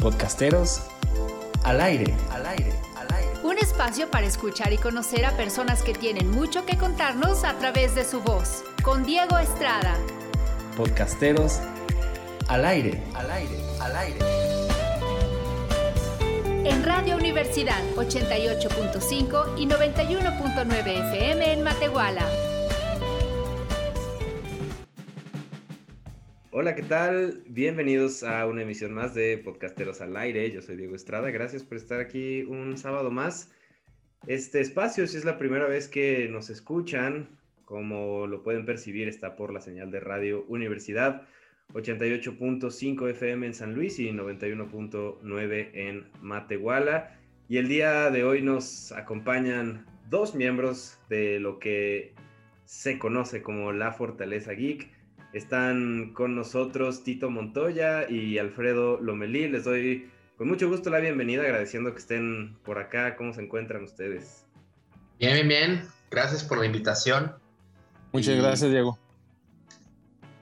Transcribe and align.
Podcasteros 0.00 0.80
al 1.62 1.78
aire, 1.82 2.14
al 2.30 2.46
aire, 2.46 2.72
al 2.96 3.14
aire. 3.14 3.30
Un 3.42 3.58
espacio 3.58 4.10
para 4.10 4.26
escuchar 4.26 4.72
y 4.72 4.78
conocer 4.78 5.26
a 5.26 5.36
personas 5.36 5.82
que 5.82 5.92
tienen 5.92 6.30
mucho 6.30 6.64
que 6.64 6.78
contarnos 6.78 7.44
a 7.44 7.58
través 7.58 7.94
de 7.94 8.06
su 8.06 8.22
voz. 8.22 8.64
Con 8.82 9.04
Diego 9.04 9.36
Estrada. 9.36 9.94
Podcasteros 10.74 11.60
al 12.48 12.64
aire, 12.64 13.02
al 13.14 13.30
aire, 13.30 13.62
al 13.78 13.96
aire. 13.96 14.18
En 16.64 16.82
Radio 16.82 17.16
Universidad 17.16 17.82
88.5 17.96 19.58
y 19.58 19.66
91.9 19.66 21.12
FM 21.12 21.52
en 21.52 21.62
Matehuala. 21.62 22.24
Hola, 26.62 26.74
¿qué 26.74 26.82
tal? 26.82 27.42
Bienvenidos 27.46 28.22
a 28.22 28.44
una 28.44 28.60
emisión 28.60 28.92
más 28.92 29.14
de 29.14 29.38
Podcasteros 29.38 30.02
al 30.02 30.14
Aire. 30.14 30.50
Yo 30.50 30.60
soy 30.60 30.76
Diego 30.76 30.94
Estrada. 30.94 31.30
Gracias 31.30 31.62
por 31.64 31.78
estar 31.78 32.00
aquí 32.00 32.42
un 32.42 32.76
sábado 32.76 33.10
más. 33.10 33.50
Este 34.26 34.60
espacio, 34.60 35.06
si 35.06 35.16
es 35.16 35.24
la 35.24 35.38
primera 35.38 35.66
vez 35.66 35.88
que 35.88 36.28
nos 36.28 36.50
escuchan, 36.50 37.30
como 37.64 38.26
lo 38.26 38.42
pueden 38.42 38.66
percibir, 38.66 39.08
está 39.08 39.36
por 39.36 39.54
la 39.54 39.62
señal 39.62 39.90
de 39.90 40.00
Radio 40.00 40.44
Universidad 40.48 41.22
88.5 41.72 43.08
FM 43.08 43.46
en 43.46 43.54
San 43.54 43.74
Luis 43.74 43.98
y 43.98 44.10
91.9 44.10 45.70
en 45.72 46.10
Matehuala. 46.20 47.18
Y 47.48 47.56
el 47.56 47.68
día 47.68 48.10
de 48.10 48.22
hoy 48.22 48.42
nos 48.42 48.92
acompañan 48.92 49.86
dos 50.10 50.34
miembros 50.34 50.98
de 51.08 51.40
lo 51.40 51.58
que 51.58 52.12
se 52.66 52.98
conoce 52.98 53.40
como 53.40 53.72
la 53.72 53.92
Fortaleza 53.92 54.52
Geek. 54.52 54.99
Están 55.32 56.12
con 56.12 56.34
nosotros 56.34 57.04
Tito 57.04 57.30
Montoya 57.30 58.10
y 58.10 58.38
Alfredo 58.38 59.00
Lomelí. 59.00 59.48
Les 59.48 59.64
doy 59.64 60.10
con 60.36 60.48
mucho 60.48 60.68
gusto 60.68 60.90
la 60.90 60.98
bienvenida, 60.98 61.42
agradeciendo 61.42 61.92
que 61.92 61.98
estén 61.98 62.56
por 62.64 62.78
acá. 62.78 63.14
¿Cómo 63.14 63.32
se 63.32 63.42
encuentran 63.42 63.84
ustedes? 63.84 64.44
Bien, 65.20 65.34
bien, 65.34 65.48
bien. 65.48 65.82
Gracias 66.10 66.42
por 66.42 66.58
la 66.58 66.66
invitación. 66.66 67.32
Muchas 68.12 68.36
gracias, 68.36 68.70
Diego. 68.70 68.98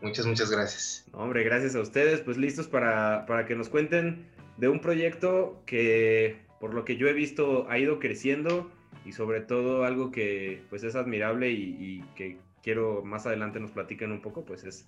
Muchas, 0.01 0.25
muchas 0.25 0.51
gracias. 0.51 1.05
Hombre, 1.13 1.43
gracias 1.45 1.75
a 1.75 1.81
ustedes. 1.81 2.21
Pues 2.21 2.39
listos 2.39 2.67
para, 2.67 3.27
para 3.27 3.45
que 3.45 3.57
nos 3.57 3.69
cuenten 3.69 4.27
de 4.57 4.69
un 4.69 4.81
proyecto 4.81 5.63
que, 5.67 6.47
por 6.61 6.73
lo 6.73 6.87
que 6.87 6.97
yo 6.97 7.09
he 7.09 7.13
visto, 7.13 7.69
ha 7.69 7.79
ido 7.79 7.99
creciendo 7.99 8.71
y 9.05 9.13
sobre 9.13 9.41
todo 9.43 9.85
algo 9.85 10.11
que 10.11 10.63
pues 10.71 10.83
es 10.83 10.95
admirable 10.95 11.51
y, 11.51 11.77
y 11.79 12.05
que 12.15 12.39
quiero 12.63 13.03
más 13.05 13.27
adelante 13.27 13.61
nos 13.61 13.71
platiquen 13.71 14.13
un 14.13 14.21
poco, 14.21 14.45
pues 14.45 14.65
es 14.65 14.87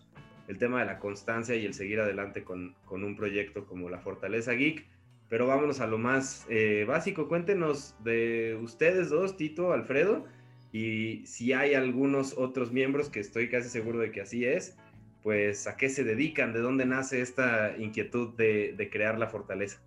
el 0.48 0.58
tema 0.58 0.80
de 0.80 0.86
la 0.86 0.98
constancia 0.98 1.54
y 1.54 1.64
el 1.64 1.74
seguir 1.74 2.00
adelante 2.00 2.42
con, 2.42 2.74
con 2.84 3.04
un 3.04 3.16
proyecto 3.16 3.66
como 3.66 3.88
la 3.88 3.98
Fortaleza 3.98 4.52
Geek. 4.52 4.86
Pero 5.28 5.46
vámonos 5.46 5.80
a 5.80 5.86
lo 5.86 5.96
más 5.96 6.44
eh, 6.48 6.84
básico. 6.88 7.28
Cuéntenos 7.28 7.94
de 8.02 8.58
ustedes 8.60 9.10
dos, 9.10 9.36
Tito, 9.36 9.72
Alfredo, 9.72 10.26
y 10.72 11.24
si 11.24 11.52
hay 11.52 11.74
algunos 11.74 12.36
otros 12.36 12.72
miembros, 12.72 13.08
que 13.08 13.20
estoy 13.20 13.48
casi 13.48 13.68
seguro 13.68 14.00
de 14.00 14.10
que 14.10 14.20
así 14.20 14.44
es, 14.44 14.76
pues 15.22 15.66
a 15.66 15.76
qué 15.76 15.88
se 15.88 16.02
dedican, 16.02 16.52
de 16.52 16.60
dónde 16.60 16.84
nace 16.84 17.20
esta 17.20 17.76
inquietud 17.78 18.34
de, 18.36 18.74
de 18.76 18.90
crear 18.90 19.18
la 19.18 19.28
fortaleza. 19.28 19.80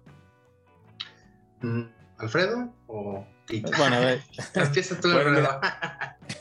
Mm, 1.61 1.83
¿Alfredo 2.17 2.73
o 2.87 3.25
Bueno, 3.77 3.95
a 3.95 3.99
ver. 3.99 4.21
Empieza 4.55 4.99
tú, 4.99 5.11
Bueno, 5.11 5.29
Alfredo. 5.29 5.59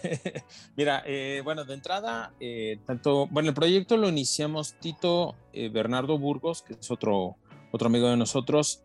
Mira, 0.77 1.03
eh, 1.06 1.41
bueno, 1.45 1.64
de 1.64 1.75
entrada, 1.75 2.33
eh, 2.41 2.78
tanto, 2.86 3.27
bueno, 3.28 3.50
el 3.50 3.55
proyecto 3.55 3.97
lo 3.97 4.08
iniciamos 4.08 4.75
Tito, 4.81 5.34
eh, 5.53 5.69
Bernardo 5.69 6.19
Burgos, 6.19 6.62
que 6.62 6.75
es 6.75 6.91
otro, 6.91 7.36
otro 7.70 7.86
amigo 7.86 8.08
de 8.08 8.17
nosotros, 8.17 8.83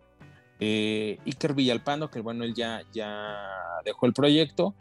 eh, 0.59 1.19
Iker 1.25 1.53
Villalpando, 1.53 2.09
que 2.09 2.21
bueno, 2.21 2.43
él 2.43 2.53
ya, 2.53 2.81
ya 2.93 3.37
dejó 3.85 4.05
el 4.05 4.13
proyecto, 4.13 4.75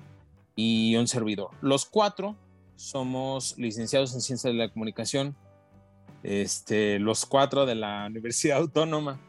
y 0.57 0.97
un 0.97 1.07
servidor. 1.07 1.51
Los 1.61 1.85
cuatro 1.85 2.35
somos 2.75 3.57
licenciados 3.59 4.15
en 4.15 4.23
Ciencias 4.23 4.53
de 4.53 4.59
la 4.59 4.71
Comunicación, 4.71 5.37
este, 6.23 6.99
los 6.99 7.27
cuatro 7.27 7.67
de 7.67 7.77
la 7.77 8.07
Universidad 8.11 8.59
Autónoma. 8.59 9.21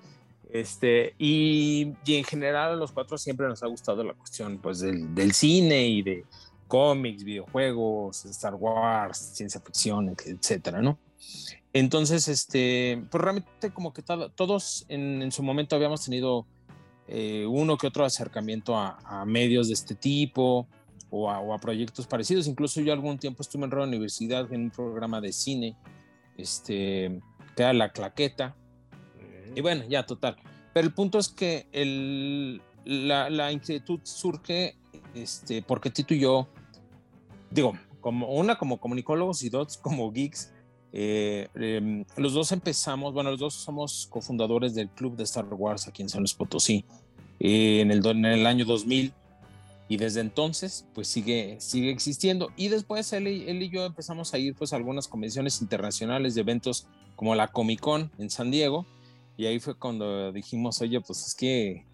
Este, 0.50 1.13
y, 1.19 1.94
y 2.06 2.16
en 2.16 2.23
general 2.23 2.72
a 2.72 2.75
los 2.78 2.94
cuatro 2.94 3.17
siempre 3.17 3.50
nos 3.50 3.62
ha 3.63 3.67
gustado 3.67 4.01
la 4.06 4.13
cuestión 4.13 4.59
pues, 4.59 4.79
del, 4.79 5.13
del 5.13 5.34
cine 5.34 5.85
y 5.88 6.01
de 6.01 6.23
cómics, 6.67 7.23
videojuegos, 7.23 8.25
Star 8.25 8.55
Wars, 8.55 9.17
ciencia 9.17 9.61
ficción, 9.61 10.16
etcétera, 10.25 10.81
¿no? 10.81 10.97
Entonces, 11.73 12.28
este, 12.28 13.03
pues 13.11 13.23
realmente 13.23 13.72
como 13.72 13.94
que 13.94 14.01
todo- 14.01 14.29
todos 14.29 14.85
en, 14.89 15.31
su 15.31 15.44
momento 15.44 15.75
habíamos 15.75 16.03
tenido 16.03 16.45
eh, 17.07 17.45
uno 17.47 17.78
que 17.78 17.88
otro 17.88 18.03
acercamiento 18.03 18.78
a, 18.78 19.23
medios 19.25 19.67
de 19.67 19.73
este 19.73 19.95
tipo 19.95 20.67
o 21.09 21.29
a, 21.29 21.39
o 21.39 21.53
a 21.53 21.59
proyectos 21.59 22.07
parecidos. 22.07 22.47
Incluso 22.47 22.81
yo 22.81 22.94
algún 22.94 23.17
tiempo 23.17 23.41
estuve 23.41 23.66
en 23.66 23.72
la 23.72 23.84
universidad 23.84 24.51
en 24.51 24.63
un 24.63 24.72
programa 24.72 25.22
de 25.22 25.31
cine, 25.31 25.75
este, 26.38 27.22
que 27.55 27.63
era 27.63 27.73
La 27.73 27.91
Claqueta, 27.91 28.55
y 29.55 29.61
bueno, 29.61 29.84
ya 29.88 30.05
total. 30.05 30.35
Pero 30.73 30.88
el 30.88 30.94
punto 30.94 31.17
es 31.17 31.29
que 31.29 31.67
el, 31.72 32.61
la, 32.85 33.29
la 33.29 33.51
inquietud 33.51 33.99
surge 34.03 34.78
este, 35.16 35.61
porque 35.61 35.89
Tito 35.89 36.13
y 36.13 36.19
yo, 36.19 36.47
digo, 37.62 37.78
como 38.01 38.28
una 38.28 38.57
como 38.57 38.79
comunicólogos 38.79 39.44
y 39.44 39.50
dos 39.50 39.78
como 39.78 40.12
geeks, 40.12 40.53
eh, 40.94 41.47
eh, 41.56 42.06
los 42.16 42.34
dos 42.34 42.51
empezamos, 42.51 43.13
bueno, 43.13 43.31
los 43.31 43.40
dos 43.40 43.53
somos 43.53 44.07
cofundadores 44.09 44.73
del 44.73 44.90
club 44.90 45.18
de 45.18 45.23
Star 45.23 45.45
Wars 45.51 45.88
aquí 45.88 46.01
en 46.01 46.09
San 46.09 46.22
Luis 46.22 46.34
Potosí 46.34 46.85
eh, 47.40 47.81
en, 47.81 47.91
el, 47.91 48.06
en 48.06 48.25
el 48.25 48.47
año 48.47 48.66
2000 48.66 49.13
y 49.90 49.97
desde 49.97 50.22
entonces 50.22 50.85
pues 50.94 51.07
sigue, 51.07 51.57
sigue 51.59 51.91
existiendo 51.91 52.51
y 52.56 52.69
después 52.69 53.12
él 53.13 53.28
él 53.28 53.62
y 53.62 53.69
yo 53.69 53.85
empezamos 53.85 54.34
a 54.34 54.38
ir 54.38 54.56
pues 54.56 54.73
a 54.73 54.75
algunas 54.75 55.07
convenciones 55.07 55.62
internacionales 55.62 56.35
de 56.35 56.41
eventos 56.41 56.88
como 57.16 57.35
la 57.35 57.47
Comic 57.47 57.79
Con 57.79 58.12
en 58.17 58.29
San 58.29 58.51
Diego 58.51 58.85
y 59.38 59.46
ahí 59.46 59.59
fue 59.59 59.75
cuando 59.75 60.31
dijimos, 60.31 60.81
oye, 60.81 61.00
pues 61.00 61.28
es 61.28 61.35
que, 61.35 61.85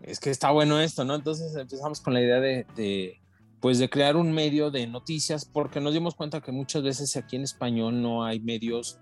es 0.00 0.18
que 0.18 0.30
está 0.30 0.50
bueno 0.50 0.80
esto, 0.80 1.04
¿no? 1.04 1.14
Entonces 1.14 1.54
empezamos 1.54 2.00
con 2.00 2.14
la 2.14 2.22
idea 2.22 2.40
de, 2.40 2.66
de, 2.74 3.19
pues 3.60 3.78
de 3.78 3.90
crear 3.90 4.16
un 4.16 4.32
medio 4.32 4.70
de 4.70 4.86
noticias, 4.86 5.44
porque 5.44 5.80
nos 5.80 5.92
dimos 5.92 6.14
cuenta 6.14 6.40
que 6.40 6.50
muchas 6.50 6.82
veces 6.82 7.16
aquí 7.16 7.36
en 7.36 7.42
español 7.42 8.00
no 8.00 8.24
hay 8.24 8.40
medios 8.40 8.98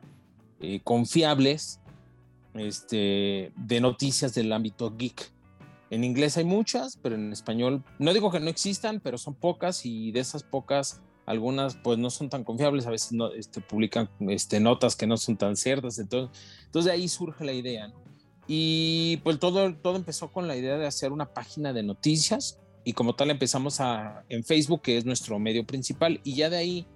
eh, 0.60 0.80
confiables 0.82 1.80
este, 2.54 3.52
de 3.56 3.80
noticias 3.80 4.34
del 4.34 4.52
ámbito 4.52 4.94
geek. 4.96 5.32
En 5.90 6.02
inglés 6.04 6.36
hay 6.36 6.44
muchas, 6.44 6.98
pero 7.00 7.14
en 7.14 7.32
español, 7.32 7.84
no 7.98 8.12
digo 8.12 8.30
que 8.30 8.40
no 8.40 8.50
existan, 8.50 9.00
pero 9.00 9.16
son 9.16 9.34
pocas 9.34 9.86
y 9.86 10.10
de 10.10 10.20
esas 10.20 10.42
pocas, 10.42 11.00
algunas 11.24 11.76
pues 11.76 11.98
no 11.98 12.10
son 12.10 12.28
tan 12.28 12.42
confiables, 12.42 12.86
a 12.86 12.90
veces 12.90 13.12
no, 13.12 13.32
este, 13.32 13.60
publican 13.60 14.10
este, 14.28 14.58
notas 14.58 14.96
que 14.96 15.06
no 15.06 15.16
son 15.16 15.36
tan 15.36 15.56
ciertas, 15.56 15.98
entonces, 15.98 16.30
de 16.72 16.90
ahí 16.90 17.08
surge 17.08 17.44
la 17.44 17.52
idea. 17.52 17.92
Y 18.48 19.18
pues 19.18 19.38
todo, 19.38 19.74
todo 19.76 19.96
empezó 19.96 20.32
con 20.32 20.48
la 20.48 20.56
idea 20.56 20.78
de 20.78 20.86
hacer 20.86 21.12
una 21.12 21.32
página 21.32 21.72
de 21.72 21.82
noticias 21.82 22.58
y 22.88 22.94
como 22.94 23.14
tal 23.14 23.30
empezamos 23.30 23.80
a, 23.82 24.24
en 24.30 24.42
Facebook, 24.44 24.80
que 24.80 24.96
es 24.96 25.04
nuestro 25.04 25.38
medio 25.38 25.62
principal, 25.66 26.20
y 26.24 26.36
ya 26.36 26.48
de 26.48 26.56
ahí, 26.56 26.86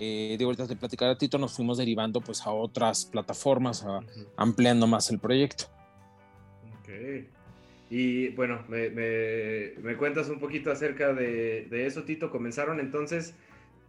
eh, 0.00 0.36
de 0.38 0.44
ahorita 0.46 0.66
de 0.66 0.76
platicar 0.76 1.10
a 1.10 1.18
Tito, 1.18 1.36
nos 1.36 1.54
fuimos 1.54 1.76
derivando 1.76 2.22
pues 2.22 2.40
a 2.46 2.50
otras 2.52 3.04
plataformas, 3.04 3.84
a- 3.84 4.00
ampliando 4.38 4.86
más 4.86 5.10
el 5.10 5.18
proyecto. 5.18 5.64
Ok. 6.80 6.88
Y 7.90 8.28
bueno, 8.30 8.64
me, 8.68 8.88
me- 8.88 9.72
me 9.82 9.96
cuentas 9.98 10.30
un 10.30 10.38
poquito 10.40 10.72
acerca 10.72 11.12
de, 11.12 11.66
de 11.68 11.86
eso, 11.86 12.04
Tito. 12.04 12.30
Comenzaron 12.30 12.80
entonces 12.80 13.34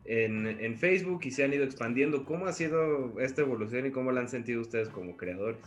en, 0.03 0.47
en 0.47 0.77
Facebook 0.77 1.21
y 1.23 1.31
se 1.31 1.45
han 1.45 1.53
ido 1.53 1.63
expandiendo. 1.63 2.25
¿Cómo 2.25 2.47
ha 2.47 2.51
sido 2.51 3.19
esta 3.21 3.41
evolución 3.41 3.85
y 3.85 3.91
cómo 3.91 4.11
la 4.11 4.19
han 4.19 4.27
sentido 4.27 4.59
ustedes 4.59 4.89
como 4.89 5.15
creadores? 5.15 5.61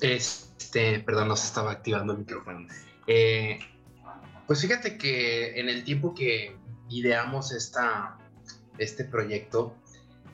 Este, 0.00 1.00
perdón, 1.00 1.28
no 1.28 1.36
se 1.36 1.46
estaba 1.46 1.72
activando 1.72 2.14
el 2.14 2.20
micrófono. 2.20 2.60
Estamos. 2.60 2.87
Eh, 3.08 3.58
pues 4.46 4.60
fíjate 4.60 4.96
que 4.96 5.58
en 5.58 5.68
el 5.68 5.82
tiempo 5.82 6.14
que 6.14 6.56
ideamos 6.88 7.50
esta, 7.52 8.16
este 8.78 9.04
proyecto, 9.04 9.74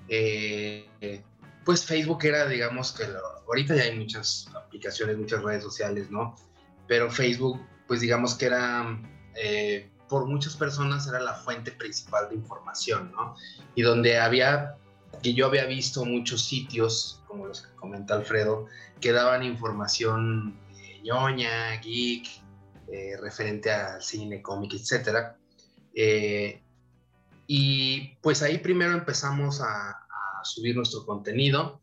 eh, 0.08 1.22
pues 1.64 1.84
Facebook 1.84 2.24
era, 2.24 2.46
digamos 2.46 2.92
que 2.92 3.04
ahorita 3.46 3.74
ya 3.74 3.84
hay 3.84 3.98
muchas 3.98 4.48
aplicaciones, 4.54 5.16
muchas 5.16 5.42
redes 5.42 5.62
sociales, 5.62 6.10
¿no? 6.10 6.36
Pero 6.86 7.10
Facebook, 7.10 7.60
pues 7.86 8.00
digamos 8.00 8.34
que 8.34 8.46
era, 8.46 9.00
eh, 9.36 9.90
por 10.08 10.26
muchas 10.26 10.56
personas 10.56 11.06
era 11.08 11.20
la 11.20 11.34
fuente 11.34 11.72
principal 11.72 12.28
de 12.28 12.36
información, 12.36 13.12
¿no? 13.12 13.34
Y 13.74 13.82
donde 13.82 14.18
había, 14.18 14.76
que 15.22 15.32
yo 15.32 15.46
había 15.46 15.64
visto 15.64 16.04
muchos 16.04 16.44
sitios, 16.44 17.22
como 17.26 17.46
los 17.46 17.62
que 17.62 17.74
comenta 17.76 18.14
Alfredo, 18.14 18.66
que 19.00 19.12
daban 19.12 19.42
información 19.42 20.58
eh, 20.76 21.00
ñoña, 21.02 21.76
geek, 21.80 22.26
eh, 22.94 23.16
referente 23.20 23.72
al 23.72 24.00
cine, 24.00 24.40
cómic, 24.40 24.74
etcétera. 24.74 25.36
Eh, 25.94 26.62
y 27.48 28.14
pues 28.22 28.40
ahí 28.42 28.58
primero 28.58 28.92
empezamos 28.92 29.60
a, 29.60 29.90
a 29.90 30.44
subir 30.44 30.76
nuestro 30.76 31.04
contenido. 31.04 31.80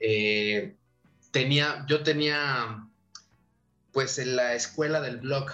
Eh, 0.00 0.74
tenía, 1.30 1.84
yo 1.86 2.02
tenía, 2.02 2.88
pues 3.92 4.18
en 4.18 4.36
la 4.36 4.54
escuela 4.54 5.02
del 5.02 5.18
blog, 5.18 5.50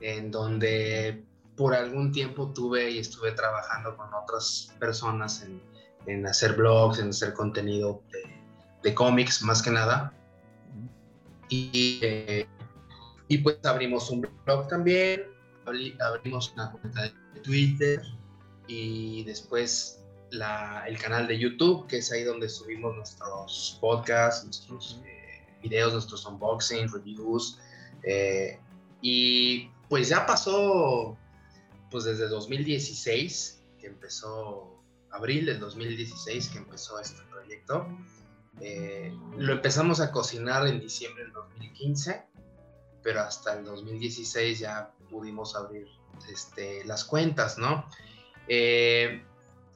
en 0.00 0.30
donde 0.30 1.24
por 1.56 1.74
algún 1.74 2.12
tiempo 2.12 2.52
tuve 2.52 2.90
y 2.90 2.98
estuve 2.98 3.32
trabajando 3.32 3.96
con 3.96 4.12
otras 4.12 4.74
personas 4.78 5.42
en, 5.42 5.62
en 6.06 6.26
hacer 6.26 6.52
blogs, 6.52 6.98
en 6.98 7.08
hacer 7.08 7.32
contenido 7.32 8.02
de, 8.12 8.22
de 8.82 8.94
cómics 8.94 9.40
más 9.40 9.62
que 9.62 9.70
nada. 9.70 10.12
Y, 11.48 11.98
eh, 12.02 12.46
y 13.28 13.38
pues 13.38 13.58
abrimos 13.64 14.10
un 14.10 14.26
blog 14.44 14.68
también, 14.68 15.22
abrimos 16.00 16.52
una 16.54 16.72
cuenta 16.72 17.02
de 17.02 17.40
Twitter 17.40 18.02
y 18.66 19.24
después 19.24 20.02
la, 20.30 20.84
el 20.86 20.98
canal 20.98 21.26
de 21.26 21.38
YouTube, 21.38 21.86
que 21.86 21.98
es 21.98 22.12
ahí 22.12 22.24
donde 22.24 22.48
subimos 22.48 22.96
nuestros 22.96 23.78
podcasts, 23.80 24.44
nuestros 24.44 25.00
eh, 25.04 25.46
videos, 25.62 25.92
nuestros 25.92 26.24
unboxing, 26.26 26.88
reviews. 26.90 27.58
Eh, 28.02 28.58
y 29.00 29.70
pues 29.88 30.08
ya 30.08 30.26
pasó, 30.26 31.16
pues 31.90 32.04
desde 32.04 32.28
2016, 32.28 33.62
que 33.78 33.86
empezó, 33.86 34.82
abril 35.10 35.46
del 35.46 35.60
2016, 35.60 36.48
que 36.48 36.58
empezó 36.58 36.98
este 37.00 37.22
proyecto. 37.30 37.86
Eh, 38.60 39.14
lo 39.36 39.52
empezamos 39.52 40.00
a 40.00 40.10
cocinar 40.10 40.66
en 40.66 40.80
diciembre 40.80 41.24
del 41.24 41.32
2015, 41.32 42.26
pero 43.02 43.20
hasta 43.20 43.54
el 43.58 43.64
2016 43.64 44.58
ya 44.58 44.90
pudimos 45.10 45.56
abrir 45.56 45.88
este, 46.30 46.84
las 46.84 47.04
cuentas, 47.04 47.58
¿no? 47.58 47.84
Eh, 48.48 49.22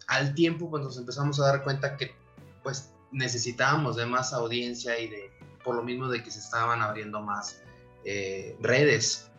al 0.09 0.35
tiempo 0.35 0.69
pues 0.71 0.83
nos 0.83 0.97
empezamos 0.97 1.41
a 1.41 1.47
dar 1.47 1.63
cuenta 1.63 1.97
que 1.97 2.15
pues 2.63 2.93
necesitábamos 3.11 3.97
de 3.97 4.07
más 4.07 4.33
audiencia 4.33 4.99
y 4.99 5.09
de 5.09 5.31
por 5.65 5.77
lo 5.77 5.83
mismo 5.83 6.09
de 6.09 6.23
que 6.23 6.31
se 6.31 6.41
estaban 6.41 6.83
abriendo 6.83 7.21
más 7.21 7.63
eh, 8.05 8.57
redes. 8.61 9.31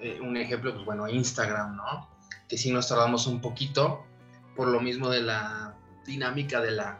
Eh, 0.00 0.20
un 0.20 0.36
ejemplo, 0.36 0.72
pues 0.74 0.84
bueno, 0.84 1.08
Instagram, 1.08 1.76
¿no? 1.76 2.08
Que 2.48 2.56
sí 2.56 2.70
nos 2.70 2.88
tardamos 2.88 3.26
un 3.26 3.40
poquito 3.40 4.04
por 4.56 4.68
lo 4.68 4.80
mismo 4.80 5.08
de 5.08 5.22
la 5.22 5.74
dinámica 6.06 6.60
de 6.60 6.72
la 6.72 6.98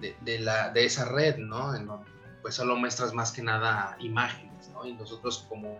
de, 0.00 0.38
la 0.38 0.70
de 0.70 0.84
esa 0.84 1.06
red, 1.06 1.38
¿no? 1.38 1.74
En 1.74 1.86
donde, 1.86 2.10
pues 2.42 2.54
solo 2.54 2.76
muestras 2.76 3.12
más 3.14 3.32
que 3.32 3.42
nada 3.42 3.96
imágenes, 4.56 4.68
¿no? 4.72 4.86
Y 4.86 4.94
nosotros 4.94 5.46
como 5.48 5.78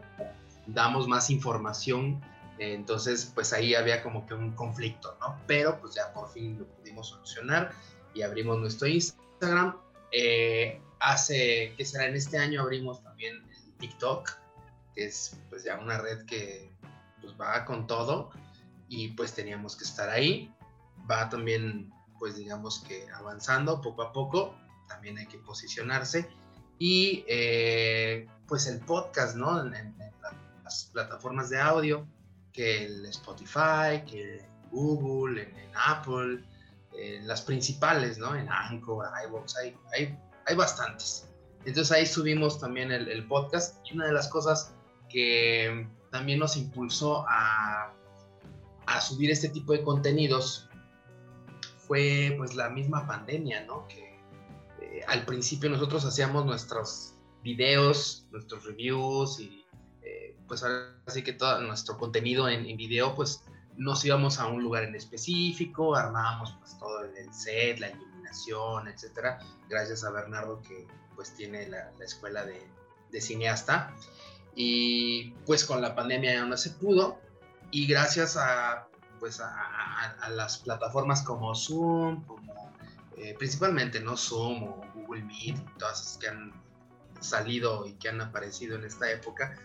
damos 0.67 1.09
más 1.09 1.31
información 1.31 2.21
entonces, 2.59 3.31
pues 3.35 3.53
ahí 3.53 3.75
había 3.75 4.03
como 4.03 4.27
que 4.27 4.35
un 4.35 4.53
conflicto, 4.53 5.17
¿no? 5.21 5.39
Pero 5.47 5.79
pues 5.81 5.95
ya 5.95 6.13
por 6.13 6.31
fin 6.31 6.59
lo 6.59 6.67
pudimos 6.67 7.09
solucionar 7.09 7.73
y 8.15 8.23
abrimos 8.23 8.59
nuestro 8.59 8.89
Instagram. 8.89 9.77
Eh, 10.11 10.81
hace, 11.01 11.75
¿qué 11.77 11.85
será? 11.85 12.07
En 12.07 12.17
este 12.17 12.39
año 12.39 12.63
abrimos 12.63 13.03
también 13.03 13.37
el 13.37 13.73
TikTok, 13.75 14.31
que 14.95 15.07
es 15.07 15.37
pues 15.51 15.65
ya 15.65 15.79
una 15.79 15.99
red 15.99 16.25
que 16.25 16.73
pues 17.21 17.35
va 17.39 17.65
con 17.65 17.87
todo 17.87 18.31
y 18.89 19.09
pues 19.09 19.35
teníamos 19.35 19.77
que 19.77 19.85
estar 19.85 20.09
ahí. 20.09 20.53
Va 21.11 21.29
también 21.29 21.93
pues 22.19 22.37
digamos 22.37 22.83
que 22.89 23.07
avanzando 23.11 23.83
poco 23.83 24.03
a 24.03 24.13
poco, 24.13 24.57
también 24.89 25.19
hay 25.19 25.27
que 25.27 25.37
posicionarse. 25.39 26.27
Y 26.79 27.25
eh, 27.29 28.27
pues 28.47 28.67
el 28.67 28.81
podcast, 28.81 29.37
¿no? 29.37 29.61
en 29.65 29.95
las 30.65 30.91
plataformas 30.93 31.49
de 31.49 31.61
audio 31.61 32.07
que 32.57 32.87
el 32.87 33.07
Spotify, 33.07 34.03
que 34.11 34.45
Google, 34.73 35.43
en, 35.43 35.71
Apple, 35.75 36.43
en 36.95 37.29
las 37.29 37.43
principales, 37.43 38.19
¿no? 38.19 38.35
En 38.35 38.49
Anchor, 38.49 39.07
iVoox, 39.27 39.57
hay, 39.59 39.77
hay, 39.93 40.19
hay 40.47 40.57
bastantes. 40.57 41.29
Entonces 41.67 41.93
ahí 41.93 42.07
subimos 42.07 42.59
también 42.59 42.91
el, 42.91 43.09
el, 43.09 43.27
podcast 43.27 43.77
y 43.87 43.95
una 43.95 44.07
de 44.07 44.13
las 44.13 44.29
cosas 44.29 44.75
que 45.11 45.87
también 46.11 46.39
nos 46.39 46.57
impulsó 46.57 47.27
a, 47.29 47.93
a 48.87 49.01
subir 49.01 49.31
este 49.31 49.51
tipo 49.51 49.73
de 49.73 49.83
contenidos 49.83 50.69
fue 51.87 52.35
pues 52.39 52.55
la 52.55 52.71
misma 52.71 53.07
pandemia, 53.07 53.65
¿no? 53.67 53.87
Que 53.89 54.06
eh, 54.97 55.05
al 55.07 55.25
principio 55.25 55.71
nosotros 55.71 56.05
hacíamos 56.05 56.45
nuestros 56.45 57.15
videos, 57.43 58.27
nuestros 58.31 58.65
reviews 58.65 59.41
y 59.41 59.67
pues 60.47 60.63
ahora 60.63 60.95
sí 61.09 61.23
que 61.23 61.33
todo 61.33 61.61
nuestro 61.61 61.97
contenido 61.97 62.49
en, 62.49 62.65
video, 62.77 63.15
pues 63.15 63.43
nos 63.77 64.05
íbamos 64.05 64.39
a 64.39 64.47
un 64.47 64.63
lugar 64.63 64.85
en 64.85 64.95
específico, 64.95 65.97
armábamos 65.97 66.55
pues 66.61 66.79
todo 66.79 67.05
el 67.05 67.33
set, 67.33 67.79
la 67.79 67.91
iluminación, 67.91 68.89
etcétera, 68.89 69.39
gracias 69.69 70.05
a 70.05 70.11
Bernardo 70.11 70.63
que 70.63 70.87
pues 71.15 71.35
tiene 71.35 71.69
la, 71.69 71.91
escuela 72.01 72.45
de, 72.45 72.67
cineasta. 73.21 73.95
Y 74.55 75.31
pues 75.47 75.65
con 75.65 75.81
la 75.81 75.95
pandemia 75.95 76.35
ya 76.35 76.45
no 76.45 76.57
se 76.59 76.71
pudo 76.71 77.19
y 77.71 77.87
gracias 77.87 78.37
a 78.37 78.89
pues 79.19 79.41
a, 79.41 80.29
las 80.31 80.59
plataformas 80.59 81.23
como 81.23 81.55
Zoom, 81.55 82.25
como 82.27 82.66
eh, 83.17 83.35
principalmente 83.39 84.01
no 84.01 84.17
Zoom 84.17 84.65
o 84.65 84.85
Google 84.95 85.25
Meet, 85.25 85.57
todas 85.79 86.01
esas 86.01 86.19
que 86.19 86.29
han 86.29 86.53
salido 87.21 87.87
y 87.87 87.95
que 87.95 88.09
han 88.09 88.21
aparecido 88.21 88.77
en 88.77 88.85
esta 88.85 89.11
época, 89.11 89.57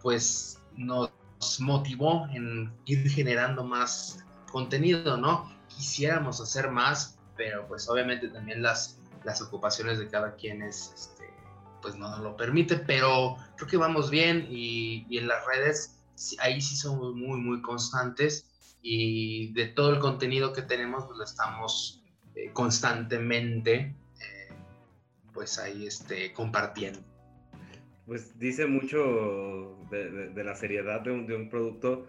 pues 0.00 0.60
nos 0.76 1.10
motivó 1.58 2.26
en 2.28 2.72
ir 2.84 3.08
generando 3.10 3.64
más 3.64 4.24
contenido, 4.50 5.16
¿no? 5.16 5.52
Quisiéramos 5.68 6.40
hacer 6.40 6.70
más, 6.70 7.18
pero 7.36 7.66
pues 7.66 7.88
obviamente 7.88 8.28
también 8.28 8.62
las, 8.62 8.98
las 9.24 9.42
ocupaciones 9.42 9.98
de 9.98 10.08
cada 10.08 10.36
quien 10.36 10.62
es, 10.62 10.92
este, 10.94 11.32
pues 11.82 11.96
no 11.96 12.10
nos 12.10 12.20
lo 12.20 12.36
permite, 12.36 12.76
pero 12.76 13.36
creo 13.56 13.68
que 13.68 13.76
vamos 13.76 14.10
bien 14.10 14.46
y, 14.50 15.06
en 15.16 15.28
las 15.28 15.44
redes 15.46 15.96
ahí 16.38 16.60
sí 16.60 16.76
somos 16.76 17.14
muy, 17.14 17.40
muy 17.40 17.62
constantes 17.62 18.46
y 18.82 19.52
de 19.54 19.66
todo 19.66 19.90
el 19.90 19.98
contenido 19.98 20.52
que 20.52 20.62
tenemos 20.62 21.06
pues 21.06 21.18
lo 21.18 21.24
estamos 21.24 21.99
eh, 22.34 22.50
constantemente 22.52 23.74
eh, 23.74 24.48
pues 25.32 25.58
ahí 25.58 25.86
este, 25.86 26.32
compartiendo 26.32 27.00
pues 28.10 28.36
dice 28.40 28.66
mucho 28.66 29.78
de, 29.88 30.42
la 30.42 30.56
seriedad 30.56 31.00
de 31.00 31.12
un, 31.12 31.48
producto, 31.48 32.08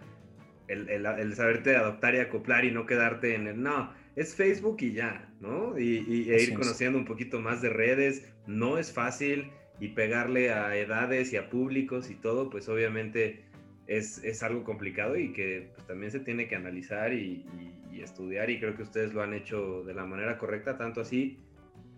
el, 0.68 1.36
saberte 1.36 1.76
adaptar 1.76 2.16
y 2.16 2.18
acoplar 2.18 2.66
y 2.66 2.72
no 2.72 2.88
quedarte 2.88 3.36
en 3.36 3.46
el, 3.46 3.62
no, 3.62 3.94
es 4.16 4.34
Facebook 4.34 4.78
y 4.80 4.94
ya, 4.94 5.32
¿no? 5.42 5.78
Y, 5.78 6.32
e 6.32 6.42
ir 6.42 6.56
conociendo 6.56 6.98
un 6.98 7.06
poquito 7.06 7.40
más 7.40 7.62
de 7.62 7.70
redes, 7.70 8.28
no 8.48 8.80
es 8.80 8.92
fácil 8.92 9.52
y 9.80 9.90
pegarle 9.90 10.52
a 10.52 10.76
edades 10.76 11.34
y 11.34 11.38
a 11.38 11.52
públicos 11.52 12.10
y 12.10 12.16
todo, 12.16 12.50
pues 12.50 12.68
obviamente 12.68 13.46
es, 13.86 14.42
algo 14.42 14.64
complicado 14.64 15.18
y 15.18 15.32
que 15.34 15.70
pues, 15.76 15.86
también 15.86 16.12
se 16.12 16.22
tiene 16.22 16.48
que 16.48 16.56
analizar 16.56 17.14
y, 17.14 17.46
y 17.60 17.81
estudiar 18.00 18.50
y 18.50 18.60
creo 18.60 18.76
que 18.78 18.84
ustedes 18.84 19.14
lo 19.14 19.22
han 19.22 19.34
hecho 19.34 19.84
de 19.84 19.94
la 19.94 20.06
manera 20.06 20.38
correcta, 20.38 20.78
tanto 20.78 21.02
así 21.02 21.38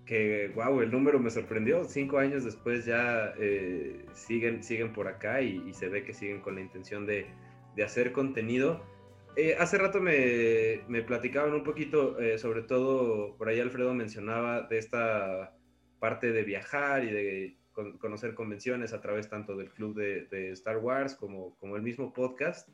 que, 0.06 0.52
wow, 0.56 0.82
el 0.82 0.92
número 0.92 1.20
me 1.20 1.30
sorprendió. 1.30 1.84
Cinco 1.86 2.18
años 2.18 2.44
después 2.44 2.86
ya 2.86 3.34
eh, 3.38 4.06
siguen, 4.14 4.64
siguen 4.64 4.94
por 4.94 5.08
acá 5.08 5.42
y, 5.42 5.74
se 5.74 5.90
ve 5.90 6.04
que 6.04 6.14
siguen 6.14 6.42
con 6.42 6.56
la 6.56 6.62
intención 6.62 7.06
de, 7.06 7.28
de 7.76 7.84
hacer 7.84 8.12
contenido. 8.12 8.84
Eh, 9.36 9.56
hace 9.58 9.78
rato 9.78 10.00
me, 10.00 10.82
me, 10.88 11.02
platicaban 11.02 11.54
un 11.54 11.64
poquito, 11.64 12.20
eh, 12.20 12.38
sobre 12.38 12.62
todo 12.62 13.36
por 13.38 13.50
ahí 13.50 13.60
Alfredo 13.60 13.94
mencionaba 13.94 14.64
de 14.64 14.78
esta 14.78 15.56
parte 16.00 16.32
de 16.32 16.44
viajar 16.44 17.04
y 17.04 17.12
de 17.12 17.58
conocer 18.00 18.36
convenciones 18.36 18.94
a 18.94 19.02
través 19.02 19.30
tanto 19.30 19.56
del 19.56 19.72
club 19.72 19.96
de, 19.96 20.26
de, 20.26 20.52
Star 20.52 20.78
Wars 20.78 21.16
como, 21.16 21.56
como 21.56 21.76
el 21.76 21.82
mismo 21.82 22.14
podcast. 22.14 22.70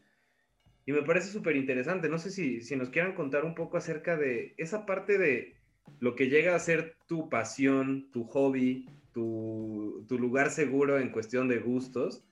Y 0.89 0.91
me 0.91 1.03
parece 1.03 1.27
súper 1.27 1.55
interesante. 1.55 2.10
No 2.10 2.17
sé 2.17 2.31
si, 2.31 2.62
si 2.62 2.75
nos 2.75 2.89
quieran 2.89 3.13
contar 3.13 3.46
un 3.46 3.53
poco 3.53 3.77
acerca 3.77 4.17
de 4.17 4.55
esa 4.58 4.88
parte 4.88 5.19
de 5.19 5.53
lo 6.00 6.15
que 6.15 6.29
llega 6.29 6.55
a 6.55 6.60
ser 6.60 6.96
tu 7.05 7.29
pasión, 7.29 8.10
tu 8.12 8.24
hobby, 8.24 8.89
tu, 9.13 10.03
lugar 10.10 10.50
seguro 10.50 10.98
en 10.98 11.12
cuestión 11.12 11.48
de 11.48 11.60
gustos, 11.60 12.25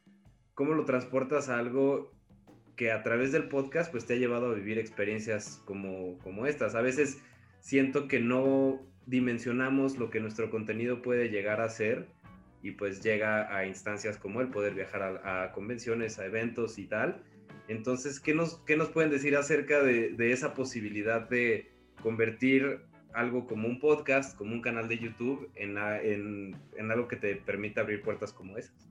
¿cómo 0.55 0.73
lo 0.73 0.85
transportas 0.85 1.49
a 1.49 1.59
algo 1.59 2.11
que 2.75 2.91
a 2.91 3.03
través 3.03 3.31
del 3.31 3.47
podcast 3.47 3.91
pues 3.91 4.07
te 4.07 4.15
ha 4.15 4.17
llevado 4.17 4.47
a 4.47 4.55
vivir 4.55 4.79
experiencias 4.79 5.61
como, 5.65 6.17
como 6.23 6.47
estas? 6.47 6.73
A 6.73 6.81
veces 6.81 7.21
siento 7.59 8.07
que 8.07 8.19
no 8.19 8.81
dimensionamos 9.05 9.99
lo 9.99 10.09
que 10.09 10.19
nuestro 10.19 10.49
contenido 10.49 11.03
puede 11.03 11.29
llegar 11.29 11.61
a 11.61 11.69
ser 11.69 12.07
y 12.63 12.71
pues 12.71 13.03
llega 13.03 13.55
a 13.55 13.67
instancias 13.67 14.17
como 14.17 14.41
el 14.41 14.47
poder 14.47 14.73
viajar 14.73 15.21
a, 15.23 15.51
convenciones, 15.51 16.17
a 16.17 16.25
eventos 16.25 16.79
y 16.79 16.87
tal. 16.87 17.21
Entonces, 17.67 18.19
¿qué 18.19 18.33
nos, 18.33 18.59
qué 18.65 18.77
nos 18.77 18.89
pueden 18.89 19.11
decir 19.11 19.35
acerca 19.35 19.81
de, 19.81 20.09
de 20.11 20.31
esa 20.31 20.53
posibilidad 20.53 21.27
de 21.29 21.71
convertir 22.01 22.81
algo 23.13 23.47
como 23.47 23.67
un 23.67 23.79
podcast, 23.79 24.37
como 24.37 24.53
un 24.53 24.61
canal 24.61 24.87
de 24.87 24.99
YouTube, 24.99 25.49
en, 25.55 25.77
en, 26.77 26.91
algo 26.91 27.07
que 27.07 27.15
te 27.15 27.35
permita 27.35 27.81
abrir 27.81 28.03
puertas 28.03 28.31
como 28.31 28.57
esas? 28.57 28.87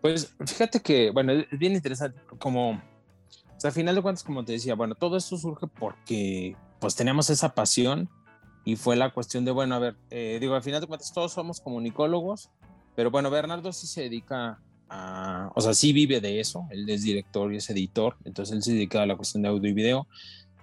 Pues 0.00 0.34
fíjate 0.44 0.80
que, 0.80 1.10
bueno, 1.10 1.32
es 1.32 1.58
bien 1.58 1.74
interesante, 1.74 2.20
como, 2.38 2.72
o 2.72 3.60
sea, 3.60 3.68
al 3.68 3.74
final 3.74 3.94
de 3.94 4.02
cuentas, 4.02 4.24
como 4.24 4.44
te 4.44 4.52
decía, 4.52 4.74
bueno, 4.74 4.96
todo 4.96 5.16
esto 5.16 5.36
surge 5.36 5.68
porque 5.68 6.56
pues 6.80 6.96
teníamos 6.96 7.30
esa 7.30 7.54
pasión 7.54 8.08
y 8.64 8.74
fue 8.76 8.96
la 8.96 9.12
cuestión 9.12 9.44
de, 9.44 9.52
bueno, 9.52 9.76
a 9.76 9.78
ver, 9.78 9.96
eh, 10.10 10.38
digo, 10.40 10.54
al 10.54 10.62
final 10.62 10.80
de 10.80 10.88
cuentas 10.88 11.12
todos 11.12 11.32
somos 11.32 11.60
comunicólogos 11.60 12.50
Pero 12.96 13.10
bueno, 13.10 13.30
Bernardo 13.30 13.72
sí 13.72 13.86
se 13.86 14.02
dedica 14.02 14.60
a, 14.90 15.50
o 15.54 15.60
sea, 15.60 15.72
sí 15.72 15.92
vive 15.92 16.20
de 16.20 16.40
eso, 16.40 16.66
él 16.70 16.88
es 16.90 17.02
director 17.02 17.52
y 17.52 17.56
es 17.56 17.70
editor, 17.70 18.16
entonces 18.24 18.56
él 18.56 18.62
se 18.62 18.72
dedica 18.72 19.02
a 19.02 19.06
la 19.06 19.16
cuestión 19.16 19.42
de 19.42 19.48
audio 19.48 19.70
y 19.70 19.72
video. 19.72 20.06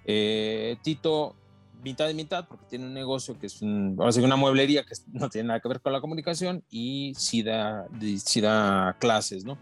Eh, 0.04 0.76
Tito, 0.82 1.34
mitad 1.82 2.08
y 2.08 2.14
mitad, 2.14 2.46
porque 2.46 2.66
tiene 2.68 2.86
un 2.86 2.94
negocio 2.94 3.38
que 3.38 3.46
es 3.46 3.62
un, 3.62 3.98
una 3.98 4.36
mueblería 4.36 4.84
que 4.84 4.94
no 5.12 5.28
tiene 5.28 5.48
nada 5.48 5.60
que 5.60 5.68
ver 5.68 5.80
con 5.80 5.92
la 5.92 6.00
comunicación 6.00 6.62
y 6.70 7.12
sí 7.16 7.42
da, 7.42 7.86
sí 8.24 8.40
da 8.40 8.96
clases, 9.00 9.44
¿no? 9.44 9.58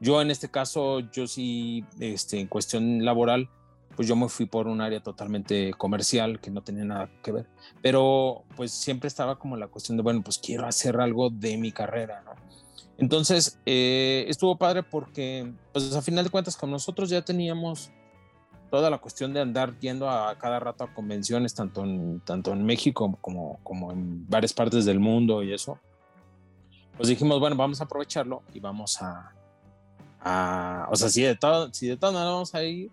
Yo 0.00 0.20
en 0.20 0.30
este 0.30 0.50
caso, 0.50 1.00
yo 1.00 1.26
sí, 1.26 1.84
este, 2.00 2.40
en 2.40 2.48
cuestión 2.48 3.04
laboral, 3.04 3.48
pues 3.94 4.08
yo 4.08 4.16
me 4.16 4.28
fui 4.28 4.46
por 4.46 4.66
un 4.66 4.80
área 4.80 5.00
totalmente 5.00 5.72
comercial 5.74 6.40
que 6.40 6.50
no 6.50 6.62
tenía 6.62 6.84
nada 6.84 7.08
que 7.22 7.30
ver. 7.30 7.46
Pero 7.82 8.44
pues 8.56 8.72
siempre 8.72 9.08
estaba 9.08 9.38
como 9.38 9.56
la 9.56 9.68
cuestión 9.68 9.96
de, 9.96 10.02
bueno, 10.02 10.22
pues 10.22 10.38
quiero 10.38 10.66
hacer 10.66 11.00
algo 11.00 11.30
de 11.30 11.56
mi 11.56 11.70
carrera, 11.70 12.22
¿no? 12.24 12.32
Entonces, 13.02 13.58
eh, 13.66 14.26
estuvo 14.28 14.56
padre 14.56 14.84
porque, 14.84 15.52
pues 15.72 15.92
a 15.92 16.00
final 16.02 16.22
de 16.22 16.30
cuentas, 16.30 16.56
con 16.56 16.70
nosotros 16.70 17.10
ya 17.10 17.20
teníamos 17.20 17.90
toda 18.70 18.90
la 18.90 18.98
cuestión 18.98 19.34
de 19.34 19.40
andar 19.40 19.76
yendo 19.80 20.08
a 20.08 20.38
cada 20.38 20.60
rato 20.60 20.84
a 20.84 20.94
convenciones, 20.94 21.52
tanto 21.52 21.82
en, 21.82 22.20
tanto 22.20 22.52
en 22.52 22.64
México 22.64 23.18
como, 23.20 23.58
como 23.64 23.90
en 23.90 24.30
varias 24.30 24.52
partes 24.52 24.84
del 24.84 25.00
mundo 25.00 25.42
y 25.42 25.52
eso. 25.52 25.80
Pues 26.96 27.08
dijimos, 27.08 27.40
bueno, 27.40 27.56
vamos 27.56 27.80
a 27.80 27.84
aprovecharlo 27.86 28.44
y 28.54 28.60
vamos 28.60 29.02
a, 29.02 29.34
a 30.20 30.86
o 30.88 30.94
sea, 30.94 31.08
si 31.08 31.22
de, 31.22 31.34
todo, 31.34 31.74
si 31.74 31.88
de 31.88 31.96
maneras 31.96 32.26
vamos 32.26 32.54
a 32.54 32.62
ir, 32.62 32.88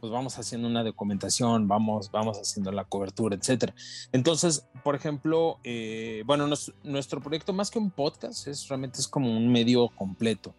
pues 0.00 0.12
vamos 0.12 0.38
haciendo 0.38 0.68
una 0.68 0.82
documentación, 0.82 1.68
vamos, 1.68 2.10
vamos 2.10 2.38
haciendo 2.38 2.72
la 2.72 2.84
cobertura, 2.84 3.36
etcétera. 3.36 3.74
Entonces, 4.12 4.66
por 4.82 4.94
ejemplo, 4.94 5.58
eh, 5.64 6.22
bueno, 6.26 6.48
nuestro 6.84 7.20
proyecto 7.20 7.52
más 7.52 7.70
que 7.70 7.78
un 7.78 7.90
podcast 7.90 8.46
es 8.46 8.68
realmente 8.68 9.00
es 9.00 9.08
como 9.08 9.34
un 9.34 9.50
medio 9.50 9.88
completo 9.88 10.54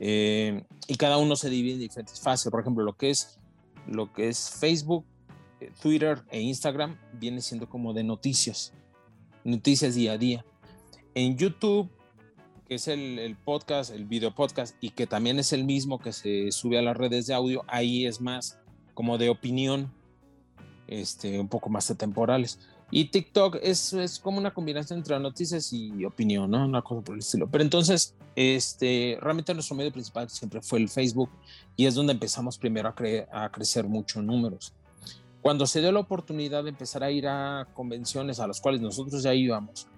eh, 0.00 0.64
y 0.88 0.96
cada 0.96 1.18
uno 1.18 1.36
se 1.36 1.50
divide 1.50 1.74
en 1.74 1.80
diferentes 1.80 2.20
fases. 2.20 2.50
Por 2.50 2.60
ejemplo, 2.60 2.84
lo 2.84 2.96
que 2.96 3.10
es 3.10 3.38
lo 3.86 4.12
que 4.12 4.28
es 4.28 4.50
Facebook, 4.50 5.04
eh, 5.60 5.72
Twitter 5.80 6.22
e 6.30 6.40
Instagram 6.40 6.98
viene 7.14 7.40
siendo 7.40 7.68
como 7.68 7.92
de 7.92 8.04
noticias, 8.04 8.72
noticias 9.44 9.94
día 9.94 10.12
a 10.12 10.18
día. 10.18 10.44
En 11.14 11.36
YouTube 11.36 11.90
que 12.66 12.76
es 12.76 12.88
el, 12.88 13.18
el, 13.18 13.36
podcast, 13.36 13.92
el 13.92 14.06
video 14.06 14.34
podcast, 14.34 14.76
y 14.80 14.90
que 14.90 15.06
también 15.06 15.38
es 15.38 15.52
el 15.52 15.64
mismo 15.64 15.98
que 15.98 16.12
se 16.12 16.50
sube 16.52 16.78
a 16.78 16.82
las 16.82 16.96
redes 16.96 17.26
de 17.26 17.34
audio, 17.34 17.64
ahí 17.66 18.06
es 18.06 18.20
más 18.20 18.61
como 18.94 19.18
de 19.18 19.28
opinión, 19.30 19.92
este, 20.86 21.38
un 21.38 21.48
poco 21.48 21.70
más 21.70 21.92
temporales. 21.96 22.58
Y 22.90 23.06
TikTok 23.06 23.56
es, 23.62 23.94
es 23.94 24.18
como 24.18 24.36
una 24.38 24.52
combinación 24.52 24.98
entre 24.98 25.18
noticias 25.18 25.72
y 25.72 26.04
opinión, 26.04 26.50
¿no? 26.50 26.64
Una 26.64 26.82
cosa 26.82 27.00
por 27.00 27.14
el 27.14 27.20
estilo. 27.20 27.48
Pero 27.48 27.64
entonces, 27.64 28.14
este, 28.36 29.18
realmente 29.20 29.54
nuestro 29.54 29.76
medio 29.76 29.92
principal 29.92 30.28
siempre 30.28 30.60
fue 30.60 30.78
el 30.78 30.88
Facebook 30.88 31.30
y 31.76 31.86
es 31.86 31.94
donde 31.94 32.12
empezamos 32.12 32.58
primero 32.58 32.88
a, 32.88 33.44
a 33.44 33.50
crecer 33.50 33.86
mucho 33.86 34.20
en 34.20 34.26
números. 34.26 34.74
Cuando 35.40 35.66
se 35.66 35.80
dio 35.80 35.90
la 35.90 36.00
oportunidad 36.00 36.62
de 36.64 36.70
empezar 36.70 37.02
a 37.02 37.10
ir 37.10 37.26
a 37.26 37.66
convenciones 37.74 38.40
a 38.40 38.46
las 38.46 38.60
cuales 38.60 38.80
nosotros 38.80 39.22
ya 39.22 39.34
íbamos 39.34 39.88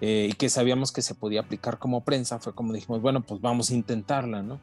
eh, 0.00 0.28
y 0.30 0.34
que 0.34 0.48
sabíamos 0.48 0.92
que 0.92 1.02
se 1.02 1.14
podía 1.14 1.40
aplicar 1.40 1.78
como 1.78 2.04
prensa, 2.04 2.38
fue 2.38 2.54
como 2.54 2.72
dijimos, 2.72 3.00
bueno, 3.00 3.22
pues 3.22 3.40
vamos 3.40 3.70
a 3.70 3.74
intentarla, 3.74 4.42
¿no? 4.42 4.60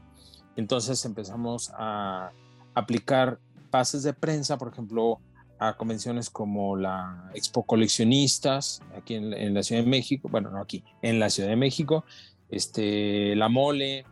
Entonces 0.55 1.03
empezamos 1.05 1.71
a 1.75 2.31
aplicar 2.75 3.39
pases 3.69 4.03
de 4.03 4.13
prensa, 4.13 4.57
por 4.57 4.71
ejemplo, 4.71 5.19
a 5.59 5.75
convenciones 5.75 6.29
como 6.29 6.75
la 6.75 7.31
Expo 7.33 7.63
Coleccionistas, 7.63 8.81
aquí 8.95 9.15
en, 9.15 9.53
la 9.53 9.63
Ciudad 9.63 9.83
de 9.83 9.89
México, 9.89 10.29
bueno, 10.29 10.49
no 10.49 10.61
aquí, 10.61 10.83
en 11.01 11.19
la 11.19 11.29
Ciudad 11.29 11.49
de 11.49 11.55
México, 11.55 12.05
este, 12.49 13.35
la 13.35 13.49
Mole, 13.49 14.05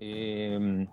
em, 0.00 0.88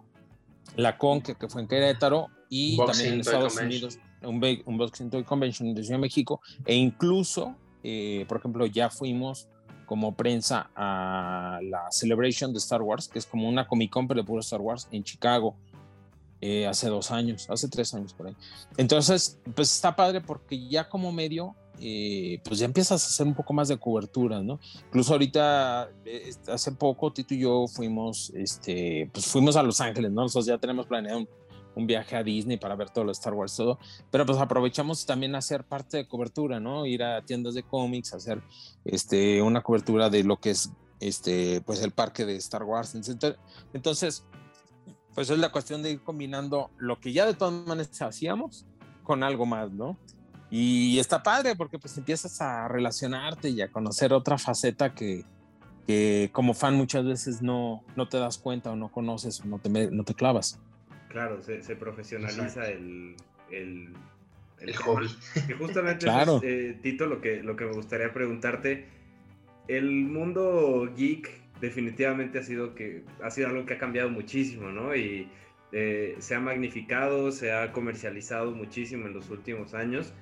la 0.75 0.97
Con, 0.97 1.21
que, 1.21 1.35
fue 1.47 1.61
en 1.61 1.67
Querétaro, 1.67 2.27
y 2.49 2.77
también 2.77 3.13
en 3.13 3.19
Estados 3.21 3.57
Unidos, 3.57 3.99
un, 4.23 4.41
un 4.65 4.77
Boxing 4.77 5.09
Toy 5.09 5.23
Convention 5.23 5.69
en 5.69 5.75
la 5.75 5.81
Ciudad 5.81 5.97
de 5.97 6.01
México, 6.01 6.41
e 6.65 6.75
incluso, 6.75 7.55
eh, 7.83 8.25
por 8.27 8.37
ejemplo, 8.37 8.65
ya 8.65 8.89
fuimos 8.89 9.47
como 9.87 10.15
prensa 10.15 10.69
a 10.75 11.59
la 11.63 11.89
Celebration 11.91 12.51
de 12.51 12.59
Star 12.59 12.81
Wars, 12.81 13.07
que 13.07 13.19
es 13.19 13.25
como 13.25 13.47
una 13.47 13.67
Comic 13.67 13.89
Con, 13.89 14.07
pero 14.07 14.21
de 14.21 14.27
puro 14.27 14.41
Star 14.41 14.61
Wars, 14.61 14.87
en 14.91 15.03
Chicago. 15.03 15.55
Eh, 16.39 16.67
hace 16.67 16.87
dos 16.87 17.09
años, 17.09 17.49
hace 17.49 17.67
tres 17.67 17.93
años 17.93 18.13
por 18.13 18.27
ahí. 18.27 18.35
Entonces, 18.77 19.39
pues 19.55 19.73
está 19.73 19.95
padre 19.95 20.21
porque 20.21 20.67
ya 20.67 20.87
como 20.87 21.11
medio, 21.11 21.55
eh, 21.79 22.39
pues 22.43 22.59
ya 22.59 22.65
empiezas 22.65 23.03
a 23.03 23.07
hacer 23.07 23.25
un 23.25 23.33
poco 23.33 23.53
más 23.53 23.67
de 23.67 23.77
cobertura, 23.77 24.43
¿no? 24.43 24.59
Incluso 24.85 25.13
ahorita, 25.13 25.89
eh, 26.05 26.31
hace 26.47 26.71
poco, 26.73 27.11
Tito 27.11 27.33
y 27.33 27.39
yo 27.39 27.65
fuimos, 27.67 28.31
este, 28.35 29.09
pues 29.11 29.25
fuimos 29.25 29.55
a 29.55 29.63
Los 29.63 29.81
Ángeles, 29.81 30.11
¿no? 30.11 30.21
Nosotros 30.21 30.45
ya 30.45 30.59
tenemos 30.59 30.85
planeado 30.85 31.19
un, 31.19 31.29
un 31.75 31.87
viaje 31.87 32.15
a 32.15 32.23
Disney 32.23 32.57
para 32.57 32.75
ver 32.75 32.91
todo 32.91 33.05
lo 33.05 33.11
Star 33.11 33.33
Wars, 33.33 33.55
todo, 33.55 33.79
pero 34.11 34.25
pues 34.25 34.37
aprovechamos 34.37 35.05
también 35.05 35.33
a 35.33 35.39
hacer 35.39 35.63
parte 35.63 35.97
de 35.97 36.07
cobertura, 36.07 36.59
¿no? 36.59 36.85
Ir 36.85 37.03
a 37.03 37.23
tiendas 37.23 37.55
de 37.55 37.63
cómics, 37.63 38.13
hacer 38.13 38.41
este, 38.85 39.41
una 39.41 39.61
cobertura 39.61 40.09
de 40.09 40.23
lo 40.23 40.37
que 40.37 40.51
es 40.51 40.71
este, 40.99 41.61
pues 41.61 41.81
el 41.81 41.91
parque 41.91 42.25
de 42.25 42.35
Star 42.37 42.63
Wars. 42.63 42.95
Entonces, 43.73 44.23
pues 45.17 45.31
es 45.31 45.39
la 45.39 45.51
cuestión 45.51 45.81
de 45.81 45.89
ir 45.89 46.01
combinando 46.01 46.69
lo 46.77 46.99
que 46.99 47.11
ya 47.11 47.25
de 47.25 47.33
todas 47.33 47.51
maneras 47.65 47.99
hacíamos 48.03 48.67
con 49.01 49.23
algo 49.23 49.47
más, 49.47 49.71
¿no? 49.71 49.97
Y 50.51 50.99
está 50.99 51.23
padre 51.23 51.55
porque 51.55 51.79
pues 51.79 51.97
empiezas 51.97 52.39
a 52.39 52.67
relacionarte 52.67 53.49
y 53.49 53.59
a 53.61 53.71
conocer 53.71 54.13
otra 54.13 54.37
faceta 54.37 54.93
que, 54.93 55.25
que 55.87 56.29
como 56.33 56.53
fan 56.53 56.75
muchas 56.75 57.03
veces 57.03 57.41
no, 57.41 57.83
no 57.95 58.07
te 58.07 58.19
das 58.19 58.37
cuenta 58.37 58.69
o 58.69 58.75
no 58.75 58.91
conoces 58.91 59.41
o 59.41 59.45
no 59.45 59.57
te, 59.57 59.89
no 59.89 60.03
te 60.03 60.13
clavas. 60.13 60.59
Claro, 61.09 61.41
se, 61.41 61.63
se 61.63 61.75
profesionaliza 61.75 62.67
el, 62.67 63.15
el, 63.49 63.95
el, 64.59 64.75
hobby. 64.75 65.07
Que 65.47 65.55
justamente, 65.55 66.05
claro. 66.05 66.41
Eh, 66.43 66.77
Tito, 66.83 67.07
lo 67.07 67.21
que, 67.21 67.41
lo 67.41 67.55
que 67.55 67.65
me 67.65 67.71
gustaría 67.71 68.13
preguntarte, 68.13 68.87
el 69.67 69.89
mundo 69.89 70.93
geek 70.95 71.46
definitivamente 71.61 72.39
ha 72.39 72.43
sido, 72.43 72.75
que, 72.75 73.03
ha 73.21 73.29
sido 73.31 73.47
algo 73.47 73.65
que 73.65 73.73
ha 73.73 73.77
cambiado 73.77 74.09
muchísimo, 74.09 74.69
¿no? 74.69 74.95
Y 74.95 75.29
eh, 75.71 76.15
se 76.19 76.35
ha 76.35 76.39
magnificado, 76.39 77.31
se 77.31 77.51
ha 77.51 77.71
comercializado 77.71 78.51
muchísimo 78.51 79.07
en 79.07 79.13
los 79.13 79.29
últimos 79.29 79.73
años. 79.73 80.13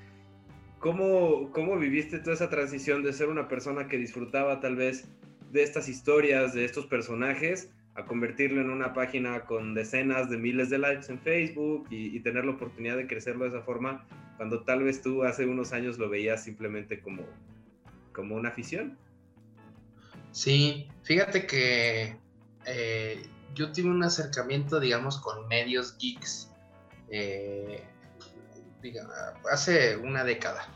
¿Cómo, 0.79 1.51
¿Cómo 1.51 1.77
viviste 1.77 2.19
toda 2.19 2.33
esa 2.33 2.49
transición 2.49 3.03
de 3.03 3.13
ser 3.13 3.29
una 3.29 3.47
persona 3.47 3.87
que 3.87 3.97
disfrutaba 3.97 4.59
tal 4.59 4.75
vez 4.75 5.07
de 5.51 5.63
estas 5.63 5.87
historias, 5.89 6.53
de 6.53 6.65
estos 6.65 6.85
personajes, 6.85 7.71
a 7.95 8.05
convertirlo 8.05 8.61
en 8.61 8.69
una 8.69 8.93
página 8.93 9.41
con 9.45 9.73
decenas 9.73 10.29
de 10.29 10.37
miles 10.37 10.69
de 10.69 10.77
likes 10.77 11.09
en 11.09 11.19
Facebook 11.19 11.87
y, 11.89 12.15
y, 12.15 12.19
tener 12.19 12.43
la 12.43 12.51
oportunidad 12.51 12.97
de 12.97 13.07
crecerlo 13.07 13.45
de 13.45 13.51
esa 13.51 13.61
forma, 13.61 14.05
cuando 14.35 14.63
tal 14.63 14.83
vez 14.83 15.01
tú 15.01 15.23
hace 15.23 15.45
unos 15.45 15.71
años 15.71 15.97
lo 15.97 16.09
veías 16.09 16.43
simplemente 16.43 16.99
como, 16.99 17.23
como 18.11 18.35
una 18.35 18.49
afición? 18.49 18.97
Sí, 20.35 20.89
fíjate 21.03 21.47
que 21.47 22.19
eh, 22.65 23.25
yo 23.53 23.71
tuve 23.71 23.85
un 23.85 24.03
acercamiento, 24.03 24.81
digamos, 24.81 25.17
con 25.19 25.47
medios 25.47 25.97
geeks 25.97 26.51
eh, 27.09 27.81
hace 29.49 29.95
una 29.95 30.25
década, 30.25 30.67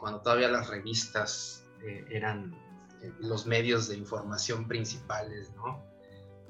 cuando 0.00 0.22
todavía 0.22 0.48
las 0.48 0.68
revistas 0.68 1.66
eh, 1.84 2.06
eran 2.10 2.56
los 3.20 3.44
medios 3.44 3.88
de 3.88 3.98
información 3.98 4.66
principales, 4.66 5.52
¿no? 5.54 5.84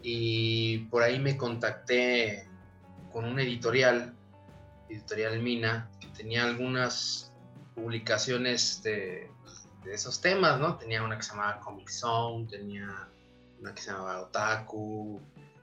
Y 0.01 0.87
por 0.91 1.03
ahí 1.03 1.19
me 1.19 1.37
contacté 1.37 2.49
con 3.13 3.25
un 3.25 3.41
editorial, 3.41 4.15
editorial 4.89 5.43
Mina, 5.43 5.91
que 5.99 6.07
tenía 6.17 6.45
algunas 6.45 7.33
publicaciones 7.75 8.81
de 8.85 9.29
de 9.87 9.95
esos 9.95 10.21
temas, 10.21 10.59
¿no? 10.59 10.77
Tenía 10.77 11.03
una 11.03 11.17
que 11.17 11.23
se 11.23 11.31
llamaba 11.31 11.61
Comic 11.61 11.89
Zone, 11.89 12.47
tenía 12.49 13.09
una 13.61 13.75
que 13.75 13.81
se 13.81 13.93
llamaba 13.93 14.21
Otaku, 14.23 15.21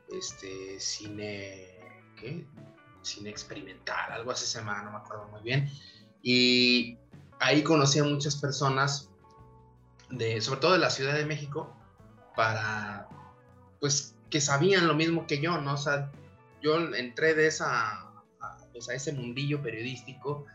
este, 0.10 0.80
cine, 0.80 1.68
¿qué? 2.18 2.46
Cine 3.01 3.30
experimental, 3.30 4.12
algo 4.12 4.32
así 4.32 4.46
se 4.46 4.60
llamaba, 4.60 4.84
no 4.84 4.92
me 4.92 4.98
acuerdo 4.98 5.27
muy 5.27 5.42
bien. 5.42 5.70
Y 6.22 6.98
ahí 7.39 7.63
conocí 7.63 8.00
a 8.00 8.06
muchas 8.06 8.38
personas, 8.38 9.10
de, 10.10 10.39
sobre 10.42 10.62
todo 10.62 10.72
de 10.72 10.80
la 10.80 10.89
Ciudad 10.89 11.15
de 11.15 11.25
México, 11.25 11.75
para, 12.36 13.10
pues, 13.82 14.15
que 14.30 14.39
sabían 14.39 14.88
lo 14.88 14.96
mismo 14.96 15.27
que 15.27 15.42
yo, 15.42 15.60
¿no? 15.60 15.74
O 15.74 15.77
sea, 15.77 16.12
yo 16.62 16.77
entré 16.96 17.34
de 17.34 17.48
esa, 17.48 18.10
pues, 18.72 18.88
a 18.89 18.94
ese 18.94 19.12
mundillo 19.12 19.62
periodístico 19.62 20.46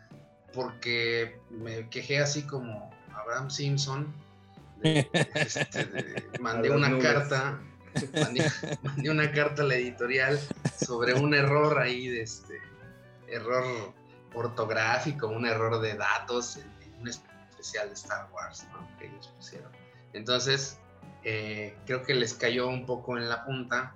porque 0.54 1.38
me 1.50 1.90
quejé 1.90 2.20
así 2.20 2.44
como 2.44 2.90
Abraham 3.28 3.50
Simpson, 3.50 4.14
este, 4.82 6.30
mandé 6.40 6.70
una 6.70 6.98
carta, 6.98 7.60
mandé, 8.14 9.10
una 9.10 9.30
carta 9.32 9.62
a 9.62 9.66
la 9.66 9.74
editorial 9.74 10.40
sobre 10.80 11.12
un 11.12 11.34
error 11.34 11.78
ahí 11.78 12.08
de 12.08 12.22
este 12.22 12.58
error 13.26 13.92
ortográfico, 14.32 15.28
un 15.28 15.44
error 15.44 15.78
de 15.82 15.94
datos 15.94 16.56
en, 16.56 16.78
un 17.00 17.08
especial 17.08 17.88
de 17.88 17.94
Star 17.94 18.30
Wars, 18.32 18.66
¿no? 18.72 18.88
Que 18.98 19.08
ellos 19.08 19.30
pusieron. 19.36 19.70
Entonces, 20.14 20.78
eh, 21.22 21.76
creo 21.84 22.02
que 22.02 22.14
les 22.14 22.32
cayó 22.32 22.66
un 22.68 22.86
poco 22.86 23.18
en 23.18 23.28
la 23.28 23.44
punta 23.44 23.94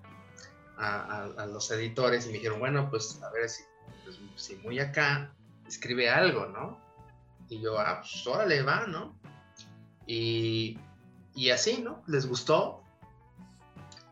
a, 0.77 1.47
los 1.47 1.71
editores 1.71 2.27
y 2.27 2.29
me 2.29 2.35
dijeron, 2.35 2.59
bueno, 2.59 2.91
pues 2.91 3.19
a 3.23 3.31
ver 3.31 3.49
si, 3.49 3.63
pues, 4.05 4.19
si 4.37 4.57
muy 4.57 4.79
acá 4.79 5.33
escribe 5.67 6.11
algo, 6.11 6.47
¿no? 6.47 6.79
Y 7.49 7.61
yo, 7.61 7.79
ah, 7.79 8.01
pues 8.01 8.27
órale, 8.27 8.63
va, 8.63 8.87
¿no? 8.87 9.22
Y, 10.13 11.51
así, 11.51 11.83
¿no? 11.83 12.03
Les 12.07 12.27
gustó. 12.27 12.83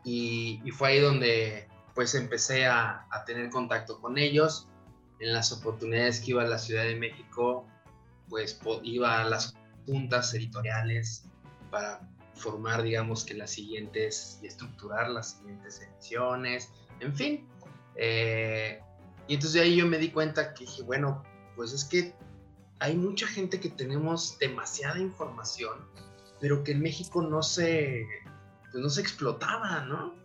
Y, 0.03 0.59
fue 0.71 0.89
ahí 0.89 0.99
donde 0.99 1.67
pues 1.93 2.15
empecé 2.15 2.65
a, 2.65 3.07
tener 3.25 3.49
contacto 3.49 3.99
con 4.01 4.17
ellos. 4.17 4.67
En 5.19 5.33
las 5.33 5.51
oportunidades 5.51 6.19
que 6.19 6.31
iba 6.31 6.41
a 6.41 6.47
la 6.47 6.57
Ciudad 6.57 6.83
de 6.83 6.95
México, 6.95 7.67
pues 8.27 8.59
iba 8.81 9.21
a 9.21 9.29
las 9.29 9.55
juntas 9.85 10.33
editoriales 10.33 11.25
para 11.69 12.09
formar, 12.33 12.81
digamos, 12.81 13.23
que 13.23 13.35
las 13.35 13.51
siguientes 13.51 14.39
y 14.41 14.47
estructurar 14.47 15.11
las 15.11 15.33
siguientes 15.33 15.79
emisiones, 15.79 16.69
en 17.01 17.15
fin. 17.15 17.47
Eh, 17.95 18.81
y 19.27 19.35
entonces 19.35 19.53
de 19.53 19.61
ahí 19.61 19.75
yo 19.75 19.85
me 19.85 19.99
di 19.99 20.09
cuenta 20.09 20.55
que 20.55 20.65
dije, 20.65 20.81
bueno, 20.81 21.21
pues 21.55 21.71
es 21.71 21.85
que 21.85 22.15
hay 22.81 22.97
mucha 22.97 23.27
gente 23.27 23.59
que 23.59 23.69
tenemos 23.69 24.39
demasiada 24.39 24.97
información, 24.97 25.77
pero 26.39 26.63
que 26.63 26.71
en 26.71 26.81
México 26.81 27.21
no 27.21 27.43
se, 27.43 28.07
pues 28.71 28.83
no 28.83 28.89
se 28.89 29.01
explotaba, 29.01 29.81
¿no? 29.81 30.15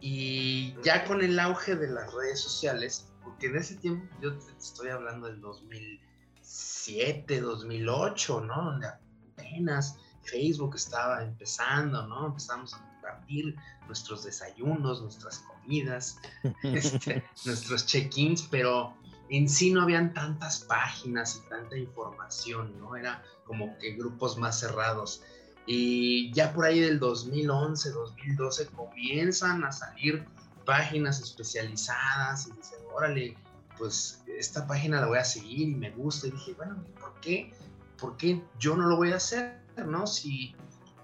Y 0.00 0.76
ya 0.84 1.04
con 1.04 1.20
el 1.20 1.40
auge 1.40 1.74
de 1.74 1.88
las 1.88 2.14
redes 2.14 2.38
sociales, 2.38 3.12
porque 3.24 3.48
en 3.48 3.56
ese 3.56 3.74
tiempo 3.74 4.06
yo 4.22 4.38
te 4.38 4.52
estoy 4.56 4.90
hablando 4.90 5.26
del 5.26 5.40
2007, 5.40 7.40
2008, 7.40 8.40
¿no? 8.42 8.64
Donde 8.66 8.86
apenas 8.86 9.98
Facebook 10.22 10.76
estaba 10.76 11.24
empezando, 11.24 12.06
¿no? 12.06 12.28
Empezamos 12.28 12.72
a 12.74 12.78
compartir 12.78 13.56
nuestros 13.88 14.22
desayunos, 14.22 15.02
nuestras 15.02 15.40
comidas, 15.40 16.20
este, 16.62 17.24
nuestros 17.44 17.84
check-ins, 17.84 18.46
pero 18.48 18.94
en 19.30 19.48
sí 19.48 19.72
no 19.72 19.82
habían 19.82 20.12
tantas 20.12 20.60
páginas 20.60 21.42
y 21.42 21.48
tanta 21.48 21.76
información, 21.76 22.78
¿no? 22.80 22.96
Era 22.96 23.22
como 23.44 23.78
que 23.78 23.92
grupos 23.92 24.36
más 24.36 24.60
cerrados. 24.60 25.22
Y 25.66 26.32
ya 26.32 26.52
por 26.52 26.64
ahí 26.64 26.80
del 26.80 26.98
2011, 26.98 27.90
2012 27.90 28.66
comienzan 28.68 29.64
a 29.64 29.72
salir 29.72 30.26
páginas 30.64 31.20
especializadas 31.20 32.48
y 32.48 32.52
dicen, 32.52 32.78
órale, 32.92 33.36
pues 33.78 34.22
esta 34.26 34.66
página 34.66 35.00
la 35.00 35.06
voy 35.06 35.18
a 35.18 35.24
seguir 35.24 35.68
y 35.68 35.74
me 35.74 35.90
gusta. 35.90 36.26
Y 36.26 36.32
dije, 36.32 36.54
bueno, 36.54 36.84
¿por 37.00 37.14
qué? 37.20 37.52
¿Por 37.98 38.16
qué 38.16 38.42
yo 38.58 38.76
no 38.76 38.86
lo 38.86 38.96
voy 38.96 39.12
a 39.12 39.16
hacer? 39.16 39.60
¿no? 39.86 40.06
Si, 40.06 40.54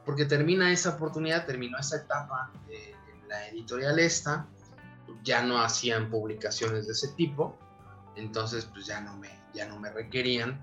porque 0.04 0.24
termina 0.24 0.72
esa 0.72 0.90
oportunidad, 0.90 1.46
terminó 1.46 1.78
esa 1.78 1.96
etapa 1.96 2.52
de, 2.68 2.94
la 3.28 3.48
editorial 3.48 3.98
esta, 3.98 4.46
ya 5.24 5.42
no 5.42 5.60
hacían 5.60 6.10
publicaciones 6.10 6.86
de 6.86 6.92
ese 6.92 7.08
tipo, 7.08 7.58
entonces 8.16 8.64
pues 8.66 8.86
ya 8.86 9.00
no 9.00 9.16
me, 9.16 9.30
ya 9.54 9.66
no 9.66 9.78
me 9.78 9.90
requerían. 9.90 10.60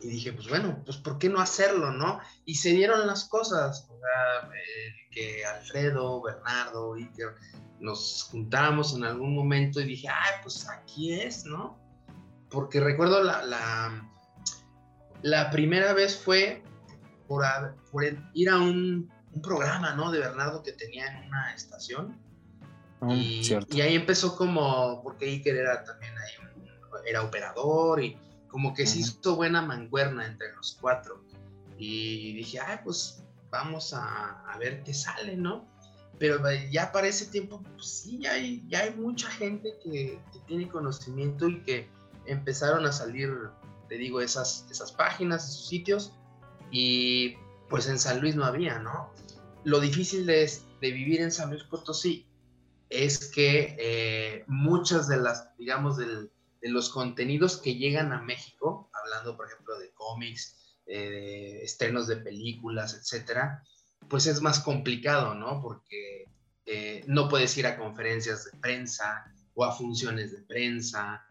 Y 0.00 0.08
dije, 0.08 0.32
pues 0.32 0.48
bueno, 0.48 0.80
pues 0.84 0.96
¿por 0.96 1.18
qué 1.18 1.28
no 1.28 1.40
hacerlo, 1.40 1.92
no? 1.92 2.20
Y 2.46 2.54
se 2.54 2.70
dieron 2.70 3.06
las 3.06 3.24
cosas, 3.24 3.86
o 3.90 3.98
sea, 3.98 4.50
eh, 4.50 4.94
que 5.10 5.44
Alfredo, 5.44 6.22
Bernardo, 6.22 6.94
Iker, 6.94 7.34
nos 7.80 8.28
juntamos 8.30 8.94
en 8.94 9.04
algún 9.04 9.34
momento 9.34 9.80
y 9.80 9.84
dije, 9.84 10.08
ay, 10.08 10.32
pues 10.42 10.68
aquí 10.68 11.12
es, 11.12 11.44
¿no? 11.44 11.78
Porque 12.50 12.80
recuerdo 12.80 13.22
la, 13.22 13.42
la, 15.22 15.50
primera 15.50 15.92
vez 15.92 16.16
fue 16.16 16.62
por, 17.26 17.44
ir 18.34 18.50
a 18.50 18.56
un, 18.56 19.10
programa, 19.42 19.94
¿no? 19.94 20.10
De 20.10 20.18
Bernardo 20.18 20.62
que 20.62 20.72
tenía 20.72 21.06
en 21.06 21.28
una 21.28 21.54
estación. 21.54 22.20
Y, 23.08 23.42
y, 23.70 23.80
ahí 23.80 23.94
empezó 23.94 24.36
como, 24.36 25.02
porque 25.02 25.24
Iker 25.24 25.56
era 25.56 25.84
también 25.84 26.12
ahí, 26.18 26.50
era 27.06 27.22
operador 27.22 28.02
y 28.02 28.16
como 28.48 28.74
que 28.74 28.86
se 28.86 28.98
hizo 28.98 29.36
buena 29.36 29.62
manguerna 29.62 30.26
entre 30.26 30.52
los 30.54 30.76
cuatro. 30.80 31.24
Y 31.78 32.34
dije, 32.34 32.60
ay, 32.60 32.80
pues 32.84 33.24
vamos 33.50 33.94
a, 33.94 34.42
a, 34.52 34.58
ver 34.58 34.82
qué 34.82 34.92
sale, 34.92 35.36
¿no? 35.36 35.66
Pero 36.18 36.38
ya 36.70 36.92
para 36.92 37.06
ese 37.06 37.26
tiempo, 37.26 37.62
pues 37.76 37.86
sí, 37.86 38.18
ya 38.18 38.32
hay, 38.32 38.62
ya 38.68 38.80
hay 38.80 38.94
mucha 38.94 39.30
gente 39.30 39.78
que, 39.82 40.20
que, 40.32 40.38
tiene 40.46 40.68
conocimiento 40.68 41.48
y 41.48 41.62
que 41.62 41.88
empezaron 42.26 42.84
a 42.84 42.92
salir, 42.92 43.32
te 43.88 43.94
digo, 43.94 44.20
esas, 44.20 44.66
esas 44.70 44.92
páginas, 44.92 45.48
esos 45.48 45.68
sitios, 45.68 46.12
y 46.70 47.36
pues 47.70 47.88
en 47.88 47.98
San 47.98 48.20
Luis 48.20 48.36
no 48.36 48.44
había, 48.44 48.78
¿no? 48.78 49.10
Lo 49.64 49.80
difícil 49.80 50.26
de, 50.26 50.50
de 50.80 50.90
vivir 50.90 51.22
en 51.22 51.32
San 51.32 51.48
Luis 51.48 51.64
Potosí 51.64 52.26
es 52.90 53.30
que 53.30 53.76
eh, 53.78 54.44
muchas 54.48 55.08
de 55.08 55.16
las, 55.16 55.56
digamos, 55.56 55.96
de 55.96 56.28
los 56.62 56.90
contenidos 56.90 57.58
que 57.58 57.76
llegan 57.76 58.12
a 58.12 58.20
México, 58.20 58.90
hablando 58.92 59.36
por 59.36 59.46
ejemplo 59.46 59.78
de 59.78 59.92
cómics, 59.92 60.56
eh, 60.86 61.60
estrenos 61.62 62.08
de 62.08 62.16
películas, 62.16 62.94
etcétera, 62.94 63.62
pues 64.08 64.26
es 64.26 64.42
más 64.42 64.60
complicado, 64.60 65.34
¿no? 65.34 65.62
Porque 65.62 66.24
eh, 66.66 67.04
no 67.06 67.28
puedes 67.28 67.56
ir 67.56 67.66
a 67.66 67.78
conferencias 67.78 68.44
de 68.44 68.58
prensa 68.58 69.24
o 69.54 69.64
a 69.64 69.72
funciones 69.72 70.32
de 70.32 70.42
prensa 70.42 71.24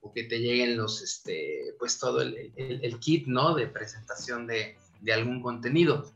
o 0.00 0.12
que 0.12 0.24
te 0.24 0.38
lleguen 0.38 0.76
los, 0.76 1.00
este, 1.02 1.74
pues 1.78 1.98
todo 1.98 2.20
el, 2.20 2.52
el 2.56 2.98
kit, 3.00 3.26
¿no? 3.26 3.54
De 3.54 3.66
presentación 3.66 4.46
de, 4.46 4.76
de 5.00 5.12
algún 5.14 5.40
contenido. 5.40 6.12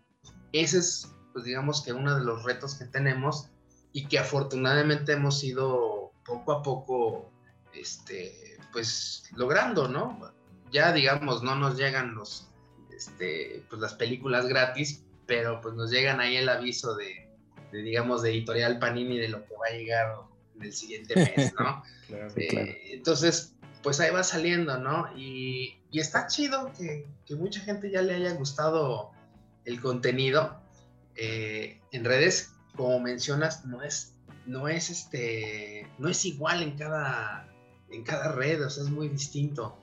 Ese 0.53 0.79
es, 0.79 1.11
pues 1.33 1.47
digamos 1.47 1.83
que 1.83 1.95
uno 1.95 2.15
de 2.15 2.25
los 2.25 2.45
retos 2.45 2.75
que 2.75 2.85
tenemos 2.85 3.49
y 3.93 4.07
que 4.07 4.19
afortunadamente 4.19 5.13
hemos 5.13 5.43
ido 5.43 6.13
poco 6.25 6.53
a 6.53 6.63
poco, 6.63 7.31
este, 7.75 8.59
pues 8.73 9.25
logrando, 9.35 9.89
¿no? 9.89 10.33
Ya 10.71 10.93
digamos, 10.93 11.43
no 11.43 11.57
nos 11.57 11.77
llegan 11.77 12.15
los, 12.15 12.49
este, 12.95 13.65
pues 13.69 13.81
las 13.81 13.95
películas 13.95 14.47
gratis, 14.47 15.05
pero 15.27 15.61
pues 15.61 15.75
nos 15.75 15.91
llegan 15.91 16.21
ahí 16.21 16.37
el 16.37 16.49
aviso 16.49 16.95
de, 16.95 17.29
digamos, 17.73 18.23
de 18.23 18.31
editorial 18.31 18.79
Panini 18.79 19.19
de 19.19 19.29
lo 19.29 19.45
que 19.45 19.55
va 19.55 19.67
a 19.69 19.77
llegar 19.77 20.15
en 20.57 20.63
el 20.63 20.73
siguiente 20.73 21.17
mes, 21.17 21.53
¿no? 21.59 21.83
Eh, 22.35 22.89
entonces, 22.91 23.55
pues 23.85 24.01
ahí 24.01 24.11
va 24.11 24.25
saliendo, 24.25 24.77
¿no? 24.79 25.09
Y, 25.17 25.79
está 25.93 26.27
chido 26.27 26.73
que, 26.77 27.07
mucha 27.37 27.61
gente 27.61 27.89
ya 27.89 28.03
le 28.03 28.15
haya 28.15 28.33
gustado 28.33 29.13
el 29.65 29.81
contenido. 29.81 30.61
Eh, 31.15 31.81
en 31.93 32.05
redes, 32.05 32.53
como 32.77 33.01
mencionas, 33.01 33.65
no 33.65 33.83
es, 33.83 34.15
no 34.47 34.69
es 34.69 34.91
este, 34.91 35.87
no 35.99 36.09
es 36.09 36.25
igual 36.25 36.63
en 36.63 36.77
cada, 36.77 37.49
en 37.91 38.03
cada 38.05 38.33
red, 38.33 38.65
o 38.65 38.71
sea, 38.71 38.85
es 38.85 38.91
muy 38.91 39.09
distinto. 39.09 39.77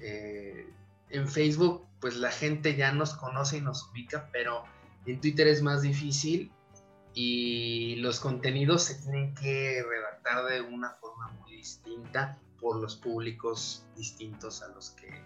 Eh, 0.00 0.68
en 1.10 1.28
Facebook, 1.28 1.86
pues 2.00 2.16
la 2.16 2.30
gente 2.30 2.76
ya 2.76 2.92
nos 2.92 3.14
conoce 3.14 3.58
y 3.58 3.60
nos 3.60 3.88
ubica, 3.90 4.28
pero 4.32 4.64
en 5.06 5.20
Twitter 5.20 5.46
es 5.46 5.62
más 5.62 5.82
difícil 5.82 6.52
y 7.14 7.96
los 7.96 8.18
contenidos 8.20 8.84
se 8.84 8.96
tienen 8.96 9.34
que 9.34 9.82
redactar 9.88 10.44
de 10.46 10.60
una 10.62 10.90
forma 10.90 11.30
muy 11.40 11.52
distinta 11.56 12.38
por 12.60 12.80
los 12.80 12.96
públicos 12.96 13.86
distintos 13.96 14.62
a 14.62 14.68
los 14.68 14.90
que 14.90 15.22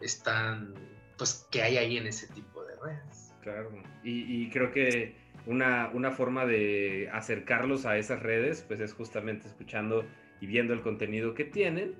están, 0.00 0.74
pues 1.18 1.46
que 1.50 1.62
hay 1.62 1.78
ahí 1.78 1.96
en 1.96 2.06
ese 2.06 2.28
tipo 2.28 2.64
de 2.64 2.76
redes. 2.76 3.32
Claro, 3.42 3.70
y, 4.02 4.50
creo 4.50 4.72
que 4.72 5.16
una, 5.46 5.90
una, 5.94 6.10
forma 6.10 6.44
de 6.44 7.08
acercarlos 7.12 7.86
a 7.86 7.96
esas 7.98 8.22
redes, 8.22 8.64
pues 8.66 8.80
es 8.80 8.92
justamente 8.92 9.46
escuchando 9.46 10.04
y 10.40 10.46
viendo 10.46 10.74
el 10.74 10.82
contenido 10.82 11.34
que 11.34 11.44
tienen 11.44 11.94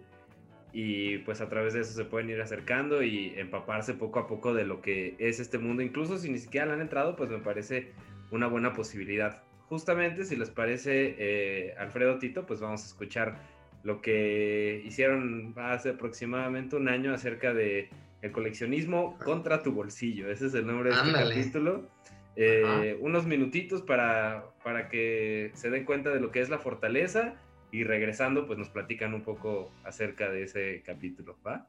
y 0.72 1.18
pues 1.18 1.40
a 1.40 1.48
través 1.48 1.72
de 1.72 1.80
eso 1.80 1.94
se 1.94 2.04
pueden 2.04 2.28
ir 2.28 2.38
acercando 2.40 3.02
y 3.02 3.32
empaparse 3.36 3.94
poco 3.94 4.18
a 4.18 4.26
poco 4.26 4.52
de 4.52 4.66
lo 4.66 4.82
que 4.82 5.16
es 5.18 5.40
este 5.40 5.56
mundo, 5.56 5.82
incluso 5.82 6.18
si 6.18 6.30
ni 6.30 6.38
siquiera 6.38 6.66
le 6.66 6.72
han 6.74 6.80
entrado, 6.82 7.16
pues 7.16 7.30
me 7.30 7.38
parece 7.38 7.92
una 8.30 8.46
buena 8.46 8.74
posibilidad. 8.74 9.42
Justamente, 9.68 10.24
si 10.24 10.36
les 10.36 10.50
parece, 10.50 11.16
eh, 11.18 11.74
Alfredo 11.78 12.18
Tito, 12.18 12.44
pues 12.44 12.60
vamos 12.60 12.82
a 12.82 12.86
escuchar 12.86 13.38
lo 13.84 14.02
que 14.02 14.82
hicieron 14.84 15.54
hace 15.56 15.90
aproximadamente 15.90 16.76
un 16.76 16.88
año 16.88 17.14
acerca 17.14 17.54
de 17.54 17.88
el 18.20 18.32
coleccionismo 18.32 19.16
contra 19.24 19.62
tu 19.62 19.72
bolsillo. 19.72 20.30
Ese 20.30 20.46
es 20.46 20.54
el 20.54 20.66
nombre 20.66 20.90
de 20.90 20.96
este 20.96 21.12
capítulo. 21.12 21.88
Eh, 22.36 22.98
unos 23.00 23.26
minutitos 23.26 23.82
para, 23.82 24.44
para 24.62 24.88
que 24.88 25.50
se 25.54 25.70
den 25.70 25.84
cuenta 25.84 26.10
de 26.10 26.20
lo 26.20 26.30
que 26.30 26.40
es 26.40 26.50
la 26.50 26.58
fortaleza 26.58 27.34
y 27.72 27.84
regresando 27.84 28.46
pues 28.46 28.58
nos 28.58 28.68
platican 28.68 29.14
un 29.14 29.22
poco 29.22 29.72
acerca 29.84 30.30
de 30.30 30.42
ese 30.42 30.82
capítulo, 30.84 31.36
¿va? 31.46 31.66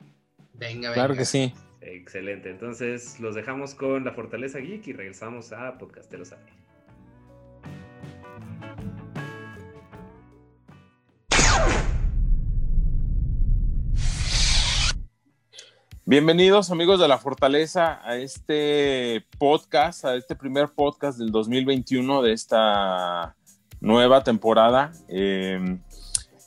Venga, 0.54 0.90
venga. 0.90 0.94
Claro 0.94 1.16
que 1.16 1.26
sí. 1.26 1.54
Excelente. 1.82 2.50
Entonces 2.50 3.20
los 3.20 3.36
dejamos 3.36 3.76
con 3.76 4.04
la 4.04 4.12
fortaleza 4.12 4.60
geek 4.60 4.88
y 4.88 4.94
regresamos 4.94 5.54
a 5.54 5.78
Podcasteros 5.78 6.34
a 6.34 6.38
Bienvenidos 16.10 16.72
amigos 16.72 17.02
de 17.02 17.10
la 17.10 17.18
Fortaleza 17.18 18.00
a 18.02 18.16
este 18.16 19.26
podcast, 19.38 20.06
a 20.06 20.16
este 20.16 20.38
primer 20.38 20.70
podcast 20.70 21.20
del 21.20 21.34
2021 21.34 22.22
de 22.22 22.32
esta 22.32 23.36
nueva 23.82 24.24
temporada, 24.24 24.94
eh, 25.10 25.60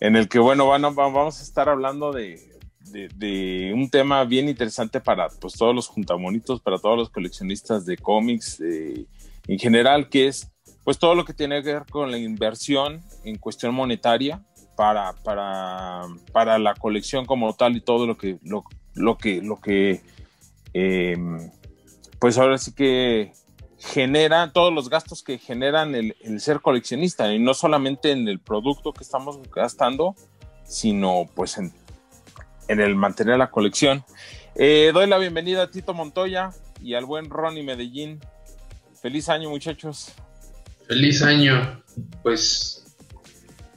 en 0.00 0.16
el 0.16 0.30
que, 0.30 0.38
bueno, 0.38 0.66
vamos 0.66 1.40
a 1.40 1.42
estar 1.42 1.68
hablando 1.68 2.10
de, 2.10 2.40
un 3.74 3.90
tema 3.90 4.24
bien 4.24 4.48
interesante 4.48 4.98
para 4.98 5.28
pues, 5.28 5.52
todos 5.52 5.74
los 5.74 5.88
juntamonitos, 5.88 6.62
para 6.62 6.78
todos 6.78 6.96
los 6.96 7.10
coleccionistas 7.10 7.84
de 7.84 7.98
cómics 7.98 8.62
en 8.62 9.58
general, 9.58 10.08
que 10.08 10.28
es 10.28 10.50
pues 10.84 10.98
todo 10.98 11.14
lo 11.14 11.26
que 11.26 11.34
tiene 11.34 11.62
que 11.62 11.74
ver 11.74 11.84
con 11.84 12.10
la 12.10 12.16
inversión 12.16 13.02
en 13.24 13.36
cuestión 13.36 13.74
monetaria 13.74 14.42
para, 14.74 15.12
para, 15.22 16.06
para 16.32 16.58
la 16.58 16.72
colección 16.72 17.26
como 17.26 17.52
tal 17.52 17.76
y 17.76 17.82
todo 17.82 18.06
lo 18.06 18.16
que, 18.16 18.38
lo 19.00 19.18
que, 19.18 19.42
lo 19.42 19.60
que 19.60 20.02
em, 20.72 21.50
pues 22.18 22.38
ahora 22.38 22.58
sí 22.58 22.72
que 22.72 23.32
genera 23.78 24.52
todos 24.52 24.72
los 24.72 24.90
gastos 24.90 25.22
que 25.22 25.38
generan 25.38 25.94
el, 25.94 26.16
el, 26.20 26.40
ser 26.40 26.60
coleccionista 26.60 27.32
y 27.32 27.38
no 27.38 27.54
solamente 27.54 28.12
en 28.12 28.28
el 28.28 28.38
producto 28.38 28.92
que 28.92 29.02
estamos 29.02 29.38
gastando, 29.50 30.14
sino 30.64 31.28
pues 31.34 31.56
en 31.56 31.72
en 32.70 32.80
el 32.80 32.94
mantener 32.94 33.36
la 33.36 33.50
colección. 33.50 34.04
Eh, 34.54 34.92
doy 34.94 35.08
la 35.08 35.18
bienvenida 35.18 35.64
a 35.64 35.70
Tito 35.70 35.92
Montoya 35.92 36.50
y 36.80 36.94
al 36.94 37.04
buen 37.04 37.28
Ronnie 37.28 37.64
Medellín. 37.64 38.20
Feliz 39.02 39.28
año, 39.28 39.50
muchachos. 39.50 40.12
Feliz 40.86 41.20
año. 41.22 41.82
Pues, 42.22 42.84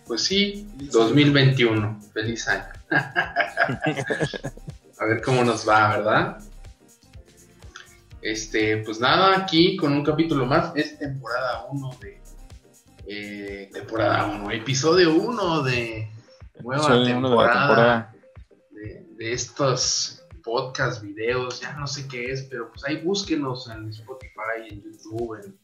pues 0.05 0.23
sí, 0.23 0.67
2021. 0.91 2.01
Feliz 2.13 2.47
año. 2.47 2.65
a 4.99 5.05
ver 5.05 5.21
cómo 5.21 5.43
nos 5.43 5.67
va, 5.67 5.97
¿verdad? 5.97 6.37
Este, 8.21 8.77
pues 8.77 8.99
nada, 8.99 9.37
aquí 9.37 9.75
con 9.75 9.93
un 9.93 10.03
capítulo 10.03 10.45
más. 10.45 10.71
Es 10.75 10.97
temporada 10.97 11.65
1 11.71 11.89
de. 12.01 12.21
Eh, 13.05 13.69
temporada 13.73 14.25
1, 14.27 14.51
episodio 14.51 15.13
1 15.13 15.63
de 15.63 16.09
nueva 16.63 17.51
temporada 17.51 18.13
de 19.17 19.33
estos 19.33 20.23
podcasts, 20.43 21.01
videos, 21.01 21.61
ya 21.61 21.73
no 21.73 21.87
sé 21.87 22.07
qué 22.07 22.31
es, 22.31 22.43
pero 22.43 22.69
pues 22.69 22.83
ahí 22.85 22.97
búsquenos 22.97 23.69
en 23.69 23.89
Spotify, 23.89 24.69
en 24.69 24.83
YouTube, 24.83 25.39
en 25.43 25.57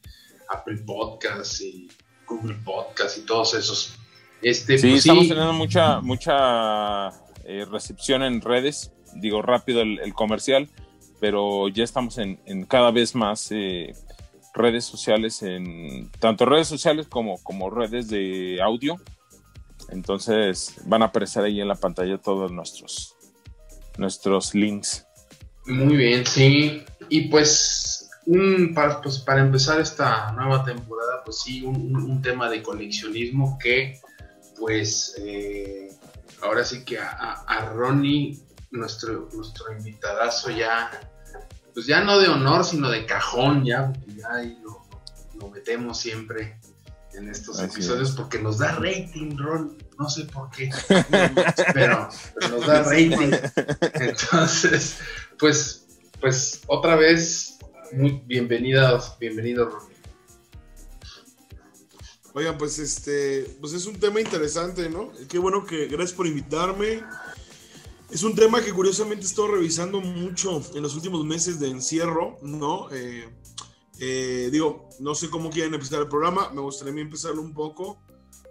Apple 0.48 0.78
Podcasts 0.86 1.60
y 1.60 1.90
Google 2.26 2.56
Podcasts 2.64 3.18
y 3.18 3.22
todos 3.22 3.54
esos. 3.54 3.94
Este, 4.42 4.78
sí, 4.78 4.88
pues, 4.88 5.00
estamos 5.00 5.28
teniendo 5.28 5.52
mucha, 5.52 6.00
mucha 6.00 7.08
eh, 7.44 7.66
recepción 7.70 8.22
en 8.22 8.40
redes, 8.40 8.92
digo 9.14 9.42
rápido 9.42 9.82
el, 9.82 10.14
comercial, 10.14 10.68
pero 11.20 11.68
ya 11.68 11.84
estamos 11.84 12.18
en, 12.18 12.38
cada 12.66 12.90
vez 12.90 13.14
más 13.14 13.50
eh, 13.50 13.94
redes 14.54 14.84
sociales, 14.84 15.42
en 15.42 16.10
tanto 16.18 16.46
redes 16.46 16.68
sociales 16.68 17.06
como, 17.08 17.42
como 17.42 17.70
redes 17.70 18.08
de 18.08 18.60
audio. 18.62 18.96
Entonces 19.90 20.76
van 20.84 21.02
a 21.02 21.06
aparecer 21.06 21.44
ahí 21.44 21.60
en 21.60 21.68
la 21.68 21.74
pantalla 21.74 22.18
todos 22.18 22.52
nuestros 22.52 23.16
nuestros 24.00 24.54
links. 24.54 25.06
Muy 25.66 25.96
bien, 25.96 26.26
sí. 26.26 26.82
Y 27.08 27.28
pues, 27.28 28.10
un, 28.26 28.72
para, 28.74 29.00
pues, 29.00 29.18
para 29.18 29.40
empezar 29.40 29.80
esta 29.80 30.32
nueva 30.32 30.64
temporada, 30.64 31.22
pues 31.24 31.40
sí, 31.40 31.62
un, 31.62 32.20
tema 32.22 32.48
de 32.48 32.62
coleccionismo 32.62 33.58
que, 33.58 34.00
pues, 34.58 35.16
eh, 35.18 35.88
ahora 36.42 36.64
sí 36.64 36.84
que 36.84 36.98
a, 36.98 37.72
Ronnie, 37.74 38.40
nuestro, 38.70 39.28
nuestro 39.32 39.72
invitadazo 39.72 40.50
ya, 40.50 40.90
pues 41.74 41.86
ya 41.86 42.02
no 42.02 42.18
de 42.18 42.28
honor, 42.28 42.64
sino 42.64 42.90
de 42.90 43.06
cajón, 43.06 43.64
ya, 43.64 43.92
porque 43.92 44.14
ya 44.14 44.32
ahí 44.32 44.58
lo, 44.62 44.82
lo 45.38 45.50
metemos 45.50 45.98
siempre 45.98 46.58
en 47.14 47.28
estos 47.28 47.60
episodios 47.60 48.12
porque 48.12 48.38
nos 48.38 48.58
da 48.58 48.72
rating, 48.72 49.36
Ron. 49.36 49.76
No 49.98 50.08
sé 50.08 50.24
por 50.24 50.50
qué, 50.50 50.70
pero, 51.74 52.08
nos 52.50 52.66
da 52.66 52.82
rating. 52.84 53.32
Entonces, 53.94 54.98
pues, 55.38 55.86
pues 56.20 56.62
otra 56.66 56.96
vez, 56.96 57.58
muy 57.92 58.22
bienvenidos, 58.24 59.16
bienvenido, 59.18 59.68
Ron. 59.68 59.90
Oigan, 62.32 62.56
pues 62.56 62.78
este, 62.78 63.56
pues 63.60 63.72
es 63.72 63.86
un 63.86 63.98
tema 63.98 64.20
interesante, 64.20 64.88
¿no? 64.88 65.10
Qué 65.28 65.38
bueno 65.38 65.66
que, 65.66 65.86
gracias 65.86 66.12
por 66.12 66.26
invitarme. 66.28 67.02
Es 68.12 68.24
un 68.24 68.34
tema 68.34 68.60
que 68.62 68.72
curiosamente 68.72 69.24
he 69.24 69.28
estado 69.28 69.48
revisando 69.48 70.00
mucho 70.00 70.60
en 70.74 70.82
los 70.82 70.96
últimos 70.96 71.24
meses 71.24 71.60
de 71.60 71.68
encierro, 71.68 72.38
¿no? 72.42 72.90
Eh, 72.90 73.28
eh, 74.00 74.48
digo, 74.50 74.88
no 74.98 75.14
sé 75.14 75.30
cómo 75.30 75.48
quieren 75.48 75.74
empezar 75.74 76.00
el 76.00 76.08
programa, 76.08 76.50
me 76.50 76.60
gustaría 76.60 77.00
empezarlo 77.00 77.40
un 77.40 77.54
poco 77.54 78.02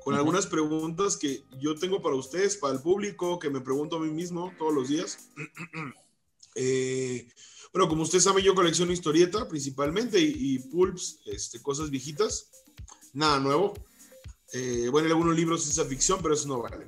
con 0.05 0.15
algunas 0.15 0.47
preguntas 0.47 1.17
que 1.17 1.43
yo 1.59 1.75
tengo 1.75 2.01
para 2.01 2.15
ustedes, 2.15 2.55
para 2.55 2.73
el 2.73 2.81
público, 2.81 3.37
que 3.37 3.49
me 3.49 3.59
pregunto 3.59 3.97
a 3.97 3.99
mí 3.99 4.09
mismo 4.09 4.53
todos 4.57 4.73
los 4.73 4.87
días. 4.89 5.29
Eh, 6.55 7.29
bueno, 7.71 7.87
como 7.87 8.01
ustedes 8.01 8.23
saben, 8.23 8.43
yo 8.43 8.55
colecciono 8.55 8.91
historieta 8.91 9.47
principalmente 9.47 10.19
y, 10.19 10.57
pulps, 10.57 11.19
este, 11.27 11.61
cosas 11.61 11.89
viejitas, 11.89 12.49
nada 13.13 13.39
nuevo. 13.39 13.75
Eh, 14.51 14.89
bueno, 14.91 15.07
algunos 15.07 15.35
libros 15.35 15.59
de 15.59 15.65
ciencia 15.65 15.85
ficción, 15.85 16.19
pero 16.21 16.33
eso 16.33 16.47
no 16.47 16.63
vale. 16.63 16.87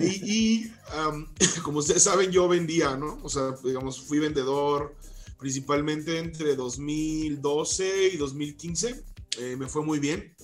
Y, 0.00 0.70
como 1.62 1.78
ustedes 1.78 2.02
saben, 2.02 2.30
yo 2.30 2.48
vendía, 2.48 2.96
¿no? 2.96 3.18
O 3.22 3.28
sea, 3.28 3.54
digamos, 3.62 4.00
fui 4.00 4.18
vendedor, 4.18 4.94
principalmente 5.38 6.18
entre 6.18 6.56
2012 6.56 8.08
y 8.14 8.16
2015. 8.16 9.04
Eh, 9.38 9.56
me 9.56 9.68
fue 9.68 9.82
muy 9.82 9.98
bien. 9.98 10.34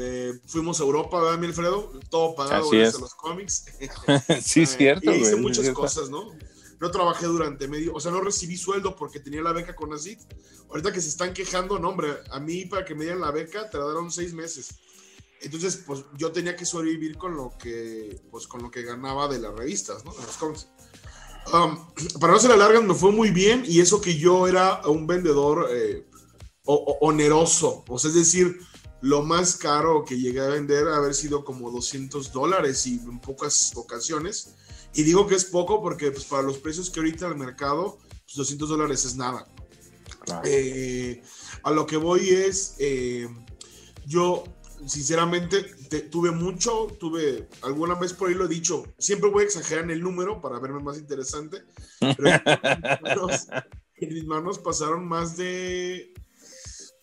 Eh, 0.00 0.32
fuimos 0.46 0.80
a 0.80 0.84
Europa, 0.84 1.20
¿verdad, 1.20 1.38
mi 1.38 1.46
Alfredo? 1.46 1.92
Todo 2.10 2.34
pagado 2.34 2.70
gracias 2.70 2.96
a 2.96 3.00
los 3.00 3.14
cómics. 3.14 3.64
sí, 4.42 4.66
cierto. 4.66 5.12
hice 5.12 5.36
muchas 5.36 5.68
cosas, 5.70 6.10
¿no? 6.10 6.32
No 6.80 6.90
trabajé 6.90 7.26
durante 7.26 7.68
medio, 7.68 7.92
o 7.92 8.00
sea, 8.00 8.10
no 8.10 8.20
recibí 8.20 8.56
sueldo 8.56 8.96
porque 8.96 9.20
tenía 9.20 9.42
la 9.42 9.52
beca 9.52 9.74
con 9.74 9.92
ASIC. 9.92 10.18
Ahorita 10.70 10.92
que 10.92 11.00
se 11.00 11.08
están 11.08 11.34
quejando, 11.34 11.78
no, 11.78 11.88
hombre, 11.90 12.10
a 12.30 12.38
mí 12.38 12.64
para 12.64 12.84
que 12.84 12.94
me 12.94 13.02
dieran 13.04 13.20
la 13.20 13.32
beca 13.32 13.68
dieron 13.70 14.10
seis 14.10 14.32
meses. 14.32 14.68
Entonces, 15.42 15.82
pues 15.86 16.04
yo 16.16 16.32
tenía 16.32 16.54
que 16.54 16.66
sobrevivir 16.66 17.16
con 17.16 17.36
lo 17.36 17.56
que, 17.58 18.22
pues 18.30 18.46
con 18.46 18.62
lo 18.62 18.70
que 18.70 18.82
ganaba 18.82 19.28
de 19.28 19.38
las 19.38 19.54
revistas, 19.54 20.04
¿no? 20.04 20.12
De 20.12 20.22
los 20.22 20.36
cómics. 20.36 20.68
Um, 21.52 21.86
para 22.20 22.32
no 22.34 22.38
ser 22.38 22.56
larga, 22.56 22.80
me 22.80 22.94
fue 22.94 23.12
muy 23.12 23.30
bien 23.30 23.64
y 23.66 23.80
eso 23.80 24.00
que 24.00 24.16
yo 24.16 24.46
era 24.46 24.86
un 24.86 25.06
vendedor 25.06 25.68
eh, 25.70 26.06
oneroso, 26.64 27.84
o 27.88 27.98
sea, 27.98 28.10
es 28.10 28.16
decir, 28.16 28.60
lo 29.00 29.22
más 29.22 29.56
caro 29.56 30.04
que 30.04 30.18
llegué 30.18 30.40
a 30.40 30.48
vender 30.48 30.88
haber 30.88 31.14
sido 31.14 31.44
como 31.44 31.70
200 31.70 32.32
dólares 32.32 32.86
y 32.86 32.94
en 32.98 33.18
pocas 33.20 33.72
ocasiones. 33.74 34.54
Y 34.92 35.04
digo 35.04 35.26
que 35.26 35.36
es 35.36 35.44
poco 35.44 35.80
porque 35.80 36.10
pues, 36.10 36.24
para 36.24 36.42
los 36.42 36.58
precios 36.58 36.90
que 36.90 37.00
ahorita 37.00 37.26
el 37.28 37.36
mercado, 37.36 37.98
200 38.34 38.68
pues, 38.68 38.78
dólares 38.78 39.04
es 39.04 39.16
nada. 39.16 39.46
Eh, 40.44 41.22
a 41.62 41.70
lo 41.70 41.86
que 41.86 41.96
voy 41.96 42.28
es, 42.28 42.74
eh, 42.78 43.28
yo 44.04 44.44
sinceramente, 44.86 45.62
tuve 46.10 46.30
mucho, 46.30 46.88
tuve, 46.98 47.48
alguna 47.62 47.94
vez 47.94 48.12
por 48.12 48.28
ahí 48.28 48.34
lo 48.34 48.46
he 48.46 48.48
dicho, 48.48 48.84
siempre 48.98 49.30
voy 49.30 49.44
a 49.44 49.46
exagerar 49.46 49.84
en 49.84 49.90
el 49.90 50.02
número 50.02 50.40
para 50.40 50.58
verme 50.58 50.80
más 50.80 50.98
interesante, 50.98 51.62
pero 51.98 52.28
en 53.96 54.14
mis 54.14 54.24
manos, 54.26 54.58
pasaron 54.58 55.06
más 55.06 55.36
de, 55.36 56.12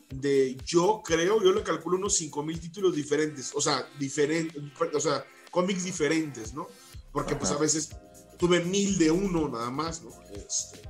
de, 0.10 0.58
yo 0.66 1.02
creo, 1.04 1.42
yo 1.44 1.52
le 1.52 1.64
calculo 1.64 1.98
unos 1.98 2.16
5 2.16 2.44
mil 2.44 2.60
títulos 2.60 2.96
diferentes, 2.96 3.52
o 3.54 3.62
sea, 3.62 3.88
diferentes, 4.00 4.62
o 4.94 5.00
sea, 5.00 5.26
cómics 5.52 5.84
diferentes, 5.84 6.54
¿no? 6.54 6.68
Porque 7.12 7.36
pues 7.36 7.52
a 7.52 7.58
veces 7.58 7.90
tuve 8.38 8.64
mil 8.64 8.98
de 8.98 9.12
uno 9.12 9.50
nada 9.50 9.70
más, 9.70 10.04
¿no? 10.04 10.12
Este, 10.32 10.82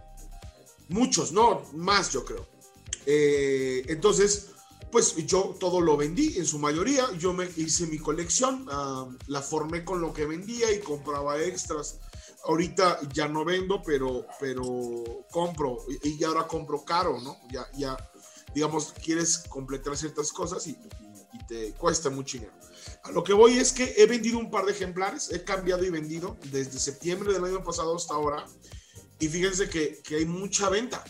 muchos, 0.90 1.32
no, 1.32 1.64
más 1.74 2.12
yo 2.12 2.26
creo. 2.26 2.48
Eh, 3.06 3.86
entonces, 3.88 4.52
pues 4.92 5.16
yo 5.26 5.56
todo 5.60 5.82
lo 5.82 5.98
vendí 5.98 6.38
en 6.38 6.46
su 6.46 6.60
mayoría. 6.60 7.06
Yo 7.18 7.34
me 7.34 7.50
hice 7.56 7.88
mi 7.88 7.98
colección, 7.98 8.66
ah, 8.70 9.08
la 9.28 9.42
formé 9.42 9.84
con 9.84 10.02
lo 10.02 10.14
que 10.14 10.26
vendía 10.26 10.72
y 10.72 10.80
compraba 10.80 11.42
extras. 11.42 12.00
Ahorita 12.46 13.00
ya 13.14 13.28
no 13.28 13.44
vendo, 13.44 13.82
pero, 13.86 14.26
pero 14.40 15.26
compro 15.32 15.78
y, 16.04 16.24
ahora 16.24 16.48
compro 16.48 16.86
caro, 16.86 17.20
¿no? 17.20 17.38
Ya, 17.52 17.68
ya, 17.78 17.98
digamos, 18.54 18.94
quieres 19.04 19.40
completar 19.50 19.98
ciertas 19.98 20.32
cosas 20.32 20.66
y, 20.68 20.78
te 21.48 21.74
cuesta 21.74 22.10
mucho 22.10 22.38
dinero. 22.38 22.54
A 23.04 23.12
lo 23.12 23.24
que 23.24 23.32
voy 23.32 23.58
es 23.58 23.72
que 23.72 23.94
he 23.98 24.06
vendido 24.06 24.40
un 24.40 24.50
par 24.50 24.66
de 24.66 24.72
ejemplares, 24.72 25.32
he 25.32 25.44
cambiado 25.44 25.86
y 25.86 25.90
vendido 25.90 26.36
desde 26.52 26.80
septiembre 26.80 27.32
del 27.32 27.44
año 27.44 27.64
pasado 27.64 27.96
hasta 27.96 28.16
ahora. 28.16 28.46
Y 29.20 29.28
fíjense 29.28 29.70
que, 29.70 30.02
que 30.04 30.16
hay 30.16 30.26
mucha 30.26 30.70
venta, 30.70 31.04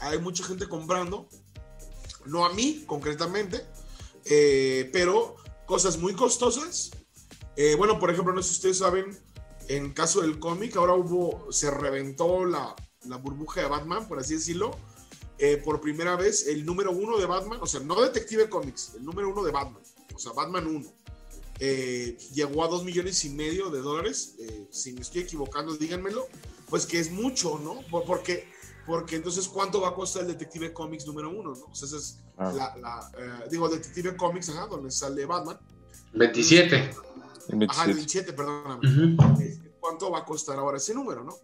hay 0.00 0.18
mucha 0.18 0.44
gente 0.44 0.68
comprando 0.68 1.28
no 2.26 2.44
a 2.44 2.52
mí 2.52 2.84
concretamente, 2.86 3.64
eh, 4.24 4.90
pero 4.92 5.36
cosas 5.66 5.98
muy 5.98 6.14
costosas. 6.14 6.90
Eh, 7.56 7.74
bueno, 7.76 7.98
por 7.98 8.10
ejemplo, 8.10 8.32
no 8.32 8.42
sé 8.42 8.50
si 8.50 8.54
ustedes 8.56 8.78
saben, 8.78 9.18
En 9.68 9.92
caso 9.92 10.20
del 10.20 10.40
cómic, 10.40 10.76
ahora 10.76 10.94
hubo, 10.94 11.50
se 11.52 11.70
reventó 11.70 12.44
la, 12.44 12.74
la 13.06 13.16
burbuja 13.16 13.62
de 13.62 13.68
Batman, 13.68 14.08
por 14.08 14.18
así 14.18 14.34
decirlo. 14.34 14.76
Eh, 15.38 15.56
por 15.56 15.80
primera 15.80 16.16
vez, 16.16 16.46
el 16.48 16.66
número 16.66 16.90
uno 16.90 17.16
de 17.16 17.26
Batman, 17.26 17.58
o 17.62 17.66
sea, 17.66 17.80
no 17.80 18.00
Detective 18.00 18.48
Comics, 18.48 18.94
el 18.96 19.04
número 19.04 19.30
uno 19.30 19.42
de 19.42 19.52
Batman, 19.52 19.82
o 20.14 20.18
sea, 20.18 20.32
Batman 20.32 20.66
1, 20.66 20.92
eh, 21.58 22.18
llegó 22.34 22.64
a 22.64 22.68
dos 22.68 22.84
millones 22.84 23.24
y 23.24 23.30
medio 23.30 23.70
de 23.70 23.80
dólares. 23.80 24.36
Si 24.70 24.92
me 24.92 25.00
estoy 25.00 25.22
equivocando, 25.22 25.76
díganmelo. 25.76 26.26
Pues 26.68 26.86
que 26.86 26.98
es 26.98 27.10
mucho, 27.10 27.58
¿no? 27.58 27.80
Porque, 28.04 28.48
porque 28.86 29.16
entonces, 29.16 29.48
¿cuánto 29.48 29.80
va 29.80 29.88
a 29.88 29.94
costar 29.94 30.22
el 30.22 30.28
Detective 30.28 30.72
Comics 30.72 31.06
número 31.06 31.30
uno? 31.30 31.54
¿no? 31.54 31.66
O 31.66 31.74
sea, 31.74 31.86
esa 31.86 31.96
es 31.96 32.18
Ah. 32.38 32.50
la, 32.52 32.76
la, 32.76 33.46
digo, 33.50 33.68
Detective 33.68 34.16
Comics, 34.16 34.48
ajá, 34.48 34.66
donde 34.66 34.90
sale 34.90 35.24
Batman. 35.26 35.58
27. 36.14 36.76
El 37.48 37.68
Ajá, 37.70 37.84
el 37.84 37.94
27. 37.94 38.32
27, 38.32 38.32
perdóname. 38.32 39.16
Ujú. 39.16 39.40
Eh, 39.42 39.76
¿Cuánto 39.80 40.10
va 40.10 40.20
a 40.20 40.24
costar 40.24 40.58
ahora 40.58 40.78
ese 40.78 40.94
número, 40.94 41.24
no? 41.24 41.36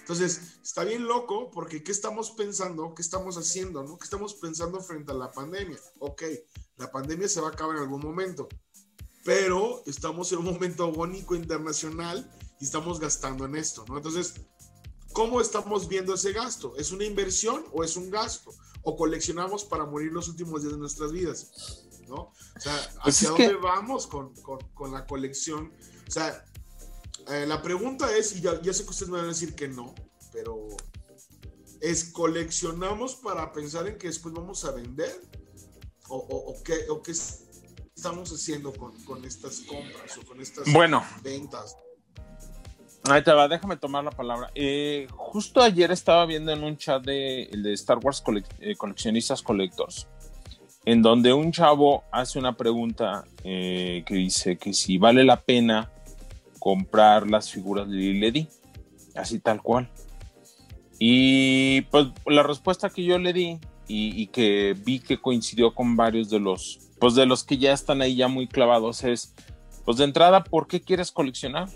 Entonces, 0.00 0.58
está 0.62 0.84
bien 0.84 1.04
loco 1.06 1.50
porque 1.50 1.82
¿qué 1.82 1.90
estamos 1.90 2.30
pensando? 2.30 2.94
¿Qué 2.94 3.02
estamos 3.02 3.36
haciendo? 3.36 3.82
¿no? 3.82 3.98
¿Qué 3.98 4.04
estamos 4.04 4.34
pensando 4.34 4.80
frente 4.80 5.10
a 5.12 5.14
la 5.16 5.32
pandemia? 5.32 5.78
Ok, 5.98 6.22
la 6.76 6.90
pandemia 6.92 7.28
se 7.28 7.40
va 7.40 7.48
a 7.48 7.50
acabar 7.50 7.76
en 7.76 7.82
algún 7.82 8.02
momento, 8.02 8.48
pero 9.24 9.82
estamos 9.86 10.30
en 10.32 10.38
un 10.38 10.44
momento 10.44 10.84
agónico 10.84 11.34
internacional 11.34 12.30
y 12.60 12.64
estamos 12.64 13.00
gastando 13.00 13.46
en 13.46 13.56
esto, 13.56 13.84
¿no? 13.88 13.96
Entonces, 13.96 14.34
¿cómo 15.12 15.40
estamos 15.40 15.88
viendo 15.88 16.14
ese 16.14 16.32
gasto? 16.32 16.74
¿Es 16.76 16.92
una 16.92 17.04
inversión 17.04 17.64
o 17.72 17.84
es 17.84 17.96
un 17.96 18.10
gasto? 18.10 18.52
¿O 18.82 18.96
coleccionamos 18.96 19.64
para 19.64 19.84
morir 19.84 20.12
los 20.12 20.28
últimos 20.28 20.62
días 20.62 20.72
de 20.74 20.78
nuestras 20.78 21.12
vidas? 21.12 21.82
¿No? 22.08 22.14
O 22.16 22.34
sea, 22.60 22.76
Pues 23.02 23.16
¿hacia 23.16 23.28
es 23.30 23.34
que- 23.34 23.44
dónde 23.48 23.60
vamos 23.60 24.06
con, 24.06 24.34
con, 24.42 24.58
con 24.74 24.92
la 24.92 25.06
colección? 25.06 25.72
O 26.06 26.10
sea, 26.10 26.44
eh, 27.28 27.44
la 27.46 27.60
pregunta 27.62 28.16
es, 28.16 28.36
y 28.36 28.40
ya, 28.42 28.60
ya 28.62 28.72
sé 28.72 28.84
que 28.84 28.90
ustedes 28.90 29.10
me 29.10 29.16
van 29.16 29.24
a 29.26 29.28
decir 29.30 29.54
que 29.56 29.66
no, 29.66 29.92
pero 30.32 30.68
¿es 31.80 32.04
coleccionamos 32.12 33.16
para 33.16 33.52
pensar 33.52 33.88
en 33.88 33.98
que 33.98 34.06
después 34.06 34.32
vamos 34.34 34.64
a 34.64 34.70
vender? 34.70 35.20
¿O, 36.08 36.16
o- 36.16 36.52
o 36.52 36.62
qué, 36.62 36.86
o 36.88 37.02
qué 37.02 37.10
estamos 37.96 38.30
haciendo 38.30 38.72
con, 38.72 38.92
con 39.04 39.24
estas 39.24 39.60
compras 39.62 40.16
o 40.18 40.24
con 40.24 40.40
estas 40.40 40.72
Bueno, 40.72 41.04
ventas? 41.24 41.74
Ahí 43.08 43.22
te 43.22 43.32
va, 43.32 43.48
déjame 43.48 43.76
tomar 43.76 44.04
la 44.04 44.10
palabra. 44.10 44.50
Eh, 44.54 45.06
justo 45.10 45.60
ayer 45.62 45.90
estaba 45.90 46.26
viendo 46.26 46.52
en 46.52 46.62
un 46.64 46.76
chat 46.76 47.04
de, 47.04 47.48
de 47.52 47.72
Star 47.74 47.98
Wars 47.98 48.22
Collec- 48.24 48.54
eh, 48.60 48.74
Coleccionistas 48.76 49.42
Collectors, 49.42 50.08
en 50.84 51.02
donde 51.02 51.32
un 51.32 51.52
chavo 51.52 52.04
hace 52.10 52.38
una 52.38 52.56
pregunta 52.56 53.24
eh, 53.44 54.02
que 54.06 54.14
dice 54.14 54.56
que 54.56 54.72
si 54.72 54.98
vale 54.98 55.24
la 55.24 55.40
pena 55.40 55.90
comprar 56.58 57.28
las 57.30 57.50
figuras 57.50 57.88
de 57.88 58.14
Lady, 58.14 58.48
así 59.14 59.38
tal 59.38 59.62
cual. 59.62 59.88
Y 60.98 61.82
pues 61.82 62.06
la 62.26 62.42
respuesta 62.42 62.88
que 62.88 63.04
yo 63.04 63.18
le 63.18 63.32
di 63.32 63.58
y, 63.86 64.22
y 64.22 64.26
que 64.28 64.74
vi 64.76 64.98
que 65.00 65.20
coincidió 65.20 65.74
con 65.74 65.96
varios 65.96 66.30
de 66.30 66.40
los, 66.40 66.80
pues 66.98 67.14
de 67.14 67.26
los 67.26 67.44
que 67.44 67.58
ya 67.58 67.72
están 67.72 68.00
ahí 68.00 68.16
ya 68.16 68.28
muy 68.28 68.46
clavados 68.48 69.04
es, 69.04 69.34
pues 69.84 69.98
de 69.98 70.04
entrada, 70.04 70.42
¿por 70.42 70.66
qué 70.66 70.80
quieres 70.80 71.12
coleccionar? 71.12 71.68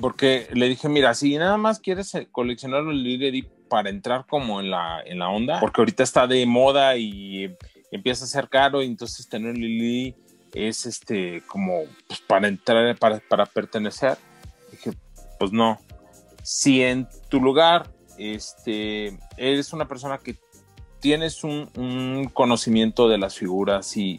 Porque 0.00 0.48
le 0.52 0.68
dije, 0.68 0.88
mira, 0.88 1.14
si 1.14 1.36
nada 1.36 1.56
más 1.56 1.80
quieres 1.80 2.14
eh, 2.14 2.28
coleccionar 2.30 2.82
los 2.82 2.94
Lady 2.94 3.48
para 3.68 3.90
entrar 3.90 4.26
como 4.26 4.60
en 4.60 4.70
la, 4.70 5.00
en 5.04 5.18
la 5.18 5.28
onda, 5.28 5.60
porque 5.60 5.80
ahorita 5.80 6.02
está 6.02 6.26
de 6.26 6.44
moda 6.46 6.96
y 6.96 7.54
empieza 7.90 8.24
a 8.24 8.28
ser 8.28 8.48
caro, 8.48 8.82
y 8.82 8.86
entonces 8.86 9.28
tener 9.28 9.56
Lily 9.56 10.14
es 10.54 10.86
este 10.86 11.42
como 11.46 11.84
pues, 12.08 12.20
para 12.20 12.48
entrar, 12.48 12.96
para, 12.98 13.20
para 13.20 13.46
pertenecer. 13.46 14.16
Dije, 14.70 14.92
pues 15.38 15.52
no. 15.52 15.78
Si 16.42 16.82
en 16.82 17.08
tu 17.28 17.40
lugar 17.40 17.90
este, 18.18 19.18
eres 19.36 19.72
una 19.72 19.88
persona 19.88 20.18
que 20.18 20.36
tienes 21.00 21.44
un, 21.44 21.70
un 21.76 22.30
conocimiento 22.32 23.08
de 23.08 23.18
las 23.18 23.36
figuras 23.36 23.96
y 23.96 24.18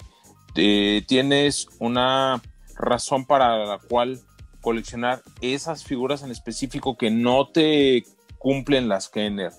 eh, 0.56 1.04
tienes 1.08 1.68
una 1.80 2.42
razón 2.76 3.26
para 3.26 3.66
la 3.66 3.80
cual 3.80 4.20
coleccionar 4.62 5.22
esas 5.42 5.84
figuras 5.84 6.24
en 6.24 6.32
específico 6.32 6.98
que 6.98 7.10
no 7.10 7.48
te 7.50 8.06
cumplen 8.38 8.88
las 8.88 9.10
Kenner. 9.10 9.52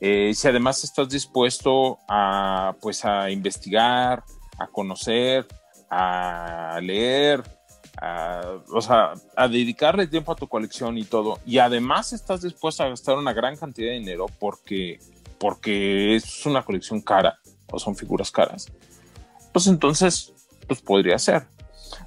Eh, 0.00 0.32
si 0.34 0.48
además 0.48 0.84
estás 0.84 1.08
dispuesto 1.08 1.98
a, 2.08 2.74
pues, 2.80 3.04
a 3.04 3.30
investigar, 3.30 4.24
a 4.58 4.66
conocer, 4.66 5.46
a 5.90 6.78
leer, 6.82 7.42
a, 8.00 8.58
o 8.72 8.80
sea, 8.82 9.14
a 9.36 9.48
dedicarle 9.48 10.06
tiempo 10.06 10.32
a 10.32 10.36
tu 10.36 10.48
colección 10.48 10.98
y 10.98 11.04
todo, 11.04 11.38
y 11.46 11.58
además 11.58 12.12
estás 12.12 12.42
dispuesto 12.42 12.82
a 12.82 12.88
gastar 12.88 13.16
una 13.16 13.32
gran 13.32 13.56
cantidad 13.56 13.88
de 13.88 13.98
dinero 13.98 14.26
porque, 14.38 15.00
porque 15.38 16.16
es 16.16 16.44
una 16.44 16.64
colección 16.64 17.00
cara 17.00 17.38
o 17.70 17.78
son 17.78 17.96
figuras 17.96 18.30
caras, 18.30 18.70
pues 19.52 19.66
entonces, 19.66 20.32
pues 20.66 20.82
podría 20.82 21.18
ser. 21.18 21.46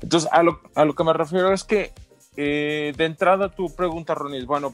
Entonces, 0.01 0.29
a 0.31 0.43
lo, 0.43 0.61
a 0.75 0.85
lo 0.85 0.93
que 0.93 1.03
me 1.03 1.13
refiero 1.13 1.53
es 1.53 1.63
que 1.63 1.93
eh, 2.41 2.93
de 2.95 3.05
entrada 3.05 3.49
tu 3.49 3.73
pregunta, 3.75 4.15
Ronnie, 4.15 4.45
bueno, 4.45 4.73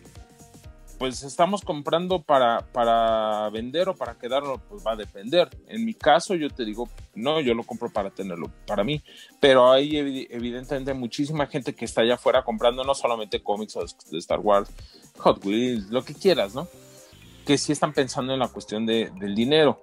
pues 1.00 1.24
estamos 1.24 1.62
comprando 1.62 2.22
para, 2.22 2.62
para 2.72 3.50
vender 3.50 3.90
o 3.90 3.96
para 3.96 4.14
quedarlo, 4.18 4.62
pues 4.70 4.82
va 4.86 4.92
a 4.94 4.96
depender. 4.96 5.50
En 5.68 5.84
mi 5.84 5.94
caso, 5.94 6.36
yo 6.36 6.50
te 6.50 6.64
digo, 6.64 6.88
no, 7.16 7.42
yo 7.42 7.54
lo 7.54 7.64
compro 7.64 7.90
para 7.90 8.12
tenerlo 8.12 8.50
para 8.66 8.84
mí, 8.86 9.02
pero 9.42 9.72
hay 9.72 9.92
evi- 9.94 10.28
evidentemente 10.30 10.94
muchísima 10.94 11.48
gente 11.48 11.74
que 11.74 11.84
está 11.86 12.02
allá 12.02 12.14
afuera 12.14 12.44
comprando 12.46 12.84
no 12.86 12.94
solamente 12.96 13.42
cómics 13.44 13.78
de 14.10 14.20
Star 14.20 14.40
Wars, 14.40 14.70
Hot 15.18 15.44
Wheels, 15.44 15.90
lo 15.90 16.04
que 16.06 16.14
quieras, 16.14 16.56
¿no? 16.56 16.68
Que 17.46 17.58
sí 17.58 17.72
están 17.74 17.92
pensando 17.92 18.32
en 18.34 18.40
la 18.40 18.48
cuestión 18.48 18.86
de- 18.86 19.12
del 19.20 19.36
dinero. 19.36 19.82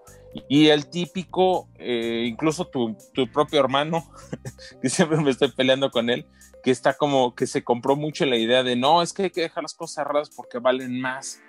Y 0.49 0.69
el 0.69 0.89
típico, 0.89 1.69
eh, 1.79 2.25
incluso 2.27 2.67
tu, 2.67 2.97
tu 3.13 3.31
propio 3.31 3.61
hermano, 3.61 4.05
que 4.83 4.89
siempre 4.89 5.19
me 5.19 5.31
estoy 5.31 5.53
peleando 5.53 5.91
con 5.91 6.09
él, 6.09 6.27
que 6.63 6.71
está 6.71 6.95
como 6.95 7.35
que 7.35 7.47
se 7.47 7.65
compró 7.65 7.97
mucho 7.97 8.25
la 8.25 8.37
idea 8.37 8.63
de 8.63 8.77
no, 8.77 9.03
es 9.03 9.13
que 9.13 9.25
hay 9.25 9.31
que 9.31 9.43
dejar 9.43 9.63
las 9.63 9.75
cosas 9.75 9.97
cerradas 9.97 10.31
porque 10.31 10.59
valen 10.59 11.01
más. 11.01 11.41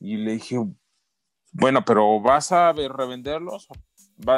Y 0.00 0.16
le 0.16 0.32
dije, 0.32 0.56
bueno, 1.52 1.84
pero 1.84 2.20
¿vas 2.20 2.52
a 2.52 2.72
revenderlos? 2.72 3.68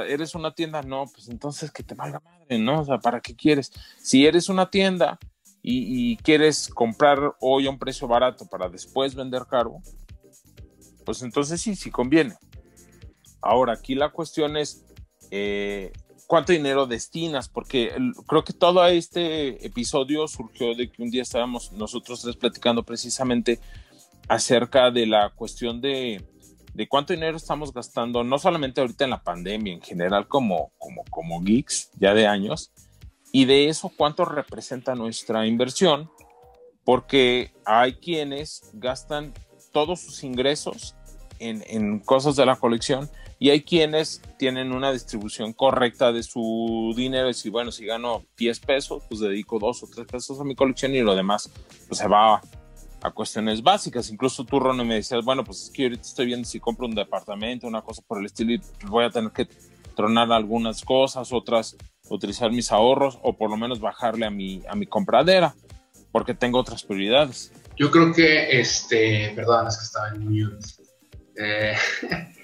¿Eres 0.08 0.34
una 0.34 0.54
tienda? 0.54 0.82
No, 0.82 1.06
pues 1.12 1.28
entonces 1.28 1.70
que 1.70 1.82
te 1.82 1.94
valga 1.94 2.20
madre, 2.20 2.58
¿no? 2.58 2.80
O 2.80 2.84
sea, 2.84 2.98
¿para 2.98 3.20
qué 3.20 3.34
quieres? 3.34 3.72
Si 3.98 4.26
eres 4.26 4.48
una 4.48 4.70
tienda 4.70 5.18
y, 5.62 6.12
y 6.12 6.16
quieres 6.18 6.68
comprar 6.68 7.36
hoy 7.40 7.66
a 7.66 7.70
un 7.70 7.78
precio 7.78 8.06
barato 8.06 8.46
para 8.46 8.68
después 8.68 9.14
vender 9.14 9.46
caro, 9.46 9.78
pues 11.04 11.22
entonces 11.22 11.60
sí, 11.60 11.74
sí 11.74 11.90
conviene. 11.90 12.36
Ahora, 13.42 13.74
aquí 13.74 13.94
la 13.94 14.10
cuestión 14.10 14.56
es, 14.56 14.84
eh, 15.30 15.92
cuánto 16.26 16.52
dinero 16.52 16.86
destinas, 16.86 17.48
porque 17.48 17.88
el- 17.88 18.14
creo 18.26 18.44
que 18.44 18.52
todo 18.52 18.86
este 18.86 19.66
episodio 19.66 20.26
surgió 20.28 20.74
de 20.74 20.90
que 20.90 21.02
un 21.02 21.10
día 21.10 21.22
estábamos 21.22 21.72
nosotros 21.72 22.22
tres 22.22 22.36
platicando 22.36 22.82
precisamente 22.84 23.58
acerca 24.28 24.90
de 24.90 25.06
la 25.06 25.30
cuestión 25.30 25.80
de, 25.80 26.24
de 26.72 26.88
cuánto 26.88 27.12
dinero 27.12 27.36
estamos 27.36 27.72
gastando, 27.74 28.24
no 28.24 28.38
solamente 28.38 28.80
ahorita 28.80 29.04
en 29.04 29.10
la 29.10 29.22
pandemia, 29.22 29.74
en 29.74 29.82
general 29.82 30.26
como, 30.28 30.72
como, 30.78 31.04
como 31.10 31.42
geeks 31.42 31.90
ya 31.98 32.14
de 32.14 32.26
años, 32.26 32.72
y 33.32 33.44
de 33.46 33.68
eso 33.68 33.90
cuánto 33.94 34.24
representa 34.24 34.94
nuestra 34.94 35.46
inversión, 35.46 36.10
porque 36.84 37.52
hay 37.64 37.94
quienes 37.94 38.70
gastan 38.74 39.32
todos 39.72 40.00
sus 40.00 40.22
ingresos 40.24 40.94
en, 41.38 41.62
en 41.66 41.98
cosas 42.00 42.36
de 42.36 42.46
la 42.46 42.56
colección 42.56 43.10
y 43.42 43.50
hay 43.50 43.62
quienes 43.62 44.22
tienen 44.38 44.70
una 44.70 44.92
distribución 44.92 45.52
correcta 45.52 46.12
de 46.12 46.22
su 46.22 46.94
dinero. 46.96 47.28
Y 47.28 47.34
si, 47.34 47.50
bueno, 47.50 47.72
si 47.72 47.84
gano 47.84 48.24
10 48.36 48.60
pesos, 48.60 49.02
pues 49.08 49.20
dedico 49.20 49.58
2 49.58 49.82
o 49.82 49.88
3 49.92 50.06
pesos 50.06 50.40
a 50.40 50.44
mi 50.44 50.54
colección 50.54 50.94
y 50.94 51.00
lo 51.00 51.16
demás 51.16 51.50
pues 51.88 51.98
se 51.98 52.06
va 52.06 52.36
a, 52.36 52.42
a 53.02 53.10
cuestiones 53.10 53.60
básicas. 53.60 54.10
Incluso 54.10 54.44
tú, 54.44 54.60
Ronnie, 54.60 54.84
me 54.84 54.94
decías, 54.94 55.24
bueno, 55.24 55.42
pues 55.42 55.64
es 55.64 55.70
que 55.70 55.82
ahorita 55.82 56.02
estoy 56.02 56.26
viendo 56.26 56.48
si 56.48 56.60
compro 56.60 56.86
un 56.86 56.94
departamento, 56.94 57.66
una 57.66 57.82
cosa 57.82 58.00
por 58.06 58.20
el 58.20 58.26
estilo, 58.26 58.52
y 58.52 58.60
voy 58.86 59.06
a 59.06 59.10
tener 59.10 59.32
que 59.32 59.48
tronar 59.96 60.30
algunas 60.30 60.84
cosas, 60.84 61.32
otras 61.32 61.76
utilizar 62.10 62.52
mis 62.52 62.70
ahorros 62.70 63.18
o 63.24 63.36
por 63.36 63.50
lo 63.50 63.56
menos 63.56 63.80
bajarle 63.80 64.24
a 64.24 64.30
mi, 64.30 64.62
a 64.68 64.76
mi 64.76 64.86
compradera, 64.86 65.56
porque 66.12 66.32
tengo 66.32 66.60
otras 66.60 66.84
prioridades. 66.84 67.50
Yo 67.76 67.90
creo 67.90 68.12
que, 68.12 68.60
este, 68.60 69.32
perdón, 69.34 69.66
es 69.66 69.78
que 69.78 69.84
estaba 69.84 70.10
en 70.10 70.28
mute. 70.28 70.64
Eh, 71.34 71.74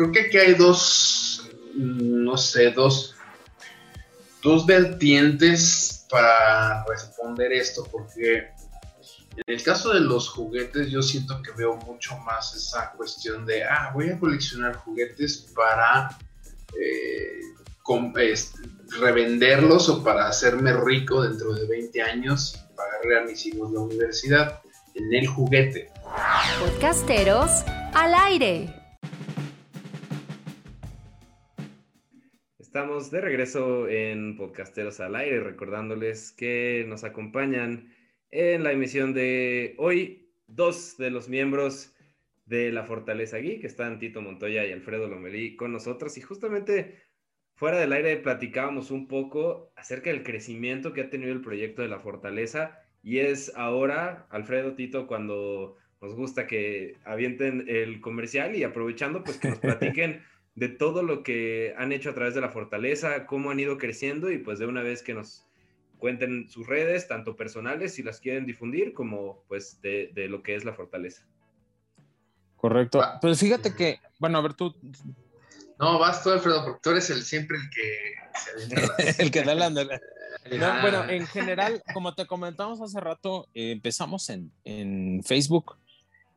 creo 0.00 0.12
que 0.12 0.20
aquí 0.20 0.38
hay 0.38 0.54
dos, 0.54 1.50
mm, 1.74 2.24
no 2.24 2.38
sé, 2.38 2.70
dos, 2.70 3.14
dos 4.42 4.64
vertientes 4.64 6.06
para 6.08 6.86
responder 6.86 7.52
esto, 7.52 7.86
porque 7.92 8.48
en 9.36 9.44
el 9.46 9.62
caso 9.62 9.92
de 9.92 10.00
los 10.00 10.30
juguetes 10.30 10.90
yo 10.90 11.02
siento 11.02 11.42
que 11.42 11.50
veo 11.52 11.76
mucho 11.76 12.16
más 12.18 12.54
esa 12.54 12.92
cuestión 12.92 13.44
de, 13.44 13.62
ah, 13.62 13.90
voy 13.92 14.08
a 14.08 14.18
coleccionar 14.18 14.76
juguetes 14.76 15.52
para 15.54 16.16
eh, 16.80 17.40
revenderlos 19.00 19.88
o 19.90 20.02
para 20.02 20.28
hacerme 20.28 20.72
rico 20.72 21.22
dentro 21.22 21.52
de 21.52 21.66
20 21.66 22.02
años 22.02 22.58
pagarle 22.74 23.18
a 23.18 23.24
mis 23.24 23.44
hijos 23.46 23.70
la 23.72 23.80
universidad 23.80 24.60
en 24.94 25.12
el 25.12 25.26
juguete. 25.26 25.90
Podcasteros 26.58 27.50
al 27.92 28.14
aire. 28.14 28.79
Estamos 32.70 33.10
de 33.10 33.20
regreso 33.20 33.88
en 33.88 34.36
Podcasteros 34.36 35.00
al 35.00 35.16
aire, 35.16 35.40
recordándoles 35.40 36.30
que 36.30 36.84
nos 36.86 37.02
acompañan 37.02 37.92
en 38.30 38.62
la 38.62 38.70
emisión 38.70 39.12
de 39.12 39.74
hoy 39.76 40.30
dos 40.46 40.96
de 40.96 41.10
los 41.10 41.28
miembros 41.28 41.92
de 42.46 42.70
la 42.70 42.84
Fortaleza 42.84 43.38
Geek, 43.38 43.62
que 43.62 43.66
están 43.66 43.98
Tito 43.98 44.22
Montoya 44.22 44.64
y 44.64 44.70
Alfredo 44.70 45.08
Lomelí 45.08 45.56
con 45.56 45.72
nosotros. 45.72 46.16
Y 46.16 46.20
justamente 46.20 46.94
fuera 47.56 47.76
del 47.76 47.92
aire 47.92 48.16
platicábamos 48.18 48.92
un 48.92 49.08
poco 49.08 49.72
acerca 49.74 50.10
del 50.10 50.22
crecimiento 50.22 50.92
que 50.92 51.00
ha 51.00 51.10
tenido 51.10 51.32
el 51.32 51.40
proyecto 51.40 51.82
de 51.82 51.88
la 51.88 51.98
Fortaleza. 51.98 52.78
Y 53.02 53.18
es 53.18 53.52
ahora, 53.56 54.28
Alfredo, 54.30 54.76
Tito, 54.76 55.08
cuando 55.08 55.76
nos 56.00 56.14
gusta 56.14 56.46
que 56.46 56.98
avienten 57.04 57.64
el 57.66 58.00
comercial 58.00 58.54
y 58.54 58.62
aprovechando, 58.62 59.24
pues 59.24 59.38
que 59.38 59.48
nos 59.48 59.58
platiquen 59.58 60.22
de 60.60 60.68
todo 60.68 61.02
lo 61.02 61.22
que 61.22 61.72
han 61.78 61.90
hecho 61.90 62.10
a 62.10 62.14
través 62.14 62.34
de 62.34 62.42
la 62.42 62.50
Fortaleza, 62.50 63.24
cómo 63.24 63.50
han 63.50 63.58
ido 63.58 63.78
creciendo 63.78 64.30
y 64.30 64.36
pues 64.36 64.58
de 64.58 64.66
una 64.66 64.82
vez 64.82 65.02
que 65.02 65.14
nos 65.14 65.46
cuenten 65.96 66.50
sus 66.50 66.66
redes, 66.66 67.08
tanto 67.08 67.34
personales 67.34 67.94
si 67.94 68.02
las 68.02 68.20
quieren 68.20 68.44
difundir, 68.44 68.92
como 68.92 69.42
pues 69.48 69.80
de, 69.80 70.10
de 70.14 70.28
lo 70.28 70.42
que 70.42 70.54
es 70.54 70.66
la 70.66 70.74
Fortaleza. 70.74 71.26
Correcto. 72.56 73.02
Pues 73.22 73.40
fíjate 73.40 73.74
que, 73.74 74.00
bueno, 74.18 74.36
a 74.36 74.42
ver 74.42 74.52
tú. 74.52 74.76
No, 75.78 75.98
vas 75.98 76.22
tú, 76.22 76.28
Alfredo, 76.28 76.62
porque 76.62 76.80
tú 76.82 76.90
eres 76.90 77.08
el 77.08 77.22
siempre 77.22 77.56
el 77.56 77.70
que 77.70 79.14
el 79.22 79.30
que 79.30 79.42
da 79.42 79.54
la. 79.54 79.70
No, 80.58 80.80
bueno, 80.80 81.08
en 81.08 81.26
general, 81.26 81.82
como 81.92 82.14
te 82.14 82.26
comentamos 82.26 82.80
hace 82.80 83.00
rato, 83.00 83.48
eh, 83.54 83.72
empezamos 83.72 84.28
en, 84.30 84.52
en 84.64 85.22
Facebook, 85.24 85.76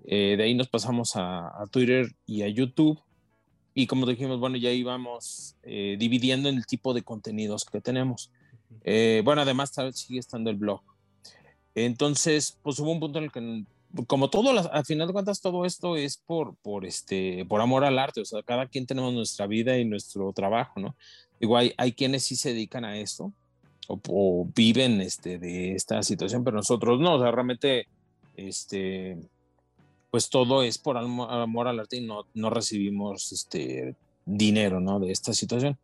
eh, 0.06 0.36
de 0.38 0.44
ahí 0.44 0.56
nos 0.56 0.68
pasamos 0.68 1.16
a, 1.16 1.48
a, 1.48 1.68
Twitter 1.68 2.08
y 2.26 2.42
a 2.42 2.48
YouTube, 2.48 3.00
y 3.74 3.88
como 3.88 4.06
dijimos, 4.06 4.40
bueno, 4.40 4.58
ya 4.58 4.72
íbamos 4.72 5.56
eh, 5.64 5.96
dividiendo 6.00 6.50
en 6.50 6.58
el 6.58 6.66
tipo 6.66 6.94
de 6.94 7.04
contenidos 7.04 7.66
que 7.66 7.82
tenemos. 7.82 8.32
bueno, 9.24 9.42
además 9.42 9.72
sigue 9.94 10.20
estando 10.20 10.50
el 10.50 10.58
blog. 10.58 10.82
Entonces, 11.76 12.58
pues 12.62 12.80
hubo 12.80 12.92
un 12.92 13.00
punto 13.00 13.18
en 13.18 13.26
el 13.26 13.32
que 13.32 13.66
como 14.08 14.30
todo, 14.30 14.50
al 14.72 14.86
final 14.86 15.08
de 15.08 15.14
cuentas, 15.14 15.42
todo 15.42 15.66
esto 15.66 15.96
es 15.96 16.18
por, 16.18 16.56
por, 16.58 16.86
este, 16.86 17.46
por 17.46 17.62
amor 17.62 17.86
al 17.86 18.00
arte, 18.00 18.22
o 18.22 18.26
sea, 18.26 18.42
cada 18.42 18.68
quien 18.68 18.88
tenemos 18.88 19.14
nuestra 19.14 19.46
vida 19.46 19.78
y 19.78 19.86
nuestro 19.86 20.34
trabajo, 20.34 20.80
¿no? 20.80 20.96
Igual 21.40 21.74
hay, 21.78 21.94
quienes 21.94 22.24
sí 22.24 22.36
se 22.36 22.50
dedican 22.54 22.86
a 22.86 22.98
esto 22.98 23.32
o, 23.88 24.48
viven 24.56 25.02
este, 25.02 25.38
de 25.38 25.76
esta 25.76 26.02
situación, 26.02 26.44
pero 26.44 26.58
nosotros 26.58 27.00
no, 27.00 27.16
o 27.16 27.22
sea, 27.22 27.32
realmente, 27.32 27.88
este, 28.36 29.18
pues 30.14 30.30
todo 30.30 30.62
es 30.62 30.78
por 30.78 30.96
amor, 30.96 31.68
al 31.68 31.80
arte 31.80 31.98
y 31.98 32.02
no, 32.02 32.28
no 32.36 32.52
recibimos 32.52 33.32
este, 33.32 33.96
dinero, 34.28 34.80
¿no? 34.80 35.00
De 35.00 35.12
esta 35.12 35.34
situación. 35.34 35.76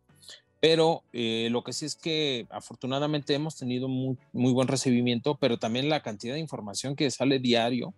Pero 0.60 1.02
eh, 1.12 1.48
lo 1.50 1.64
que 1.64 1.72
sí 1.72 1.84
es 1.84 1.96
que 1.96 2.46
afortunadamente 2.48 3.34
hemos 3.34 3.56
tenido 3.56 3.88
muy, 3.88 4.16
muy, 4.32 4.52
buen 4.52 4.68
recibimiento, 4.68 5.34
pero 5.34 5.58
también 5.58 5.88
la 5.88 6.04
cantidad 6.04 6.34
de 6.34 6.38
información 6.38 6.94
que 6.94 7.10
sale 7.10 7.40
diario 7.40 7.92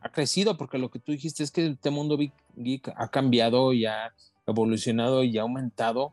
ha 0.00 0.10
crecido, 0.10 0.56
porque 0.56 0.76
lo 0.76 0.90
que 0.90 0.98
tú 0.98 1.12
dijiste 1.12 1.44
es 1.44 1.52
que 1.52 1.64
este 1.64 1.90
mundo 1.90 2.18
geek 2.56 2.92
ha 2.96 3.08
cambiado 3.08 3.72
y 3.72 3.86
ha 3.86 4.12
evolucionado 4.48 5.22
y 5.22 5.38
ha 5.38 5.42
aumentado, 5.42 6.12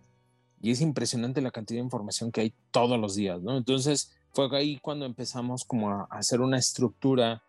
y 0.61 0.69
es 0.69 0.81
impresionante 0.81 1.41
la 1.41 1.49
cantidad 1.49 1.79
de 1.79 1.85
información 1.85 2.31
que 2.31 2.41
hay 2.41 2.53
todos 2.69 2.99
los 2.99 3.15
días, 3.15 3.41
¿no? 3.41 3.57
Entonces 3.57 4.11
fue 4.33 4.55
ahí 4.55 4.77
cuando 4.83 5.07
empezamos 5.07 5.65
como 5.65 5.89
a 5.89 6.07
hacer 6.11 6.41
una 6.41 6.59
estructura 6.59 7.41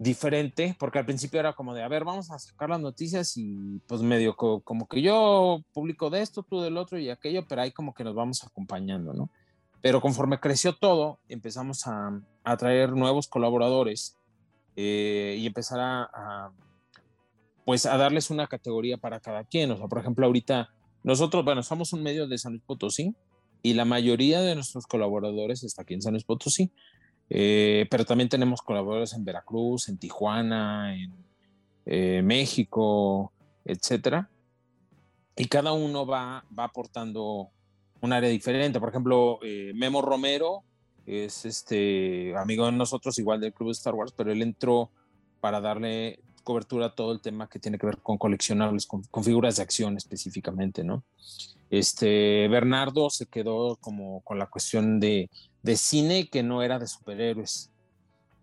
diferente, 0.00 0.74
porque 0.78 0.98
al 0.98 1.04
principio 1.04 1.38
era 1.38 1.52
como 1.52 1.74
de, 1.74 1.82
a 1.82 1.88
ver, 1.88 2.04
vamos 2.04 2.30
a 2.30 2.38
sacar 2.38 2.70
las 2.70 2.80
noticias 2.80 3.36
y 3.36 3.82
pues 3.86 4.00
medio 4.00 4.34
como 4.34 4.88
que 4.88 5.02
yo 5.02 5.62
publico 5.74 6.08
de 6.08 6.22
esto, 6.22 6.42
tú 6.42 6.62
del 6.62 6.78
otro 6.78 6.98
y 6.98 7.10
aquello, 7.10 7.46
pero 7.46 7.60
ahí 7.60 7.70
como 7.70 7.92
que 7.92 8.02
nos 8.02 8.14
vamos 8.14 8.42
acompañando, 8.42 9.12
¿no? 9.12 9.28
Pero 9.82 10.00
conforme 10.00 10.40
creció 10.40 10.74
todo, 10.74 11.18
empezamos 11.28 11.86
a, 11.86 12.18
a 12.44 12.56
traer 12.56 12.92
nuevos 12.92 13.28
colaboradores 13.28 14.16
eh, 14.74 15.36
y 15.38 15.46
empezar 15.46 15.80
a, 15.80 16.04
a, 16.04 16.52
pues 17.66 17.84
a 17.84 17.98
darles 17.98 18.30
una 18.30 18.46
categoría 18.46 18.96
para 18.96 19.20
cada 19.20 19.44
quien. 19.44 19.70
O 19.70 19.76
sea, 19.76 19.86
por 19.86 19.98
ejemplo, 19.98 20.24
ahorita 20.24 20.70
nosotros, 21.02 21.44
bueno, 21.44 21.62
somos 21.62 21.92
un 21.92 22.02
medio 22.02 22.26
de 22.26 22.38
San 22.38 22.52
Luis 22.52 22.64
Potosí 22.64 23.14
y 23.62 23.74
la 23.74 23.84
mayoría 23.84 24.40
de 24.40 24.54
nuestros 24.54 24.86
colaboradores 24.86 25.62
está 25.62 25.82
aquí 25.82 25.92
en 25.92 26.00
San 26.00 26.14
Luis 26.14 26.24
Potosí. 26.24 26.72
Eh, 27.32 27.86
pero 27.88 28.04
también 28.04 28.28
tenemos 28.28 28.60
colaboradores 28.60 29.12
en 29.12 29.24
Veracruz, 29.24 29.88
en 29.88 29.98
Tijuana, 29.98 30.96
en 30.96 31.12
eh, 31.86 32.22
México, 32.22 33.32
etcétera. 33.64 34.28
Y 35.36 35.44
cada 35.46 35.72
uno 35.72 36.04
va, 36.04 36.44
va 36.56 36.64
aportando 36.64 37.48
un 38.00 38.12
área 38.12 38.28
diferente. 38.28 38.80
Por 38.80 38.88
ejemplo, 38.88 39.38
eh, 39.42 39.70
Memo 39.74 40.02
Romero 40.02 40.64
es 41.06 41.44
este 41.44 42.36
amigo 42.36 42.66
de 42.66 42.72
nosotros, 42.72 43.18
igual 43.18 43.40
del 43.40 43.52
Club 43.52 43.68
de 43.68 43.72
Star 43.72 43.94
Wars, 43.94 44.12
pero 44.14 44.32
él 44.32 44.42
entró 44.42 44.90
para 45.40 45.60
darle 45.60 46.18
cobertura 46.42 46.86
a 46.86 46.94
todo 46.94 47.12
el 47.12 47.20
tema 47.20 47.48
que 47.48 47.60
tiene 47.60 47.78
que 47.78 47.86
ver 47.86 47.98
con 47.98 48.18
coleccionables, 48.18 48.86
con, 48.86 49.02
con 49.04 49.22
figuras 49.22 49.56
de 49.56 49.62
acción 49.62 49.96
específicamente, 49.96 50.82
¿no? 50.82 51.04
Este, 51.70 52.48
Bernardo 52.48 53.08
se 53.10 53.26
quedó 53.26 53.76
como 53.76 54.22
con 54.22 54.38
la 54.38 54.46
cuestión 54.46 54.98
de, 54.98 55.30
de 55.62 55.76
cine 55.76 56.28
que 56.28 56.42
no 56.42 56.62
era 56.62 56.78
de 56.78 56.86
superhéroes. 56.86 57.70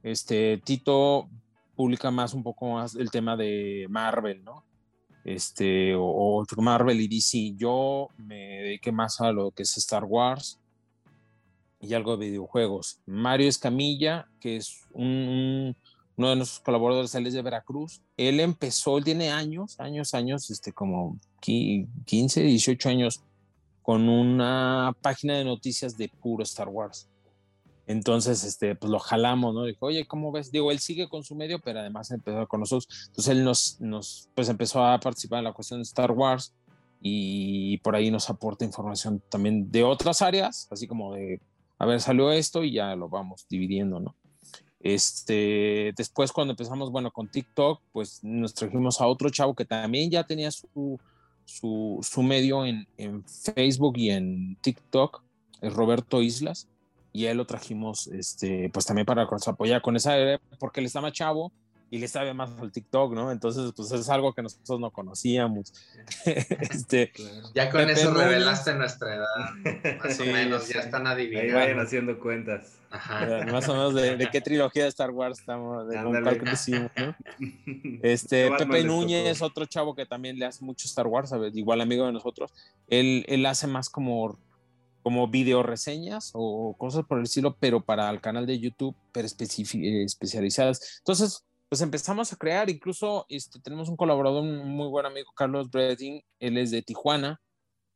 Este, 0.03 0.61
Tito 0.63 1.29
publica 1.75 2.11
más 2.11 2.33
un 2.33 2.43
poco 2.43 2.73
más 2.73 2.95
el 2.95 3.11
tema 3.11 3.35
de 3.35 3.87
Marvel, 3.89 4.43
¿no? 4.43 4.63
Este, 5.23 5.93
o, 5.95 6.45
Marvel 6.57 7.01
y 7.01 7.07
DC. 7.07 7.55
Yo 7.55 8.09
me 8.17 8.61
dediqué 8.61 8.91
más 8.91 9.19
a 9.19 9.31
lo 9.31 9.51
que 9.51 9.63
es 9.63 9.77
Star 9.77 10.05
Wars 10.05 10.59
y 11.81 11.93
algo 11.93 12.17
de 12.17 12.27
videojuegos. 12.27 13.01
Mario 13.05 13.49
Escamilla, 13.49 14.27
que 14.39 14.57
es 14.57 14.85
un, 14.93 15.75
uno 16.15 16.29
de 16.29 16.35
nuestros 16.35 16.61
colaboradores, 16.61 17.13
él 17.13 17.27
es 17.27 17.33
de 17.33 17.41
Veracruz. 17.41 18.01
Él 18.15 18.39
empezó, 18.39 18.97
él 18.97 19.03
tiene 19.03 19.31
años, 19.31 19.79
años, 19.79 20.13
años, 20.13 20.49
este, 20.49 20.71
como 20.71 21.19
15, 21.41 22.41
18 22.41 22.89
años 22.89 23.21
con 23.87 24.09
una 24.09 24.93
página 25.01 25.37
de 25.37 25.45
noticias 25.45 25.97
de 25.97 26.09
puro 26.09 26.43
Star 26.43 26.67
Wars. 26.67 27.07
Entonces, 27.85 28.43
este, 28.43 28.75
pues 28.75 28.91
lo 28.91 28.99
jalamos, 28.99 29.55
¿no? 29.55 29.63
Dijo, 29.63 29.85
oye, 29.85 30.05
¿cómo 30.05 30.29
ves? 30.33 30.51
Digo, 30.51 30.73
él 30.73 30.79
sigue 30.79 31.07
con 31.07 31.23
su 31.23 31.35
medio, 31.35 31.59
pero 31.59 31.79
además 31.79 32.11
empezó 32.11 32.45
con 32.49 32.59
nosotros. 32.59 33.05
Entonces, 33.07 33.31
él 33.31 33.45
nos, 33.45 33.79
nos, 33.79 34.27
pues 34.35 34.49
empezó 34.49 34.83
a 34.83 34.99
participar 34.99 35.37
en 35.37 35.45
la 35.45 35.53
cuestión 35.53 35.79
de 35.79 35.83
Star 35.83 36.11
Wars 36.11 36.53
y 37.01 37.77
por 37.77 37.95
ahí 37.95 38.11
nos 38.11 38.29
aporta 38.29 38.65
información 38.65 39.23
también 39.29 39.71
de 39.71 39.85
otras 39.85 40.21
áreas, 40.21 40.67
así 40.69 40.85
como 40.85 41.13
de, 41.13 41.39
a 41.79 41.85
ver, 41.85 42.01
salió 42.01 42.29
esto 42.33 42.65
y 42.65 42.73
ya 42.73 42.93
lo 42.97 43.07
vamos 43.07 43.45
dividiendo, 43.49 44.01
¿no? 44.01 44.17
Este, 44.81 45.93
después 45.95 46.33
cuando 46.33 46.51
empezamos, 46.51 46.91
bueno, 46.91 47.09
con 47.11 47.29
TikTok, 47.29 47.81
pues 47.93 48.21
nos 48.21 48.53
trajimos 48.53 48.99
a 48.99 49.07
otro 49.07 49.29
chavo 49.29 49.55
que 49.55 49.63
también 49.63 50.11
ya 50.11 50.25
tenía 50.25 50.51
su, 50.51 50.99
su, 51.47 51.99
su 52.03 52.21
medio 52.21 52.65
en, 52.65 52.87
en, 52.97 53.23
Facebook 53.23 53.97
y 53.97 54.11
en 54.11 54.57
TikTok, 54.61 55.23
es 55.61 55.73
Roberto 55.73 56.21
Islas, 56.21 56.67
y 57.13 57.25
él 57.25 57.37
lo 57.37 57.47
trajimos, 57.47 58.07
este, 58.07 58.69
pues 58.69 58.85
también 58.85 59.05
para 59.05 59.23
apoyar 59.23 59.81
con 59.81 59.95
esa, 59.95 60.13
porque 60.59 60.81
él 60.81 60.85
estaba 60.85 61.11
chavo 61.11 61.51
y 61.89 61.99
le 61.99 62.07
sabe 62.07 62.33
más 62.33 62.51
al 62.59 62.71
TikTok, 62.71 63.13
¿no? 63.13 63.31
Entonces, 63.31 63.71
pues 63.75 63.91
es 63.91 64.09
algo 64.09 64.33
que 64.33 64.41
nosotros 64.41 64.79
no 64.79 64.91
conocíamos. 64.91 65.73
este, 66.25 67.11
ya 67.53 67.69
con 67.69 67.89
eso 67.89 68.13
revelaste 68.13 68.73
nuestra 68.75 69.15
edad, 69.15 69.97
más 70.03 70.19
o 70.19 70.25
menos, 70.25 70.67
ya 70.67 70.81
están 70.81 71.07
adivinando. 71.07 71.57
Ahí 71.57 71.67
vayan 71.67 71.79
haciendo 71.79 72.19
cuentas. 72.19 72.73
Ajá. 72.89 73.45
Más 73.51 73.67
o 73.67 73.73
menos 73.73 73.93
de, 73.93 74.29
qué 74.31 74.41
trilogía 74.41 74.83
de 74.83 74.89
Star 74.89 75.11
Wars 75.11 75.39
estamos, 75.39 75.87
de 75.87 75.95
cuál 76.01 76.37
crecimos, 76.37 76.91
¿no? 76.95 77.15
Este, 78.01 78.49
Pepe 78.57 78.83
Núñez, 78.83 79.41
otro 79.41 79.65
chavo 79.65 79.95
que 79.95 80.05
también 80.05 80.37
le 80.37 80.45
hace 80.45 80.63
mucho 80.63 80.87
Star 80.87 81.07
Wars, 81.07 81.29
¿sabes? 81.29 81.55
igual 81.55 81.81
amigo 81.81 82.05
de 82.05 82.11
nosotros, 82.11 82.53
él, 82.87 83.25
él 83.27 83.45
hace 83.45 83.67
más 83.67 83.89
como 83.89 84.37
como 85.03 85.29
video 85.29 85.63
reseñas 85.63 86.31
o 86.33 86.75
cosas 86.77 87.05
por 87.05 87.17
el 87.17 87.23
estilo, 87.23 87.55
pero 87.57 87.79
para 87.79 88.09
el 88.09 88.19
canal 88.19 88.45
de 88.45 88.59
YouTube, 88.59 88.93
pero 89.13 89.25
especializadas. 89.25 90.97
Entonces, 90.97 91.45
pues 91.69 91.81
empezamos 91.81 92.31
a 92.31 92.37
crear, 92.37 92.69
incluso 92.69 93.25
este, 93.29 93.59
tenemos 93.59 93.89
un 93.89 93.97
colaborador, 93.97 94.43
un 94.43 94.67
muy 94.69 94.87
buen 94.87 95.05
amigo, 95.05 95.31
Carlos 95.35 95.69
Bredin, 95.69 96.21
él 96.39 96.57
es 96.57 96.71
de 96.71 96.81
Tijuana, 96.81 97.41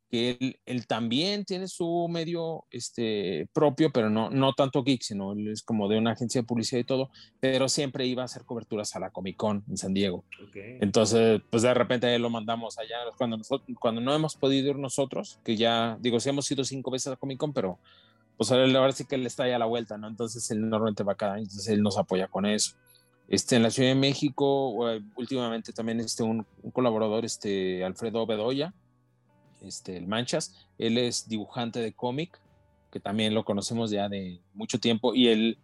que 0.10 0.32
él, 0.32 0.60
él, 0.66 0.88
también 0.88 1.46
tiene 1.46 1.70
su 1.70 2.08
medio 2.10 2.66
este, 2.70 3.48
propio, 3.54 3.92
pero 3.94 4.10
no, 4.10 4.30
no 4.30 4.52
tanto 4.52 4.84
geek, 4.84 5.02
sino 5.02 5.32
él 5.32 5.48
es 5.48 5.64
como 5.64 5.88
de 5.88 5.98
una 5.98 6.12
agencia 6.12 6.42
de 6.42 6.48
publicidad 6.48 6.82
y 6.82 6.84
todo, 6.84 7.10
pero 7.40 7.70
siempre 7.70 8.06
iba 8.06 8.22
a 8.22 8.26
hacer 8.26 8.44
coberturas 8.44 8.94
a 8.98 9.00
la 9.00 9.12
Comic 9.12 9.38
Con 9.38 9.64
en 9.70 9.78
San 9.78 9.94
Diego. 9.94 10.26
Okay. 10.50 10.80
Entonces, 10.82 11.42
pues 11.50 11.64
de 11.64 11.74
repente 11.74 12.20
lo 12.20 12.30
mandamos 12.30 12.78
allá, 12.78 12.98
cuando, 13.18 13.38
nosotros, 13.38 13.78
cuando 13.80 14.02
no 14.02 14.14
hemos 14.14 14.36
podido 14.36 14.72
ir 14.72 14.76
nosotros, 14.76 15.40
que 15.46 15.56
ya, 15.56 15.98
digo, 16.02 16.20
sí 16.20 16.28
hemos 16.28 16.52
ido 16.52 16.66
cinco 16.66 16.92
veces 16.92 17.08
a 17.08 17.12
la 17.12 17.16
Comic 17.16 17.38
Con, 17.38 17.54
pero 17.54 17.80
pues 18.36 18.52
ahora 18.52 18.92
sí 18.92 19.06
que 19.06 19.16
él 19.16 19.26
está 19.26 19.44
ahí 19.44 19.52
a 19.52 19.60
la 19.60 19.66
vuelta, 19.66 19.98
¿no? 19.98 20.10
Entonces 20.10 20.50
él 20.52 20.68
normalmente 20.68 21.04
va 21.04 21.16
cada 21.16 21.36
año, 21.36 21.44
entonces 21.44 21.70
él 21.70 21.82
nos 21.82 21.98
apoya 21.98 22.28
con 22.28 22.46
eso. 22.46 22.76
Este, 23.32 23.56
en 23.56 23.64
la 23.64 23.72
Ciudad 23.72 23.88
de 23.88 23.96
México, 23.96 24.76
últimamente 25.16 25.72
también 25.72 26.02
este, 26.02 26.22
un, 26.22 26.46
colaborador, 26.74 27.24
este, 27.24 27.82
Alfredo 27.82 28.26
Bedoya, 28.26 28.74
este, 29.62 29.96
el 29.96 30.06
Manchas, 30.06 30.68
él 30.78 30.98
es 30.98 31.30
dibujante 31.30 31.80
de 31.80 31.94
cómic, 31.94 32.38
que 32.92 33.00
también 33.00 33.34
lo 33.34 33.46
conocemos 33.46 33.90
ya 33.90 34.10
de 34.10 34.42
mucho 34.54 34.82
tiempo, 34.82 35.16
y 35.16 35.30
él, 35.30 35.58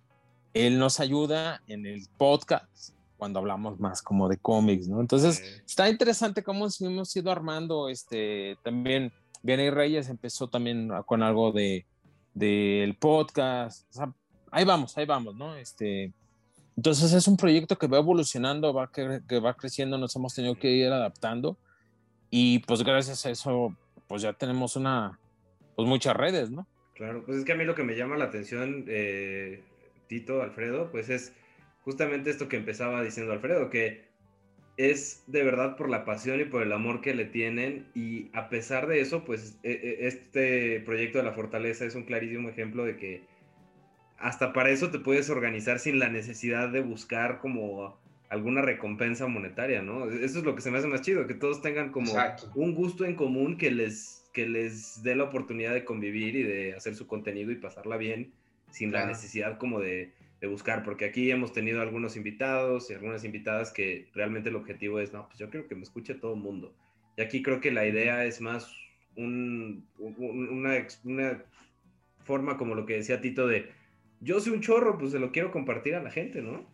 él 0.54 0.80
nos 0.80 1.02
ayuda 1.02 1.62
en 1.68 1.86
el 1.86 2.08
podcast 2.18 2.94
cuando 3.18 3.40
hablamos 3.40 3.78
más 3.82 4.02
como 4.02 4.30
de 4.30 4.38
cómics, 4.38 4.88
¿no? 4.88 5.02
Entonces, 5.02 5.62
está 5.66 5.90
interesante 5.90 6.44
cómo 6.44 6.70
hemos 6.80 7.16
ido 7.18 7.32
armando, 7.34 7.90
este, 7.90 8.58
también 8.64 9.12
Viene 9.44 9.72
Reyes 9.72 10.08
empezó 10.08 10.48
también 10.48 10.90
con 11.06 11.22
algo 11.22 11.52
de 11.52 11.86
del 12.34 12.96
podcast, 12.96 13.94
ahí 14.52 14.64
vamos, 14.64 14.98
ahí 14.98 15.06
vamos, 15.06 15.36
¿no? 15.36 15.58
Este, 15.58 16.14
entonces 16.78 17.12
es 17.12 17.28
un 17.28 17.38
proyecto 17.38 17.78
que 17.78 17.88
va 17.88 17.98
evolucionando, 17.98 18.72
va 18.72 18.92
que, 18.92 19.22
que 19.28 19.40
va 19.40 19.56
creciendo, 19.56 19.98
nos 19.98 20.16
hemos 20.16 20.36
tenido 20.36 20.56
que 20.56 20.72
ir 20.72 20.92
adaptando 20.92 21.58
y 22.30 22.60
pues 22.60 22.84
gracias 22.84 23.26
a 23.26 23.32
eso, 23.32 23.76
pues 24.08 24.22
ya 24.22 24.34
tenemos 24.34 24.76
una, 24.76 25.20
pues 25.76 25.88
muchas 25.88 26.16
redes, 26.16 26.52
¿no? 26.52 26.68
Claro, 26.94 27.24
pues 27.26 27.40
es 27.40 27.46
que 27.46 27.54
a 27.54 27.56
mí 27.56 27.66
lo 27.66 27.74
que 27.74 27.84
me 27.84 27.96
llama 27.96 28.16
la 28.16 28.26
atención, 28.26 28.86
eh, 28.88 29.64
Tito, 30.08 30.44
Alfredo, 30.44 30.92
pues 30.92 31.10
es 31.10 31.34
justamente 31.82 32.30
esto 32.30 32.48
que 32.48 32.58
empezaba 32.58 33.02
diciendo 33.02 33.34
Alfredo, 33.34 33.72
que 33.72 34.06
es 34.78 35.24
de 35.26 35.44
verdad 35.44 35.78
por 35.78 35.90
la 35.90 36.06
pasión 36.06 36.40
y 36.40 36.46
por 36.46 36.62
el 36.62 36.72
amor 36.72 37.02
que 37.02 37.16
le 37.16 37.26
tienen 37.26 37.88
y 37.96 38.30
a 38.34 38.50
pesar 38.50 38.86
de 38.86 39.02
eso, 39.02 39.26
pues 39.26 39.58
e, 39.64 39.72
e, 39.72 40.08
este 40.08 40.80
proyecto 40.82 41.18
de 41.18 41.24
la 41.24 41.34
fortaleza 41.34 41.86
es 41.86 41.96
un 41.96 42.04
clarísimo 42.04 42.50
ejemplo 42.50 42.86
de 42.86 42.98
que 42.98 43.37
hasta 44.18 44.54
para 44.54 44.70
eso 44.70 44.90
te 44.92 45.00
puedes 45.00 45.30
organizar 45.30 45.80
sin 45.80 46.00
la 46.00 46.10
necesidad 46.10 46.70
de 46.70 46.82
buscar 46.82 47.40
como 47.40 48.00
alguna 48.30 48.62
recompensa 48.62 49.28
monetaria, 49.28 49.82
¿no? 49.82 50.10
Eso 50.10 50.40
es 50.40 50.46
lo 50.46 50.56
que 50.56 50.62
se 50.62 50.72
me 50.72 50.80
hace 50.80 50.88
más 50.88 51.02
chido, 51.02 51.28
que 51.28 51.34
todos 51.34 51.62
tengan 51.62 51.92
como 51.92 52.14
un 52.56 52.76
gusto 52.76 53.06
en 53.06 53.16
común 53.16 53.58
que 53.58 53.72
les, 53.72 54.26
que 54.34 54.48
les 54.48 55.02
dé 55.04 55.16
la 55.16 55.26
oportunidad 55.26 55.74
de 55.74 55.86
convivir 55.86 56.36
y 56.36 56.44
de 56.44 56.74
hacer 56.76 56.96
su 56.96 57.08
contenido 57.08 57.52
y 57.52 57.56
pasarla 57.56 57.98
bien 57.98 58.34
sin 58.70 58.92
la 58.92 59.06
necesidad 59.06 59.58
como 59.58 59.80
de 59.80 60.12
de 60.40 60.48
buscar, 60.48 60.84
porque 60.84 61.06
aquí 61.06 61.32
hemos 61.32 61.52
tenido 61.52 61.82
algunos 61.82 62.16
invitados 62.16 62.90
y 62.90 62.94
algunas 62.94 63.24
invitadas 63.24 63.72
que 63.72 64.08
realmente 64.14 64.50
el 64.50 64.56
objetivo 64.56 65.00
es, 65.00 65.12
no, 65.12 65.28
pues 65.28 65.40
yo 65.40 65.50
creo 65.50 65.68
que 65.68 65.76
me 65.76 65.84
escuche 65.84 66.14
todo 66.14 66.36
el 66.36 66.40
mundo. 66.40 66.74
Y 67.18 67.22
aquí 67.22 67.42
creo 67.42 67.60
que 67.60 67.72
la 67.72 67.88
idea 67.88 68.24
es 68.26 68.40
más 68.40 68.72
un, 69.16 69.88
una, 69.98 70.86
una, 71.04 71.44
forma 72.24 72.58
como 72.58 72.76
lo 72.76 72.86
que 72.86 72.96
decía 72.96 73.22
Tito 73.22 73.48
de, 73.48 73.72
yo 74.20 74.40
soy 74.40 74.54
un 74.54 74.62
chorro, 74.62 74.98
pues 74.98 75.12
se 75.12 75.20
lo 75.20 75.32
quiero 75.32 75.52
compartir 75.52 75.96
a 75.96 76.04
la 76.04 76.12
gente, 76.12 76.42
¿no? 76.42 76.66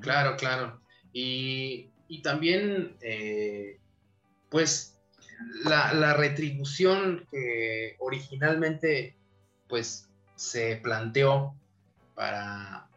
Claro, 0.00 0.36
claro. 0.36 0.80
Y, 1.12 1.90
y 2.08 2.22
también, 2.22 2.96
eh, 3.02 3.78
pues, 4.48 4.98
la, 5.64 5.92
la 5.92 6.14
retribución 6.14 7.26
que 7.30 7.96
originalmente, 7.98 9.16
pues, 9.68 10.08
se 10.36 10.76
planteó 10.76 11.54
para, 12.14 12.88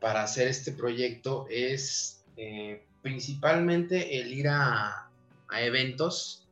para 0.00 0.24
hacer 0.24 0.48
este 0.48 0.72
proyecto 0.72 1.46
es 1.48 2.24
eh, 2.36 2.84
principalmente 3.02 4.20
el 4.20 4.32
ir 4.32 4.48
a, 4.48 5.08
eventos 5.54 6.48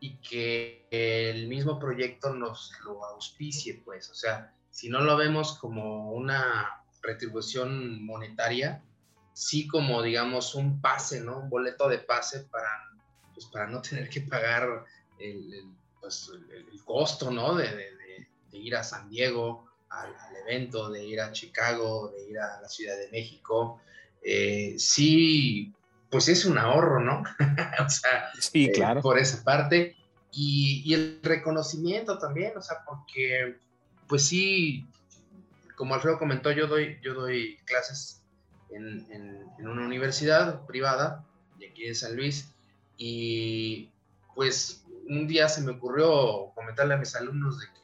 y 0.00 0.16
que 0.16 0.84
el 0.90 1.46
mismo 1.46 1.78
proyecto 1.78 2.34
nos 2.34 2.72
lo 2.84 3.04
auspicie, 3.04 3.80
pues, 3.84 4.10
o 4.10 4.14
sea, 4.14 4.52
si 4.70 4.88
no 4.88 5.00
lo 5.00 5.16
vemos 5.16 5.58
como 5.58 6.12
una 6.12 6.82
retribución 7.02 8.04
monetaria, 8.04 8.82
sí 9.32 9.66
como, 9.66 10.02
digamos, 10.02 10.54
un 10.54 10.80
pase, 10.80 11.20
¿no? 11.20 11.38
Un 11.38 11.50
boleto 11.50 11.88
de 11.88 11.98
pase 11.98 12.40
para, 12.40 12.68
pues, 13.32 13.46
para 13.46 13.66
no 13.66 13.80
tener 13.80 14.08
que 14.08 14.22
pagar 14.22 14.84
el, 15.18 15.64
pues, 16.00 16.30
costo, 16.84 17.30
¿no? 17.30 17.54
De, 17.54 17.66
de, 17.66 17.98
ir 18.52 18.74
a 18.74 18.82
San 18.82 19.08
Diego 19.08 19.70
al, 19.90 20.12
evento, 20.42 20.90
de 20.90 21.04
ir 21.04 21.20
a 21.20 21.32
Chicago, 21.32 22.08
de 22.08 22.30
ir 22.30 22.38
a 22.38 22.60
la 22.60 22.68
Ciudad 22.68 22.96
de 22.96 23.08
México, 23.10 23.80
eh, 24.22 24.74
sí, 24.78 25.72
pues 26.10 26.28
es 26.28 26.44
un 26.44 26.58
ahorro, 26.58 27.00
¿no? 27.00 27.22
o 27.86 27.88
sea, 27.88 28.30
sí, 28.38 28.66
eh, 28.66 28.72
claro. 28.72 29.00
por 29.00 29.18
esa 29.18 29.42
parte. 29.44 29.96
Y, 30.32 30.92
el 30.94 31.20
reconocimiento 31.22 32.18
también, 32.18 32.56
o 32.56 32.62
sea, 32.62 32.84
porque, 32.86 33.58
pues 34.10 34.26
sí, 34.26 34.86
como 35.76 35.94
Alfredo 35.94 36.18
comentó, 36.18 36.52
yo 36.52 36.66
doy, 36.66 36.98
yo 37.02 37.14
doy 37.14 37.56
clases 37.64 38.22
en, 38.70 39.06
en 39.10 39.66
una 39.66 39.86
universidad 39.86 40.66
privada 40.66 41.24
de 41.58 41.68
aquí 41.68 41.86
de 41.86 41.94
San 41.94 42.14
Luis 42.14 42.52
y 42.98 43.90
pues 44.34 44.84
un 45.08 45.26
día 45.26 45.48
se 45.48 45.62
me 45.62 45.72
ocurrió 45.72 46.52
comentarle 46.54 46.94
a 46.94 46.98
mis 46.98 47.16
alumnos 47.16 47.58
de 47.58 47.66
que 47.66 47.80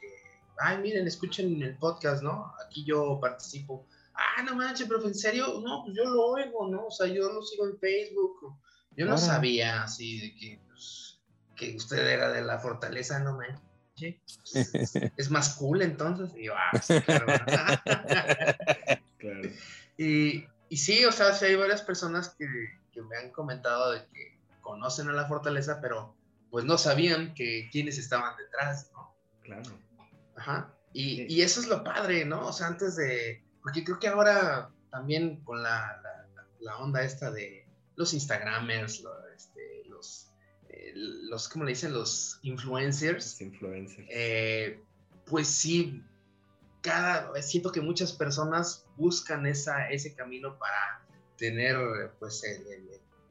ay, 0.59 0.77
miren, 0.79 1.07
escuchen 1.07 1.61
el 1.61 1.77
podcast, 1.77 2.23
¿no? 2.23 2.53
Aquí 2.65 2.83
yo 2.83 3.19
participo. 3.19 3.85
Ah, 4.13 4.43
no 4.43 4.55
manches, 4.55 4.87
pero 4.87 5.05
en 5.05 5.15
serio, 5.15 5.61
no, 5.63 5.83
pues 5.83 5.95
yo 5.95 6.05
lo 6.05 6.25
oigo, 6.27 6.67
¿no? 6.67 6.87
O 6.87 6.91
sea, 6.91 7.07
yo 7.07 7.31
lo 7.31 7.41
sigo 7.43 7.67
en 7.67 7.77
Facebook. 7.77 8.57
Yo 8.95 9.05
no 9.05 9.17
sabía 9.17 9.83
así 9.83 10.19
de 10.19 10.35
que, 10.35 10.61
pues, 10.67 11.19
que 11.55 11.75
usted 11.75 12.05
era 12.07 12.31
de 12.31 12.41
la 12.41 12.59
fortaleza, 12.59 13.19
no 13.19 13.37
manches. 13.37 13.66
es, 15.17 15.31
más 15.31 15.55
cool 15.55 15.81
entonces. 15.81 16.35
Y 16.37 16.45
yo, 16.45 16.53
ah, 16.55 16.71
claro. 17.05 17.25
claro. 19.17 19.49
Y, 19.99 20.45
y, 20.69 20.77
sí, 20.77 21.05
o 21.05 21.11
sea, 21.11 21.33
sí 21.33 21.45
hay 21.45 21.55
varias 21.55 21.81
personas 21.81 22.29
que, 22.37 22.45
que 22.93 23.01
me 23.01 23.17
han 23.17 23.31
comentado 23.31 23.93
de 23.93 24.05
que 24.13 24.37
conocen 24.61 25.09
a 25.09 25.13
la 25.13 25.25
fortaleza, 25.25 25.79
pero 25.81 26.15
pues 26.51 26.65
no 26.65 26.77
sabían 26.77 27.33
que 27.33 27.67
quiénes 27.71 27.97
estaban 27.97 28.37
detrás, 28.37 28.91
¿no? 28.93 29.15
Claro. 29.41 29.79
Ajá. 30.35 30.71
Y, 30.93 31.33
y, 31.33 31.41
eso 31.41 31.59
es 31.59 31.67
lo 31.67 31.83
padre, 31.83 32.25
¿no? 32.25 32.47
O 32.47 32.53
sea, 32.53 32.67
antes 32.67 32.95
de. 32.95 33.43
Porque 33.63 33.83
creo 33.83 33.99
que 33.99 34.07
ahora 34.07 34.69
también 34.89 35.43
con 35.43 35.61
la, 35.61 36.01
la, 36.59 36.77
onda 36.77 37.03
esta 37.03 37.31
de 37.31 37.67
los 37.95 38.13
Instagramers, 38.13 39.03
este, 39.35 39.83
los, 39.85 40.31
los, 40.95 41.47
¿cómo 41.47 41.65
le 41.65 41.71
dicen? 41.71 41.93
Los 41.93 42.39
influencers. 42.41 43.31
Los 43.31 43.41
influencers. 43.41 44.07
Eh, 44.09 44.83
pues 45.25 45.47
sí, 45.47 46.03
cada, 46.81 47.41
siento 47.41 47.71
que 47.71 47.81
muchas 47.81 48.13
personas 48.13 48.85
buscan 48.95 49.45
esa, 49.45 49.89
ese 49.89 50.15
camino 50.15 50.57
para 50.57 51.05
tener, 51.37 51.77
pues, 52.19 52.43
el, 52.43 52.65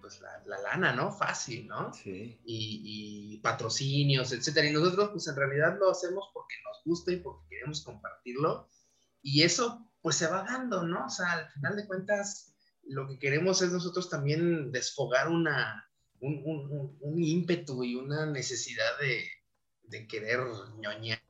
pues 0.00 0.20
la, 0.20 0.58
lana, 0.58 0.92
¿no? 0.92 1.10
Fácil, 1.10 1.66
¿no? 1.66 1.92
Sí. 1.92 2.38
Y, 2.44 3.40
patrocinios, 3.42 4.32
etcétera. 4.32 4.68
Y 4.68 4.72
nosotros, 4.72 5.10
pues 5.12 5.26
en 5.28 5.36
realidad 5.36 5.78
lo 5.78 5.90
hacemos 5.90 6.30
porque 6.32 6.54
nos 6.64 6.82
gusta 6.84 7.12
y 7.12 7.16
porque 7.16 7.48
queremos 7.48 7.82
compartirlo. 7.82 8.68
Y 9.22 9.42
eso, 9.42 9.90
pues 10.00 10.16
se 10.16 10.26
va 10.26 10.42
dando, 10.42 10.84
¿no? 10.84 11.06
O 11.06 11.10
sea, 11.10 11.32
al 11.32 11.50
final 11.52 11.76
de 11.76 11.86
cuentas, 11.86 12.54
lo 12.84 13.08
que 13.08 13.18
queremos 13.18 13.62
es 13.62 13.72
nosotros 13.72 14.08
también 14.08 14.70
desfogar 14.70 15.28
una, 15.28 15.85
un, 16.20 16.96
un, 17.00 17.22
ímpetu 17.22 17.84
y 17.84 17.94
una 17.94 18.26
necesidad 18.26 18.98
de, 19.00 19.24
de 19.84 20.06
querer 20.06 20.40
ñoñar. 20.78 21.20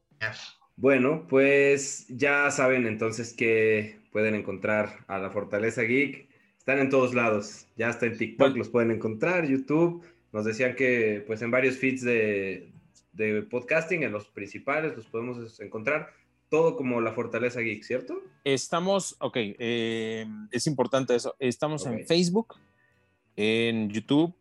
Bueno, 0.76 1.26
pues 1.28 2.07
ya 2.09 2.51
saben 2.51 2.87
entonces 2.87 3.32
que 3.32 3.99
pueden 4.12 4.34
encontrar 4.34 5.05
a 5.09 5.18
la 5.18 5.30
Fortaleza 5.30 5.82
Geek 5.82 6.26
están 6.66 6.80
en 6.80 6.91
todos 6.91 7.14
lados. 7.14 7.68
Ya 7.76 7.91
está 7.91 8.07
en 8.07 8.18
TikTok, 8.18 8.57
los 8.57 8.68
pueden 8.68 8.91
encontrar, 8.91 9.47
YouTube. 9.47 10.03
Nos 10.32 10.45
decían 10.45 10.74
que 10.74 11.22
pues 11.24 11.41
en 11.43 11.53
varios 11.53 11.76
feeds 11.76 12.03
de, 12.03 12.72
podcasting, 13.49 14.03
en 14.03 14.11
los 14.11 14.26
principales, 14.26 14.97
los 14.97 15.07
podemos 15.07 15.61
encontrar. 15.61 16.11
Todo 16.49 16.74
como 16.74 17.01
la 17.01 17.12
Fortaleza 17.12 17.61
Geek, 17.61 17.84
¿cierto? 17.84 18.20
Estamos, 18.43 19.14
ok, 19.20 19.37
eh, 19.37 20.26
es 20.51 20.66
importante 20.66 21.14
eso. 21.14 21.37
Estamos 21.39 21.87
en 21.87 22.05
Facebook, 22.05 22.57
en 23.37 23.89
YouTube, 23.89 24.34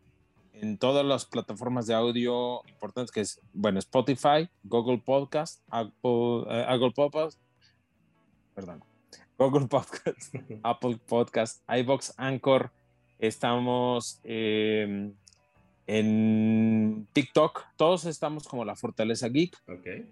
en 0.61 0.77
todas 0.77 1.05
las 1.05 1.25
plataformas 1.25 1.87
de 1.87 1.93
audio 1.93 2.61
importantes 2.67 3.11
que 3.11 3.21
es, 3.21 3.41
bueno, 3.53 3.79
Spotify, 3.79 4.49
Google 4.63 4.99
Podcast, 4.99 5.61
Apple, 5.69 6.45
eh, 6.49 6.65
Google 6.69 6.91
Podcast, 6.91 7.39
perdón, 8.53 8.83
Google 9.37 9.67
Podcast, 9.67 10.33
Apple 10.63 10.97
Podcast, 11.07 11.61
iBox, 11.69 12.13
Anchor. 12.17 12.71
Estamos 13.19 14.19
em, 14.23 15.13
en 15.87 17.07
TikTok. 17.13 17.65
Todos 17.75 18.05
estamos 18.05 18.47
como 18.47 18.65
la 18.65 18.75
Fortaleza 18.75 19.27
Geek. 19.27 19.57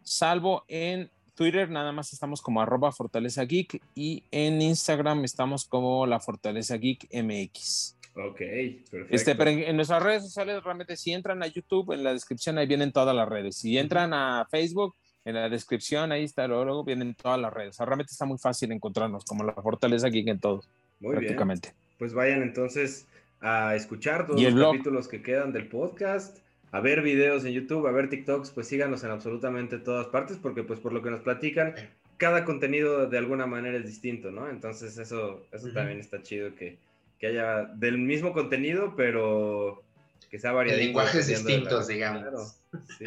Salvo 0.03 0.63
en 0.67 1.09
Twitter, 1.35 1.69
nada 1.69 1.91
más 1.91 2.13
estamos 2.13 2.41
como 2.41 2.61
arroba 2.61 2.91
Fortaleza 2.91 3.43
Geek. 3.43 3.81
Y 3.95 4.23
en 4.31 4.61
Instagram 4.61 5.23
estamos 5.23 5.65
como 5.65 6.05
la 6.05 6.19
Fortaleza 6.19 6.75
Geek 6.77 7.07
MX. 7.13 7.97
Ok, 8.15 8.37
perfecto. 8.37 9.07
Este, 9.09 9.35
pero 9.35 9.49
en, 9.49 9.75
nuestras 9.75 10.03
redes 10.03 10.23
sociales, 10.23 10.63
realmente, 10.63 10.95
si 10.95 11.11
entran 11.11 11.41
a 11.41 11.47
YouTube, 11.47 11.93
en 11.93 12.03
la 12.03 12.13
descripción 12.13 12.57
ahí 12.57 12.67
vienen 12.67 12.91
todas 12.91 13.15
las 13.15 13.27
redes. 13.27 13.57
Si 13.57 13.77
entran 13.77 14.13
a 14.13 14.47
Facebook, 14.51 14.95
en 15.25 15.35
la 15.35 15.49
descripción, 15.49 16.11
ahí 16.11 16.23
está, 16.23 16.47
luego, 16.47 16.83
vienen 16.83 17.15
todas 17.15 17.39
las 17.39 17.51
redes. 17.51 17.69
O 17.71 17.73
sea, 17.73 17.85
realmente 17.85 18.11
está 18.11 18.25
muy 18.25 18.37
fácil 18.37 18.71
encontrarnos, 18.71 19.25
como 19.25 19.43
la 19.43 19.53
Fortaleza 19.53 20.09
Geek 20.09 20.27
en 20.27 20.39
todos, 20.39 20.69
Muy 20.99 21.15
prácticamente. 21.15 21.69
bien. 21.69 21.83
Pues 21.97 22.13
vayan 22.13 22.43
entonces 22.43 23.07
a 23.41 23.75
escuchar 23.75 24.27
todos 24.27 24.39
Y 24.39 24.45
los 24.45 24.53
blog. 24.53 24.73
capítulos 24.73 25.07
que 25.07 25.21
quedan 25.21 25.51
del 25.51 25.67
podcast, 25.67 26.37
a 26.71 26.81
ver 26.81 27.01
videos 27.01 27.45
en 27.45 27.53
YouTube, 27.53 27.87
a 27.87 27.91
ver 27.91 28.09
TikToks, 28.09 28.51
pues 28.51 28.67
síganos 28.67 29.03
en 29.03 29.11
absolutamente 29.11 29.79
todas 29.79 30.07
partes, 30.07 30.37
porque 30.37 30.63
pues 30.63 30.79
por 30.79 30.93
lo 30.93 31.01
que 31.01 31.09
nos 31.09 31.21
platican, 31.21 31.75
cada 32.17 32.45
contenido 32.45 33.07
de 33.07 33.17
alguna 33.17 33.45
manera 33.45 33.77
es 33.77 33.85
distinto, 33.85 34.31
¿no? 34.31 34.49
Entonces 34.49 34.97
eso, 34.97 35.45
eso 35.51 35.69
también 35.71 35.99
está 35.99 36.21
chido 36.21 36.53
que, 36.55 36.77
que 37.23 37.27
haya 37.27 37.63
del 37.75 37.97
mismo 37.99 38.33
contenido, 38.33 38.95
pero 38.97 39.81
que 40.29 40.37
sea 40.37 40.51
variado. 40.51 40.77
lenguajes 40.77 41.25
distintos, 41.27 41.87
digamos. 41.87 42.57
sí. 42.97 43.05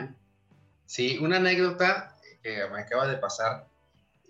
Sí, 0.86 1.18
una 1.20 1.36
anécdota 1.36 2.16
que 2.42 2.66
me 2.72 2.80
acaba 2.80 3.06
de 3.08 3.18
pasar 3.18 3.66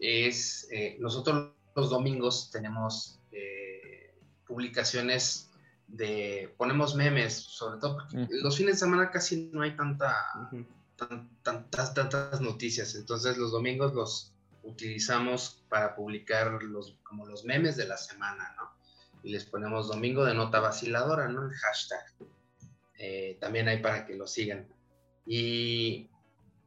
es, 0.01 0.67
eh, 0.73 0.97
nosotros 0.99 1.53
los 1.77 1.89
domingos 1.91 2.51
tenemos 2.51 3.21
eh, 3.31 4.13
publicaciones 4.45 5.51
de, 5.87 6.53
ponemos 6.57 6.97
memes, 6.97 7.35
sobre 7.35 7.79
todo 7.79 7.99
porque 7.99 8.17
Mm. 8.17 8.29
los 8.43 8.57
fines 8.57 8.75
de 8.75 8.79
semana 8.81 9.09
casi 9.13 9.51
no 9.53 9.63
hay 9.63 9.77
tanta, 9.77 10.17
tan- 10.97 11.29
tantas, 11.45 11.95
tantas 11.95 12.41
noticias, 12.41 12.97
entonces 12.97 13.39
los 13.39 13.53
domingos 13.53 13.95
los 13.95 14.33
utilizamos 14.65 15.63
para 15.69 15.95
publicar 15.95 16.61
los, 16.65 16.97
como 17.05 17.25
los 17.25 17.45
memes 17.45 17.77
de 17.77 17.87
la 17.87 17.97
semana, 17.97 18.53
¿no? 18.57 18.76
Y 19.27 19.31
les 19.33 19.45
ponemos 19.45 19.89
domingo 19.89 20.25
de 20.25 20.35
nota 20.35 20.61
vaciladora, 20.61 21.27
¿no? 21.29 21.43
El 21.51 21.53
hashtag. 21.57 22.05
Eh, 22.97 23.37
también 23.41 23.67
hay 23.67 23.79
para 23.83 24.07
que 24.07 24.15
lo 24.15 24.29
sigan. 24.29 24.69
Y, 25.27 26.09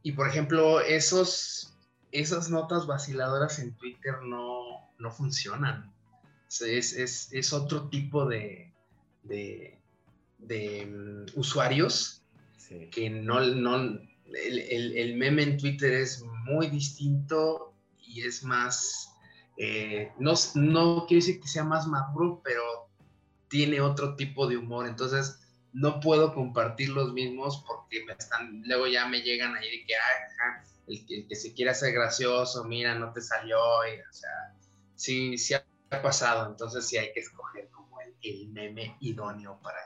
y, 0.04 0.12
por 0.12 0.28
ejemplo, 0.28 0.82
esos, 0.82 1.74
esas 2.12 2.50
notas 2.50 2.86
vaciladoras 2.86 3.60
en 3.60 3.74
Twitter 3.78 4.16
no, 4.24 4.92
no 5.00 5.10
funcionan. 5.10 5.94
Es, 6.50 6.92
es, 6.94 7.32
es 7.32 7.54
otro 7.54 7.88
tipo 7.88 8.26
de, 8.26 8.74
de, 9.24 9.80
de, 10.40 10.86
mm, 10.86 11.40
usuarios 11.40 12.22
Sí. 12.58 12.88
que 12.92 13.10
no, 13.10 13.40
no 13.40 13.76
el, 13.78 14.60
el- 14.60 14.98
el 14.98 15.16
meme 15.16 15.44
en 15.44 15.58
Twitter 15.58 15.94
es 15.94 16.24
muy 16.44 16.68
distinto 16.68 17.74
y 17.98 18.22
es 18.22 18.44
más, 18.44 19.09
eh, 19.60 20.14
no, 20.20 20.34
no 20.56 21.06
quiero 21.06 21.20
decir 21.20 21.42
que 21.42 21.48
sea 21.50 21.66
más 21.66 21.86
maduro, 21.86 22.42
pero 22.44 22.64
tiene 23.50 23.82
otro 23.82 24.16
tipo 24.16 24.48
de 24.48 24.56
humor, 24.56 24.88
entonces 24.88 25.38
no 25.74 26.00
puedo 26.00 26.34
compartir 26.34 26.90
los 26.90 27.12
mismos 27.12 27.64
porque 27.68 28.06
me 28.06 28.14
están, 28.14 28.64
luego 28.66 28.88
ya 28.88 29.06
me 29.08 29.22
llegan 29.22 29.54
ahí 29.56 29.70
de 29.70 29.86
que, 29.86 29.96
"Ah, 29.96 30.00
ajá, 30.28 30.64
el, 30.88 31.06
el 31.10 31.28
que 31.28 31.36
se 31.36 31.54
quiere 31.54 31.72
hacer 31.72 31.94
gracioso, 31.94 32.64
mira, 32.64 32.96
no 32.96 33.12
te 33.12 33.22
salió, 33.22 33.58
y, 33.86 34.00
o 34.00 34.14
sea, 34.14 34.56
sí, 34.96 35.38
sí 35.38 35.54
ha 35.56 36.02
pasado, 36.02 36.50
entonces 36.50 36.88
sí 36.88 36.98
hay 36.98 37.12
que 37.12 37.20
escoger 37.20 37.70
como 37.70 38.00
el, 38.02 38.50
meme 38.50 38.96
idóneo 39.02 39.60
para, 39.62 39.80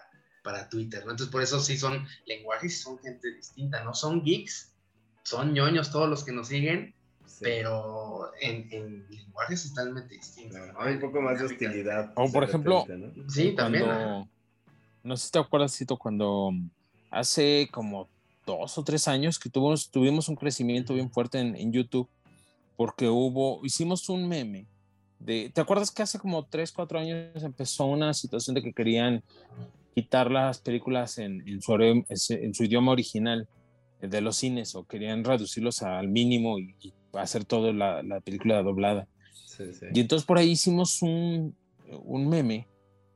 para 0.43 0.69
Twitter, 0.69 1.03
¿no? 1.03 1.11
Entonces 1.11 1.32
por 1.32 1.41
eso 1.41 1.59
sí 1.59 1.78
son 1.78 2.07
lenguajes 2.28 2.80
son 2.80 2.99
gente 2.99 3.34
distinta, 3.34 3.84
no 3.84 3.95
son 3.95 4.24
geeks, 4.24 4.71
son 5.24 5.53
ñoños 5.53 5.91
todos 5.91 6.07
los 6.07 6.24
que 6.24 6.32
nos 6.32 6.47
siguen. 6.47 6.95
Pero 7.43 8.31
en, 8.41 8.67
en 8.71 9.05
lenguajes 9.09 9.69
totalmente 9.69 10.15
distintos. 10.15 10.57
Claro, 10.57 10.73
¿no? 10.73 10.81
Hay 10.81 10.93
un 10.95 10.99
poco 11.01 11.21
más 11.21 11.39
de 11.39 11.45
hostilidad. 11.45 12.13
O, 12.15 12.31
por 12.31 12.43
ejemplo, 12.43 12.85
repente, 12.87 13.17
¿no? 13.21 13.29
Sí, 13.29 13.51
también. 13.51 13.85
cuando, 13.85 14.27
no 15.03 15.17
sé 15.17 15.25
si 15.25 15.31
te 15.31 15.39
acuerdas, 15.39 15.77
Tito, 15.77 15.97
cuando 15.97 16.51
hace 17.11 17.67
como 17.71 18.07
dos 18.45 18.77
o 18.77 18.83
tres 18.83 19.07
años 19.07 19.37
que 19.37 19.49
tuvimos, 19.49 19.89
tuvimos 19.91 20.29
un 20.29 20.35
crecimiento 20.35 20.93
bien 20.93 21.11
fuerte 21.11 21.39
en, 21.39 21.55
en 21.55 21.71
YouTube, 21.71 22.09
porque 22.75 23.07
hubo, 23.07 23.63
hicimos 23.63 24.07
un 24.09 24.27
meme. 24.27 24.65
De, 25.19 25.51
¿Te 25.53 25.61
acuerdas 25.61 25.91
que 25.91 26.01
hace 26.01 26.19
como 26.19 26.45
tres, 26.45 26.71
cuatro 26.71 26.99
años 26.99 27.43
empezó 27.43 27.85
una 27.85 28.13
situación 28.13 28.55
de 28.55 28.61
que 28.61 28.73
querían 28.73 29.23
quitar 29.93 30.31
las 30.31 30.59
películas 30.59 31.17
en, 31.17 31.47
en, 31.47 31.61
su, 31.61 31.73
en 31.75 32.53
su 32.53 32.63
idioma 32.63 32.91
original 32.91 33.47
de 34.01 34.21
los 34.21 34.35
cines 34.37 34.75
o 34.75 34.85
querían 34.85 35.23
reducirlos 35.23 35.81
al 35.81 36.09
mínimo 36.09 36.59
y, 36.59 36.75
y 36.81 36.93
hacer 37.14 37.45
toda 37.45 37.72
la, 37.74 38.01
la 38.03 38.20
película 38.22 38.61
doblada? 38.64 39.07
Sí, 39.45 39.74
sí. 39.74 39.86
Y 39.93 39.99
entonces 40.01 40.26
por 40.26 40.38
ahí 40.38 40.51
hicimos 40.51 41.01
un, 41.01 41.55
un 42.03 42.28
meme 42.30 42.68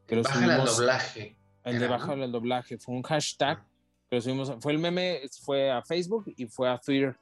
que 0.05 0.15
lo 0.15 0.23
Bájale 0.23 0.53
al 0.53 0.61
subimos- 0.61 0.77
doblaje. 0.77 1.37
el 1.63 1.79
de 1.79 1.87
bajar 1.87 2.19
el 2.19 2.31
doblaje, 2.31 2.77
fue 2.77 2.95
un 2.95 3.03
hashtag, 3.03 3.63
que 4.09 4.15
lo 4.17 4.21
subimos, 4.21 4.53
fue 4.59 4.71
el 4.71 4.79
meme, 4.79 5.21
fue 5.41 5.69
a 5.71 5.81
Facebook 5.81 6.31
y 6.37 6.45
fue 6.45 6.69
a 6.69 6.77
Twitter. 6.77 7.15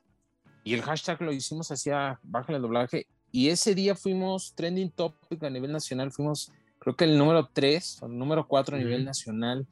Y 0.63 0.73
el 0.73 0.81
hashtag 0.81 1.21
lo 1.21 1.31
hicimos 1.31 1.71
hacia 1.71 2.19
bájale 2.23 2.57
el 2.57 2.61
doblaje. 2.61 3.07
Y 3.31 3.49
ese 3.49 3.73
día 3.75 3.95
fuimos 3.95 4.53
trending 4.55 4.91
topic 4.91 5.43
a 5.43 5.49
nivel 5.49 5.71
nacional, 5.71 6.11
fuimos 6.11 6.51
creo 6.79 6.95
que 6.95 7.05
el 7.05 7.17
número 7.17 7.49
3 7.51 8.03
o 8.03 8.05
el 8.07 8.17
número 8.17 8.47
4 8.47 8.75
a 8.75 8.79
nivel 8.79 9.03
nacional. 9.05 9.65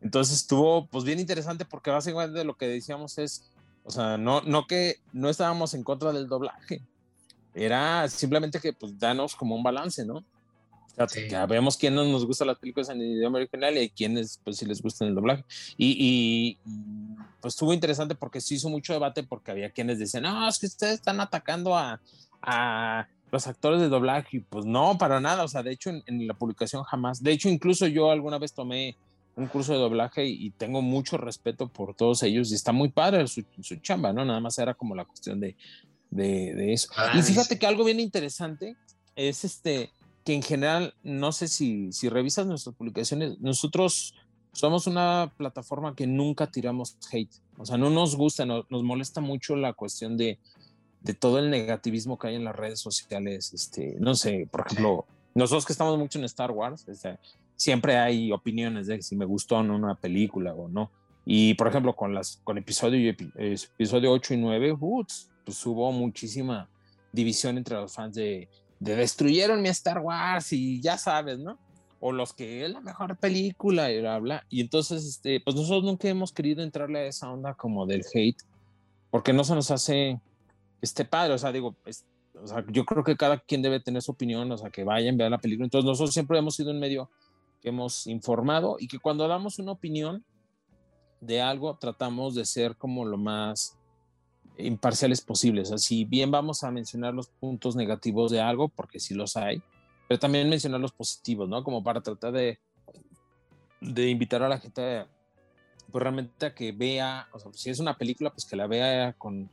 Entonces 0.00 0.36
estuvo 0.36 0.86
pues 0.86 1.04
bien 1.04 1.20
interesante 1.20 1.64
porque 1.66 1.90
básicamente 1.90 2.42
lo 2.44 2.56
que 2.56 2.66
decíamos 2.66 3.18
es, 3.18 3.49
o 3.84 3.90
sea, 3.90 4.16
no, 4.16 4.42
no 4.42 4.66
que 4.66 4.96
no 5.12 5.28
estábamos 5.28 5.74
en 5.74 5.82
contra 5.82 6.12
del 6.12 6.28
doblaje, 6.28 6.82
era 7.54 8.08
simplemente 8.08 8.60
que 8.60 8.72
pues 8.72 8.98
danos 8.98 9.34
como 9.34 9.54
un 9.56 9.62
balance, 9.62 10.04
¿no? 10.04 10.16
O 10.16 10.24
sea, 10.94 11.08
Sí. 11.08 11.28
Ya 11.28 11.46
vemos 11.46 11.76
quiénes 11.76 12.06
nos 12.08 12.26
gustan 12.26 12.48
las 12.48 12.58
películas 12.58 12.88
en 12.90 13.00
el 13.00 13.12
idioma 13.12 13.38
original 13.38 13.76
y 13.78 13.88
quienes 13.90 14.40
pues 14.44 14.58
sí 14.58 14.66
les 14.66 14.82
gustan 14.82 15.08
el 15.08 15.14
doblaje. 15.14 15.44
Y, 15.76 15.92
y, 15.92 16.58
y, 16.64 17.16
pues 17.40 17.54
estuvo 17.54 17.72
interesante 17.72 18.14
porque 18.14 18.40
se 18.40 18.54
hizo 18.54 18.68
mucho 18.68 18.92
debate 18.92 19.22
porque 19.22 19.50
había 19.50 19.70
quienes 19.70 19.98
decían, 19.98 20.24
no, 20.24 20.48
es 20.48 20.58
que 20.58 20.66
ustedes 20.66 20.94
están 20.94 21.20
atacando 21.20 21.76
a, 21.76 22.00
a 22.42 23.08
los 23.30 23.46
actores 23.46 23.80
de 23.80 23.88
doblaje. 23.88 24.38
Y 24.38 24.40
pues 24.40 24.66
no, 24.66 24.98
para 24.98 25.20
nada. 25.20 25.44
O 25.44 25.48
sea, 25.48 25.62
de 25.62 25.72
hecho 25.72 25.90
en, 25.90 26.02
en 26.06 26.26
la 26.26 26.34
publicación 26.34 26.82
jamás. 26.82 27.22
De 27.22 27.32
hecho, 27.32 27.48
incluso 27.48 27.86
yo 27.86 28.10
alguna 28.10 28.38
vez 28.38 28.52
tomé 28.52 28.96
un 29.36 29.46
curso 29.46 29.72
de 29.72 29.78
doblaje 29.78 30.26
y, 30.26 30.46
y 30.46 30.50
tengo 30.50 30.82
mucho 30.82 31.16
respeto 31.16 31.68
por 31.68 31.94
todos 31.94 32.22
ellos 32.22 32.50
y 32.50 32.54
está 32.54 32.72
muy 32.72 32.88
padre 32.90 33.26
su, 33.26 33.44
su 33.60 33.76
chamba, 33.76 34.12
¿no? 34.12 34.24
Nada 34.24 34.40
más 34.40 34.58
era 34.58 34.74
como 34.74 34.94
la 34.94 35.04
cuestión 35.04 35.40
de, 35.40 35.56
de, 36.10 36.54
de 36.54 36.72
eso. 36.72 36.88
Ah, 36.96 37.12
y 37.14 37.22
fíjate 37.22 37.48
dice. 37.54 37.58
que 37.58 37.66
algo 37.66 37.84
bien 37.84 38.00
interesante 38.00 38.76
es 39.16 39.44
este, 39.44 39.92
que 40.24 40.34
en 40.34 40.42
general, 40.42 40.94
no 41.02 41.32
sé 41.32 41.48
si, 41.48 41.92
si 41.92 42.08
revisas 42.08 42.46
nuestras 42.46 42.74
publicaciones, 42.74 43.38
nosotros 43.40 44.14
somos 44.52 44.86
una 44.86 45.32
plataforma 45.36 45.94
que 45.94 46.06
nunca 46.06 46.50
tiramos 46.50 46.96
hate. 47.12 47.32
O 47.56 47.64
sea, 47.64 47.78
no 47.78 47.88
nos 47.90 48.16
gusta, 48.16 48.44
no- 48.44 48.66
nos 48.68 48.82
molesta 48.82 49.20
mucho 49.20 49.54
la 49.56 49.72
cuestión 49.74 50.16
de, 50.16 50.38
de 51.02 51.14
todo 51.14 51.38
el 51.38 51.50
negativismo 51.50 52.18
que 52.18 52.28
hay 52.28 52.34
en 52.34 52.44
las 52.44 52.56
redes 52.56 52.80
sociales. 52.80 53.52
Este, 53.54 53.96
no 54.00 54.14
sé, 54.16 54.48
por 54.50 54.66
ejemplo, 54.66 55.06
nosotros 55.34 55.64
que 55.66 55.72
estamos 55.72 55.96
mucho 55.98 56.18
en 56.18 56.24
Star 56.24 56.50
Wars, 56.50 56.86
este, 56.88 57.18
siempre 57.60 57.98
hay 57.98 58.32
opiniones 58.32 58.86
de 58.86 59.02
si 59.02 59.14
me 59.16 59.26
gustó 59.26 59.56
o 59.58 59.62
no 59.62 59.76
una 59.76 59.94
película 59.94 60.54
o 60.54 60.66
no. 60.68 60.90
Y 61.26 61.52
por 61.54 61.68
ejemplo, 61.68 61.94
con 61.94 62.14
las 62.14 62.40
con 62.42 62.56
episodio, 62.56 63.14
episodio 63.36 64.12
8 64.12 64.32
y 64.32 64.36
9, 64.38 64.74
uts, 64.80 65.28
pues 65.44 65.66
hubo 65.66 65.92
muchísima 65.92 66.70
división 67.12 67.58
entre 67.58 67.76
los 67.76 67.92
fans 67.94 68.14
de, 68.14 68.48
de 68.78 68.96
destruyeron 68.96 69.60
mi 69.60 69.68
Star 69.68 69.98
Wars 69.98 70.54
y 70.54 70.80
ya 70.80 70.96
sabes, 70.96 71.38
¿no? 71.38 71.58
O 72.00 72.12
los 72.12 72.32
que 72.32 72.64
es 72.64 72.70
la 72.70 72.80
mejor 72.80 73.18
película 73.18 73.92
y 73.92 74.00
bla, 74.00 74.18
bla. 74.20 74.46
Y 74.48 74.62
entonces, 74.62 75.04
este, 75.04 75.38
pues 75.40 75.54
nosotros 75.54 75.84
nunca 75.84 76.08
hemos 76.08 76.32
querido 76.32 76.62
entrarle 76.62 77.00
a 77.00 77.04
esa 77.08 77.30
onda 77.30 77.52
como 77.52 77.84
del 77.84 78.02
hate, 78.14 78.40
porque 79.10 79.34
no 79.34 79.44
se 79.44 79.54
nos 79.54 79.70
hace 79.70 80.18
este 80.80 81.04
padre, 81.04 81.34
o 81.34 81.38
sea, 81.38 81.52
digo, 81.52 81.76
es- 81.84 82.06
yo 82.72 82.86
creo 82.86 83.04
que 83.04 83.16
cada 83.18 83.38
quien 83.38 83.60
debe 83.60 83.80
tener 83.80 84.00
su 84.00 84.12
opinión, 84.12 84.50
o 84.50 84.56
sea, 84.56 84.70
que 84.70 84.82
vayan, 84.82 85.18
vean 85.18 85.32
la 85.32 85.36
película. 85.38 85.66
Entonces 85.66 85.84
nosotros 85.86 86.14
siempre 86.14 86.38
hemos 86.38 86.54
sido 86.56 86.70
un 86.70 86.80
medio 86.80 87.10
que 87.60 87.68
hemos 87.68 88.06
informado 88.06 88.76
y 88.78 88.88
que 88.88 88.98
cuando 88.98 89.26
damos 89.28 89.58
una 89.58 89.72
opinión 89.72 90.24
de 91.20 91.40
algo 91.40 91.76
tratamos 91.76 92.34
de 92.34 92.44
ser 92.44 92.76
como 92.76 93.04
lo 93.04 93.18
más 93.18 93.78
imparciales 94.56 95.20
posibles. 95.20 95.68
O 95.68 95.70
sea, 95.70 95.78
si 95.78 96.04
bien 96.04 96.30
vamos 96.30 96.64
a 96.64 96.70
mencionar 96.70 97.14
los 97.14 97.28
puntos 97.28 97.76
negativos 97.76 98.30
de 98.30 98.40
algo, 98.40 98.68
porque 98.68 99.00
sí 99.00 99.14
los 99.14 99.36
hay, 99.36 99.62
pero 100.08 100.18
también 100.18 100.48
mencionar 100.48 100.80
los 100.80 100.92
positivos, 100.92 101.48
¿no? 101.48 101.62
Como 101.62 101.82
para 101.82 102.00
tratar 102.00 102.32
de, 102.32 102.58
de 103.80 104.08
invitar 104.08 104.42
a 104.42 104.48
la 104.48 104.58
gente, 104.58 105.06
pues 105.90 106.02
realmente 106.02 106.46
a 106.46 106.54
que 106.54 106.72
vea, 106.72 107.28
o 107.32 107.38
sea, 107.38 107.52
si 107.52 107.70
es 107.70 107.78
una 107.78 107.96
película, 107.96 108.30
pues 108.30 108.44
que 108.44 108.56
la 108.56 108.66
vea 108.66 109.12
con 109.14 109.50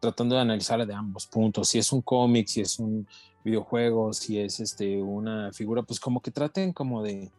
tratando 0.00 0.34
de 0.34 0.40
analizarla 0.40 0.86
de 0.86 0.94
ambos 0.94 1.26
puntos. 1.26 1.68
Si 1.68 1.78
es 1.78 1.92
un 1.92 2.00
cómic, 2.00 2.48
si 2.48 2.62
es 2.62 2.78
un 2.78 3.06
videojuego, 3.44 4.12
si 4.12 4.38
es 4.38 4.58
este, 4.60 5.00
una 5.00 5.52
figura, 5.52 5.82
pues 5.82 6.00
como 6.00 6.20
que 6.20 6.30
traten 6.30 6.72
como 6.72 7.02
de, 7.02 7.30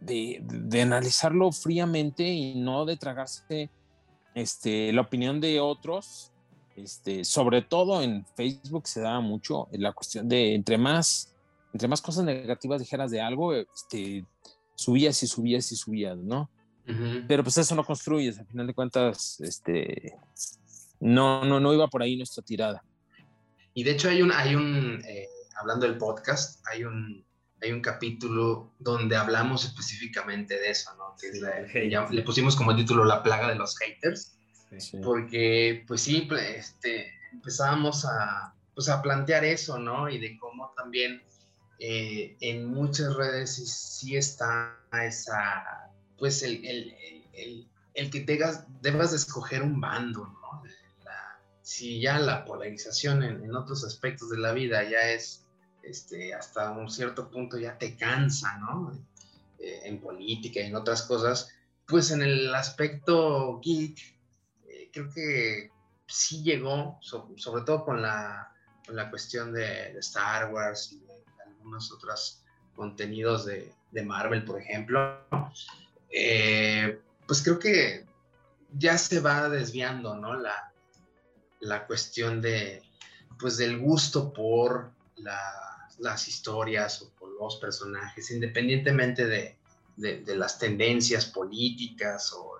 de, 0.00 0.40
de 0.42 0.82
analizarlo 0.82 1.52
fríamente 1.52 2.24
y 2.24 2.54
no 2.54 2.84
de 2.84 2.96
tragarse 2.96 3.70
este, 4.34 4.92
la 4.92 5.02
opinión 5.02 5.40
de 5.40 5.60
otros. 5.60 6.32
Este, 6.76 7.24
sobre 7.24 7.62
todo 7.62 8.02
en 8.02 8.24
Facebook 8.36 8.86
se 8.86 9.00
da 9.00 9.20
mucho 9.20 9.66
la 9.72 9.92
cuestión 9.92 10.28
de 10.28 10.54
entre 10.54 10.78
más, 10.78 11.34
entre 11.72 11.88
más 11.88 12.00
cosas 12.00 12.24
negativas 12.24 12.80
dijeras 12.80 13.10
de 13.10 13.20
algo, 13.20 13.52
este, 13.52 14.24
subías 14.76 15.20
y 15.24 15.26
subías 15.26 15.72
y 15.72 15.76
subías, 15.76 16.16
¿no? 16.18 16.48
Ujú. 16.88 17.24
Pero 17.26 17.42
pues 17.42 17.58
eso 17.58 17.74
no 17.74 17.84
construyes, 17.84 18.38
al 18.38 18.46
final 18.46 18.68
de 18.68 18.74
cuentas, 18.74 19.40
este, 19.40 20.14
no, 21.00 21.44
no, 21.44 21.58
no 21.58 21.74
iba 21.74 21.88
por 21.88 22.00
ahí 22.00 22.16
nuestra 22.16 22.44
tirada. 22.44 22.84
Y 23.74 23.82
de 23.82 23.90
hecho 23.90 24.08
hay 24.08 24.22
un, 24.22 24.30
hay 24.30 24.54
un 24.54 25.02
eh, 25.04 25.26
hablando 25.60 25.86
del 25.86 25.98
podcast, 25.98 26.64
hay 26.72 26.84
un, 26.84 27.24
hay 27.60 27.72
un 27.72 27.80
capítulo 27.80 28.70
donde 28.78 29.16
hablamos 29.16 29.64
específicamente 29.64 30.58
de 30.58 30.70
eso, 30.70 30.94
¿no? 30.96 31.16
Que 31.20 31.32
le 32.10 32.22
pusimos 32.22 32.56
como 32.56 32.74
título 32.76 33.04
La 33.04 33.22
plaga 33.22 33.48
de 33.48 33.56
los 33.56 33.76
haters, 33.78 34.36
porque 35.02 35.84
pues 35.86 36.02
sí, 36.02 36.28
este, 36.56 37.12
empezábamos 37.32 38.04
a, 38.04 38.54
pues, 38.74 38.88
a 38.88 39.02
plantear 39.02 39.44
eso, 39.44 39.78
¿no? 39.78 40.08
Y 40.08 40.18
de 40.18 40.38
cómo 40.38 40.72
también 40.76 41.22
eh, 41.80 42.36
en 42.40 42.66
muchas 42.66 43.14
redes 43.14 43.54
sí, 43.54 44.16
está 44.16 44.76
esa, 44.92 45.90
pues 46.18 46.42
el, 46.42 46.64
el, 46.64 46.94
el, 47.32 47.68
el 47.94 48.10
que 48.10 48.20
tengas, 48.20 48.66
debas 48.82 49.10
de 49.10 49.16
escoger 49.16 49.62
un 49.62 49.80
bando, 49.80 50.26
¿no? 50.26 50.38
si 51.62 52.00
ya 52.00 52.18
la 52.18 52.46
polarización 52.46 53.22
en, 53.22 53.44
en, 53.44 53.54
otros 53.54 53.84
aspectos 53.84 54.30
de 54.30 54.38
la 54.38 54.52
vida 54.52 54.88
ya 54.88 55.10
es 55.10 55.44
este, 55.88 56.34
hasta 56.34 56.70
un 56.70 56.90
cierto 56.90 57.30
punto 57.30 57.58
ya 57.58 57.78
te 57.78 57.96
cansa, 57.96 58.58
¿no? 58.58 58.92
Eh, 59.58 59.80
en 59.84 60.00
política 60.00 60.60
y 60.60 60.66
en 60.66 60.76
otras 60.76 61.02
cosas, 61.02 61.52
pues 61.86 62.10
en 62.10 62.22
el 62.22 62.54
aspecto 62.54 63.60
geek, 63.60 63.98
eh, 64.66 64.90
creo 64.92 65.10
que 65.12 65.70
sí 66.06 66.42
llegó, 66.42 66.98
sobre 67.02 67.62
todo 67.64 67.84
con 67.84 68.00
la, 68.02 68.52
con 68.86 68.96
la 68.96 69.10
cuestión 69.10 69.52
de, 69.52 69.92
de, 69.92 69.98
Star 69.98 70.52
Wars 70.52 70.92
y 70.92 71.00
de 71.00 71.24
algunos 71.44 71.90
otros 71.92 72.42
contenidos 72.76 73.46
de, 73.46 73.72
de 73.90 74.04
Marvel, 74.04 74.44
por 74.44 74.60
ejemplo, 74.60 75.20
eh, 76.10 77.00
pues 77.26 77.42
creo 77.42 77.58
que 77.58 78.06
ya 78.72 78.96
se 78.96 79.20
va 79.20 79.48
desviando, 79.48 80.14
¿no? 80.14 80.34
La, 80.34 80.72
la 81.60 81.86
cuestión 81.86 82.40
de, 82.40 82.82
pues 83.38 83.56
del 83.56 83.78
gusto 83.78 84.32
por 84.32 84.92
las 85.98 86.28
historias 86.28 87.02
o 87.02 87.26
los 87.26 87.56
personajes, 87.56 88.30
independientemente 88.30 89.26
de, 89.26 89.58
de, 89.98 90.36
las 90.36 90.58
tendencias 90.58 91.26
políticas 91.26 92.32
o 92.32 92.52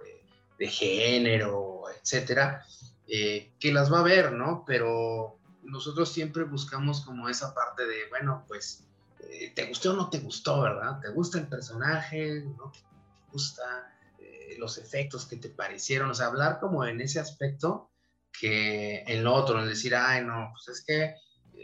de, 0.58 0.68
género, 0.68 1.84
etcétera, 1.96 2.66
eh, 3.06 3.52
que 3.60 3.72
las 3.72 3.92
va 3.92 4.00
a 4.00 4.02
ver, 4.02 4.32
¿no? 4.32 4.64
Pero 4.66 5.38
nosotros 5.62 6.12
siempre 6.12 6.42
buscamos 6.44 7.02
como 7.02 7.28
esa 7.28 7.54
parte 7.54 7.86
de, 7.86 8.08
bueno, 8.10 8.44
pues, 8.48 8.84
eh, 9.20 9.52
¿te 9.54 9.66
gustó 9.66 9.92
o 9.92 9.96
no 9.96 10.10
te 10.10 10.18
gustó, 10.18 10.62
verdad? 10.62 10.98
¿Te 11.00 11.10
gusta 11.10 11.38
el 11.38 11.46
personaje? 11.46 12.42
¿No 12.56 12.72
te 12.72 12.80
gusta 13.32 13.62
eh, 14.18 14.56
los 14.58 14.78
efectos 14.78 15.26
que 15.26 15.36
te 15.36 15.48
parecieron? 15.48 16.10
O 16.10 16.14
sea, 16.14 16.26
hablar 16.26 16.58
como 16.58 16.84
en 16.84 17.00
ese 17.00 17.20
aspecto 17.20 17.90
que 18.32 19.04
en 19.06 19.22
lo 19.22 19.32
otro, 19.32 19.60
en 19.62 19.68
decir, 19.68 19.94
ay, 19.94 20.24
no, 20.24 20.52
pues 20.52 20.76
es 20.76 20.84
que 20.84 21.14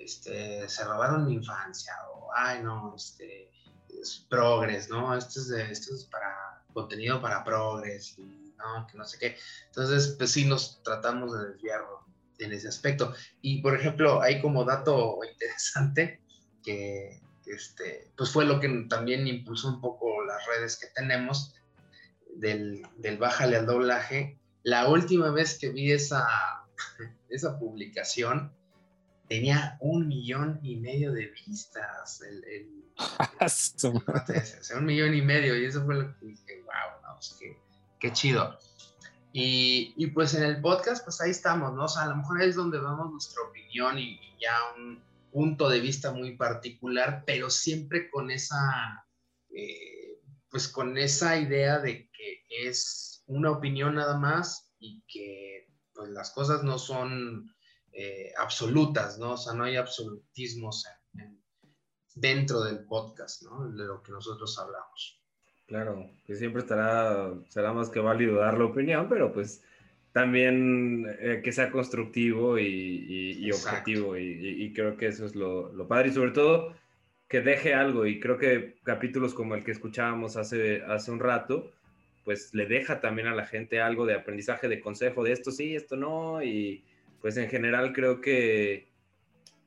este, 0.05 0.69
se 0.69 0.85
robaron 0.85 1.27
mi 1.27 1.35
infancia, 1.35 1.95
o 2.13 2.29
ay, 2.35 2.63
no, 2.63 2.95
este, 2.97 3.51
es 3.89 4.27
progres, 4.29 4.89
¿no? 4.91 5.17
Esto 5.17 5.41
es, 5.41 5.51
esto 5.51 5.95
es 5.95 6.05
para 6.05 6.63
contenido 6.73 7.21
para 7.21 7.45
progres, 7.45 8.19
y 8.19 8.55
no, 8.59 8.87
que 8.87 8.99
no 8.99 9.05
sé 9.05 9.19
qué. 9.19 9.37
Entonces, 9.67 10.15
pues 10.19 10.31
sí, 10.31 10.45
nos 10.45 10.83
tratamos 10.83 11.39
de 11.39 11.49
desviarlo 11.51 12.05
en 12.39 12.53
ese 12.53 12.69
aspecto. 12.69 13.15
Y, 13.41 13.63
por 13.63 13.75
ejemplo, 13.75 14.21
hay 14.21 14.41
como 14.41 14.65
dato 14.65 15.19
interesante 15.31 16.21
que, 16.63 17.21
este, 17.47 18.11
pues 18.17 18.31
fue 18.31 18.45
lo 18.45 18.61
que 18.61 18.69
también 18.89 19.27
impulsó 19.27 19.69
un 19.69 19.81
poco 19.81 20.25
las 20.25 20.45
redes 20.47 20.77
que 20.79 20.89
tenemos 20.89 21.55
del, 22.37 22.83
del 22.97 23.19
bájale 23.19 23.57
al 23.57 23.67
doblaje. 23.67 24.39
La 24.63 24.89
última 24.89 25.31
vez 25.31 25.59
que 25.59 25.71
vi 25.71 25.93
esa, 25.93 26.27
esa 27.29 27.59
publicación 27.59 28.53
tenía 29.29 29.77
un 29.81 30.09
millón 30.09 30.61
y 30.63 30.77
medio 30.77 31.13
de 31.13 31.27
vistas. 31.47 32.21
El, 32.23 32.45
el, 32.45 32.85
un 34.77 34.85
millón 34.85 35.15
y 35.15 35.23
medio, 35.23 35.57
y 35.57 35.65
eso 35.65 35.85
fue 35.85 35.97
lo 35.97 36.19
que 36.19 36.27
dije, 36.27 36.63
wow, 36.63 37.03
no, 37.03 37.15
pues 37.15 37.37
qué, 37.39 37.57
qué 37.99 38.13
chido. 38.13 38.59
Y, 39.33 39.95
y, 39.97 40.07
pues 40.09 40.35
en 40.35 40.45
el 40.45 40.61
podcast, 40.61 41.03
pues 41.05 41.21
ahí 41.21 41.31
estamos, 41.31 41.75
¿no? 41.75 41.85
O 41.85 41.89
sea, 41.89 42.05
a 42.05 42.09
lo 42.09 42.17
mejor 42.17 42.41
es 42.41 42.55
donde 42.55 42.81
damos 42.81 43.11
nuestra 43.11 43.43
opinión 43.43 43.99
y, 43.99 44.21
ya 44.41 44.57
un 44.77 45.03
punto 45.33 45.69
de 45.69 45.81
vista 45.81 46.13
muy 46.13 46.37
particular, 46.37 47.25
pero 47.27 47.51
siempre 47.51 48.11
con 48.11 48.31
esa, 48.31 49.05
eh, 49.57 50.21
pues 50.51 50.69
con 50.69 50.97
esa 50.99 51.37
idea 51.39 51.79
de 51.79 52.09
que 52.11 52.45
es 52.49 53.25
una 53.27 53.51
opinión 53.51 53.95
nada 53.95 54.19
más 54.19 54.71
y 54.79 55.03
que 55.09 55.67
pues 55.95 56.11
las 56.11 56.31
cosas 56.31 56.63
no 56.63 56.79
son 56.79 57.55
eh, 57.95 58.33
absolutas, 58.37 59.19
¿no? 59.19 59.33
O 59.33 59.37
sea, 59.37 59.55
no 59.55 59.65
hay 59.65 59.77
absolutismos 59.77 60.85
dentro 62.15 62.63
del 62.63 62.85
podcast, 62.85 63.43
¿no? 63.43 63.71
De 63.71 63.85
lo 63.85 64.03
que 64.03 64.13
nosotros 64.13 64.59
hablamos. 64.59 65.21
Claro, 65.67 66.11
que 66.27 66.35
siempre 66.35 66.63
estará, 66.63 67.33
será 67.49 67.73
más 67.73 67.89
que 67.89 68.01
válido 68.01 68.37
dar 68.37 68.59
la 68.59 68.67
opinión, 68.67 69.09
pero 69.09 69.33
pues 69.33 69.63
también 70.13 71.07
eh, 71.19 71.41
que 71.43 71.53
sea 71.53 71.71
constructivo 71.71 72.59
y, 72.59 73.51
objetivo 73.51 74.17
y, 74.17 74.73
creo 74.75 74.97
que 74.97 75.07
eso 75.09 75.27
es 75.27 75.35
lo, 75.35 75.73
lo, 75.73 75.89
padre 75.89 76.11
y 76.11 76.13
sobre 76.13 76.31
todo 76.31 76.75
que 77.29 77.41
deje 77.41 77.75
algo 77.75 78.07
y 78.07 78.21
creo 78.21 78.39
que 78.39 78.77
capítulos 78.85 79.35
como 79.35 79.55
el 79.55 79.65
que 79.65 79.73
escuchábamos 79.73 80.37
hace, 80.37 80.83
hace 80.85 81.11
un 81.11 81.19
rato, 81.19 81.73
pues 82.25 82.55
le 82.55 82.67
deja 82.67 83.01
también 83.01 83.29
a 83.29 83.35
la 83.35 83.47
gente 83.47 83.81
algo 83.81 84.07
de 84.07 84.15
aprendizaje, 84.15 84.69
de 84.69 84.81
consejo, 84.81 85.25
de 85.25 85.33
esto 85.33 85.51
sí, 85.51 85.75
esto 85.75 85.97
no, 85.97 86.43
y 86.43 86.85
pues 87.25 87.39
en 87.39 87.49
general 87.49 87.95
creo 87.95 88.21
que, 88.21 88.87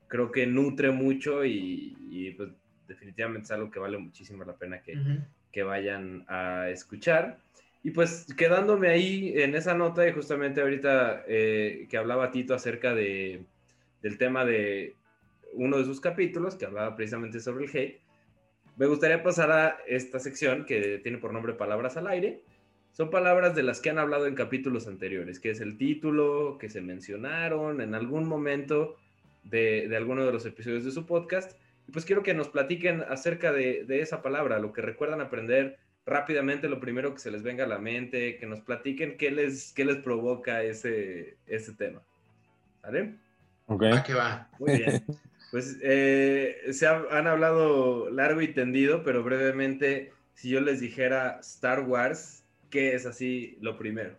creo 0.07 0.31
que 0.31 0.45
nutre 0.45 0.91
mucho 0.91 1.43
y, 1.43 2.31
pues 2.37 2.49
definitivamente 2.87 3.45
es 3.45 3.51
algo 3.51 3.71
que 3.71 3.79
vale 3.79 3.97
muchísimo 3.97 4.43
la 4.43 4.55
pena 4.55 4.83
que, 4.83 4.95
que 5.51 5.63
vayan 5.63 6.23
a 6.27 6.69
escuchar. 6.69 7.39
Y 7.81 7.89
pues 7.89 8.31
quedándome 8.37 8.89
ahí 8.89 9.33
en 9.41 9.55
esa 9.55 9.73
nota 9.73 10.07
y 10.07 10.11
justamente 10.11 10.61
ahorita 10.61 11.23
eh, 11.27 11.87
que 11.89 11.97
hablaba 11.97 12.29
Tito 12.29 12.53
acerca 12.53 12.93
de, 12.93 13.41
del 14.03 14.19
tema 14.19 14.45
de 14.45 14.93
uno 15.53 15.79
de 15.79 15.85
sus 15.85 15.99
capítulos, 15.99 16.53
que 16.53 16.65
hablaba 16.67 16.95
precisamente 16.95 17.39
sobre 17.39 17.65
el 17.65 17.75
hate, 17.75 17.99
me 18.75 18.85
gustaría 18.85 19.23
pasar 19.23 19.51
a 19.51 19.77
esta 19.87 20.19
sección 20.19 20.63
que 20.63 20.99
tiene 20.99 21.17
por 21.17 21.33
nombre 21.33 21.53
Palabras 21.53 21.97
al 21.97 22.05
aire. 22.05 22.39
Son 22.97 23.11
palabras 23.11 23.53
de 23.53 23.61
las 23.61 23.79
que 23.79 23.91
han 23.91 23.99
hablado 23.99 24.25
en 24.25 24.33
capítulos 24.33 24.87
anteriores, 24.87 25.39
que 25.39 25.51
es 25.51 25.61
el 25.61 25.77
título, 25.77 26.57
que 26.59 26.67
se 26.67 26.81
mencionaron 26.81 27.79
en 27.79 27.93
algún 27.93 28.27
momento 28.27 28.95
de, 29.43 29.87
de 29.87 29.95
alguno 29.95 30.25
de 30.25 30.31
los 30.31 30.47
episodios 30.47 30.83
de 30.83 30.89
su 30.89 31.05
podcast. 31.05 31.51
Y 31.87 31.91
pues 31.91 32.05
quiero 32.05 32.23
que 32.23 32.33
nos 32.33 32.49
platiquen 32.49 33.03
acerca 33.07 33.51
de, 33.51 33.83
de, 33.83 34.01
esa 34.01 34.23
palabra, 34.23 34.57
lo 34.57 34.73
que 34.73 34.81
recuerdan 34.81 35.21
aprender 35.21 35.77
rápidamente, 36.07 36.69
lo 36.69 36.79
primero 36.79 37.13
que 37.13 37.19
se 37.19 37.29
les 37.29 37.43
venga 37.43 37.65
a 37.65 37.67
la 37.67 37.77
mente, 37.77 38.39
que 38.39 38.47
nos 38.47 38.61
platiquen 38.61 39.15
qué 39.15 39.29
les, 39.29 39.73
qué 39.73 39.85
les 39.85 39.97
provoca 39.97 40.63
ese, 40.63 41.37
ese 41.45 41.73
tema. 41.73 42.01
¿Vale? 42.81 43.13
Ok. 43.67 43.83
¿A 43.83 44.03
qué 44.03 44.15
va? 44.15 44.49
Muy 44.57 44.75
bien. 44.75 45.03
Pues 45.49 45.77
eh, 45.81 46.57
se 46.71 46.87
han 46.87 47.25
hablado 47.25 48.09
largo 48.09 48.41
y 48.41 48.49
tendido, 48.49 49.03
pero 49.03 49.23
brevemente, 49.23 50.11
si 50.33 50.49
yo 50.49 50.59
les 50.59 50.81
dijera 50.81 51.37
Star 51.39 51.83
Wars, 51.83 52.43
¿qué 52.69 52.95
es 52.95 53.05
así 53.05 53.57
lo 53.61 53.77
primero? 53.77 54.17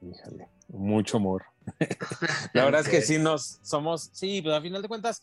Híjale, 0.00 0.48
mucho 0.68 1.16
amor. 1.16 1.44
La 2.52 2.64
verdad 2.64 2.80
es 2.80 2.88
que 2.88 3.02
sí 3.02 3.18
nos 3.18 3.58
somos, 3.62 4.10
sí, 4.12 4.40
pero 4.42 4.56
a 4.56 4.60
final 4.60 4.82
de 4.82 4.88
cuentas, 4.88 5.22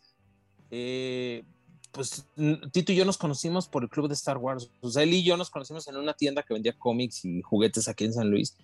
eh, 0.72 1.44
pues 1.92 2.26
Tito 2.72 2.92
y 2.92 2.96
yo 2.96 3.06
nos 3.06 3.18
conocimos 3.18 3.68
por 3.68 3.84
el 3.84 3.90
club 3.90 4.08
de 4.08 4.14
Star 4.14 4.38
Wars. 4.38 4.72
O 4.82 4.90
sea, 4.90 5.04
él 5.04 5.14
y 5.14 5.24
yo 5.24 5.36
nos 5.38 5.50
conocimos 5.50 5.88
en 5.88 5.98
una 5.98 6.14
tienda 6.14 6.44
que 6.44 6.54
vendía 6.54 6.78
cómics 6.78 7.26
y 7.26 7.42
juguetes 7.42 7.88
aquí 7.88 8.06
en 8.06 8.14
San 8.14 8.30
Luis. 8.30 8.56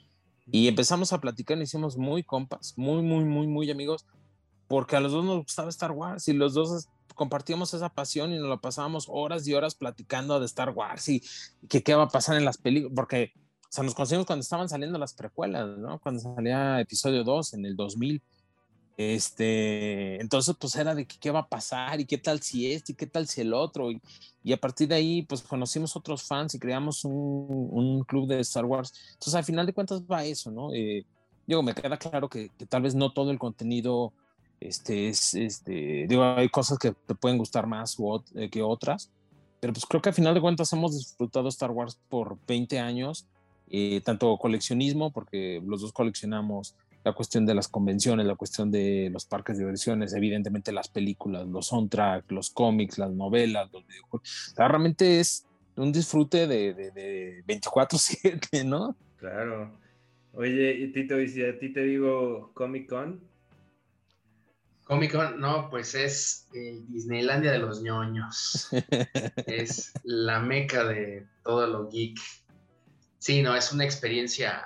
Y 0.52 0.68
empezamos 0.68 1.12
a 1.12 1.20
platicar, 1.20 1.58
y 1.58 1.64
hicimos 1.64 1.98
muy 1.98 2.22
compas, 2.22 2.76
muy, 2.78 3.02
muy, 3.02 3.26
muy, 3.26 3.48
muy 3.48 3.72
amigos 3.72 4.06
porque 4.68 4.96
a 4.96 5.00
los 5.00 5.12
dos 5.12 5.24
nos 5.24 5.38
gustaba 5.44 5.70
Star 5.70 5.92
Wars 5.92 6.28
y 6.28 6.34
los 6.34 6.54
dos 6.54 6.88
compartíamos 7.14 7.74
esa 7.74 7.90
pasión 7.90 8.34
y 8.34 8.38
nos 8.38 8.48
lo 8.48 8.60
pasábamos 8.60 9.06
horas 9.10 9.48
y 9.48 9.54
horas 9.54 9.76
platicando 9.76 10.40
de 10.40 10.46
Star 10.46 10.72
Wars 10.72 11.08
y, 11.10 11.24
que 11.70 11.84
qué 11.84 11.96
va 11.96 12.04
a 12.04 12.10
pasar 12.10 12.38
en 12.38 12.46
las 12.46 12.58
películas, 12.58 12.94
porque 12.96 13.34
o 13.36 13.68
sea, 13.70 13.84
nos 13.84 13.94
conocimos 13.94 14.26
cuando 14.26 14.42
estaban 14.42 14.70
saliendo 14.70 14.98
las 14.98 15.14
precuelas, 15.14 15.78
¿no? 15.78 16.00
Cuando 16.00 16.22
salía 16.22 16.80
episodio 16.80 17.24
2 17.24 17.56
en 17.56 17.66
el 17.66 17.76
2000. 17.76 18.22
Este, 18.98 20.22
entonces 20.22 20.56
pues 20.58 20.74
era 20.78 20.96
de 20.96 21.06
qué 21.06 21.30
va 21.30 21.40
a 21.40 21.50
pasar 21.50 22.00
y 22.00 22.06
qué 22.06 22.18
tal 22.18 22.42
si 22.42 22.72
este 22.72 22.94
y 22.94 22.96
qué 22.96 23.06
tal 23.06 23.28
si 23.28 23.42
el 23.42 23.54
otro 23.54 23.92
y, 23.92 24.02
y 24.42 24.54
a 24.54 24.58
partir 24.58 24.88
de 24.88 24.96
ahí 24.96 25.22
pues 25.24 25.42
conocimos 25.42 25.98
otros 25.98 26.24
fans 26.24 26.56
y 26.56 26.60
creamos 26.60 27.04
un, 27.04 28.06
club 28.08 28.28
de 28.28 28.40
Star 28.40 28.64
Wars. 28.64 28.94
Entonces 29.14 29.36
al 29.36 29.44
final 29.44 29.66
de 29.66 29.74
cuentas 29.74 30.02
va 30.04 30.24
eso, 30.24 30.52
¿no? 30.52 30.74
Eh, 30.74 31.06
me 31.48 31.76
queda 31.76 31.98
claro 31.98 32.30
que, 32.30 32.50
que 32.58 32.66
tal 32.66 32.84
vez 32.84 32.96
no 32.96 33.12
todo 33.12 33.32
el 33.32 33.40
contenido 33.40 34.14
este, 34.60 35.10
es, 35.10 35.34
este, 35.34 36.06
digo, 36.08 36.24
hay 36.24 36.50
cosas 36.50 36.78
que 36.78 36.92
te 36.92 37.16
pueden 37.16 37.38
gustar 37.38 37.68
más 37.68 37.98
eh, 38.36 38.50
que 38.50 38.62
otras, 38.62 39.12
pero 39.60 39.74
pues 39.74 39.86
creo 39.86 40.02
que 40.02 40.10
al 40.10 40.16
final 40.16 40.34
de 40.34 40.42
cuentas 40.42 40.72
hemos 40.74 40.96
disfrutado 40.96 41.50
Star 41.50 41.72
Wars 41.72 42.00
por 42.10 42.38
20 42.48 42.80
años, 42.80 43.28
eh, 43.70 44.02
tanto 44.04 44.38
coleccionismo, 44.38 45.12
porque 45.12 45.62
los 45.66 45.82
dos 45.82 45.92
coleccionamos 45.92 46.76
la 47.04 47.14
cuestión 47.14 47.46
de 47.46 47.54
las 47.54 47.68
convenciones, 47.68 48.26
la 48.26 48.36
cuestión 48.36 48.72
de 48.72 49.10
los 49.12 49.26
parques 49.26 49.58
de 49.58 49.64
diversiones, 49.64 50.14
evidentemente 50.14 50.72
las 50.72 50.88
películas, 50.88 51.48
los 51.48 51.68
soundtracks, 51.68 52.32
los 52.32 52.50
cómics, 52.50 52.98
las 52.98 53.12
novelas, 53.12 53.70
los 53.72 53.84
realmente 54.56 55.20
es 55.20 55.46
un 55.76 55.92
disfrute 55.92 56.48
de, 56.48 56.74
de, 56.74 56.92
de 56.92 57.44
24/7, 57.46 58.66
¿no? 58.66 58.96
Claro. 59.18 59.72
Oye, 60.34 60.88
Tito, 60.94 61.20
y 61.22 61.28
si 61.28 61.44
a 61.46 61.58
ti 61.60 61.72
te 61.72 61.84
digo 61.84 62.52
Comic 62.56 62.90
Con, 62.90 63.22
Comic 64.86 65.14
Con, 65.14 65.40
no, 65.40 65.68
pues 65.70 65.96
es 65.96 66.48
Disneylandia 66.52 67.52
de 67.52 67.58
los 67.58 67.82
ñoños. 67.82 68.70
es 69.48 69.92
la 70.04 70.40
meca 70.40 70.84
de 70.86 71.28
todo 71.44 71.66
lo 71.66 71.90
geek. 71.90 72.20
Sí, 73.18 73.42
no, 73.42 73.56
es 73.56 73.72
una 73.72 73.84
experiencia 73.84 74.64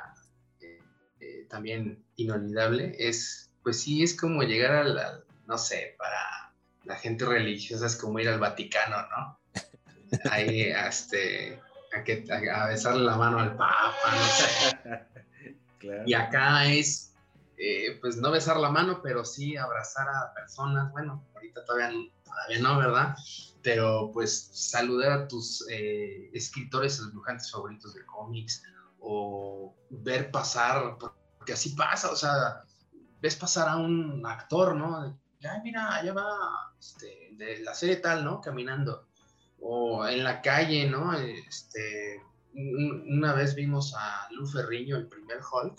eh, 0.60 0.80
eh, 1.22 1.48
también 1.50 2.04
inolvidable. 2.18 2.96
Es, 3.00 3.50
pues 3.64 3.80
sí, 3.80 4.04
es 4.04 4.14
como 4.14 4.44
llegar 4.44 4.74
al, 4.74 5.24
no 5.48 5.58
sé, 5.58 5.96
para 5.98 6.54
la 6.84 6.96
gente 6.96 7.24
religiosa 7.24 7.86
es 7.86 7.96
como 7.96 8.20
ir 8.20 8.28
al 8.28 8.40
Vaticano, 8.40 8.98
¿no? 9.10 9.40
Ahí, 10.30 10.64
este, 10.88 11.62
a, 11.98 12.04
que, 12.04 12.26
a, 12.30 12.68
besarle 12.68 13.06
la 13.06 13.16
mano 13.16 13.40
al 13.40 13.56
Papa, 13.56 13.96
no 14.12 14.26
sé. 14.28 16.04
Y 16.06 16.14
acá 16.14 16.66
es 16.66 17.10
eh, 17.62 17.98
pues 18.00 18.16
no 18.16 18.32
besar 18.32 18.58
la 18.58 18.72
mano, 18.72 19.02
pero 19.04 19.26
sí 19.26 19.58
abrazar 19.58 20.08
a 20.08 20.34
personas. 20.34 20.92
Bueno, 20.94 21.28
ahorita 21.36 21.66
todavía, 21.66 21.92
todavía 22.24 22.60
no, 22.60 22.78
¿verdad? 22.78 23.16
Pero 23.62 24.12
pues 24.14 24.50
saludar 24.54 25.12
a 25.12 25.28
tus 25.28 25.68
eh, 25.70 26.30
escritores, 26.34 27.06
dibujantes 27.06 27.52
favoritos 27.52 27.94
de 27.94 28.06
cómics 28.06 28.64
o 29.00 29.76
ver 29.90 30.32
pasar, 30.32 30.98
porque 31.38 31.52
así 31.52 31.72
pasa, 31.72 32.12
o 32.12 32.16
sea, 32.16 32.64
ves 33.20 33.36
pasar 33.36 33.68
a 33.68 33.76
un 33.76 34.26
actor, 34.26 34.76
¿no? 34.76 35.20
Ay, 35.44 35.62
mira, 35.62 35.96
allá 35.96 36.14
va 36.14 36.74
este, 36.80 37.32
de 37.34 37.60
la 37.60 37.74
serie 37.74 37.98
tal, 37.98 38.24
¿no? 38.24 38.40
Caminando. 38.40 39.06
O 39.60 40.08
en 40.08 40.24
la 40.24 40.42
calle, 40.42 40.90
¿no? 40.90 41.14
Este, 41.14 42.22
una 42.54 43.34
vez 43.34 43.54
vimos 43.54 43.94
a 43.98 44.30
Lu 44.32 44.48
Ferriño, 44.48 44.96
el 44.96 45.08
primer 45.08 45.40
Hulk, 45.40 45.78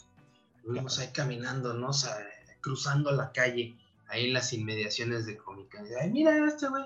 Vimos 0.65 0.99
ahí 0.99 1.09
caminando, 1.13 1.75
¿no? 1.75 1.89
O 1.89 1.93
sea, 1.93 2.17
cruzando 2.61 3.11
la 3.13 3.33
calle, 3.33 3.77
ahí 4.09 4.27
en 4.27 4.35
las 4.35 4.53
inmediaciones 4.53 5.27
de 5.27 5.37
Comic 5.37 5.77
Con. 5.77 5.87
Ay, 6.01 6.11
mira 6.11 6.37
este 6.47 6.69
güey. 6.69 6.85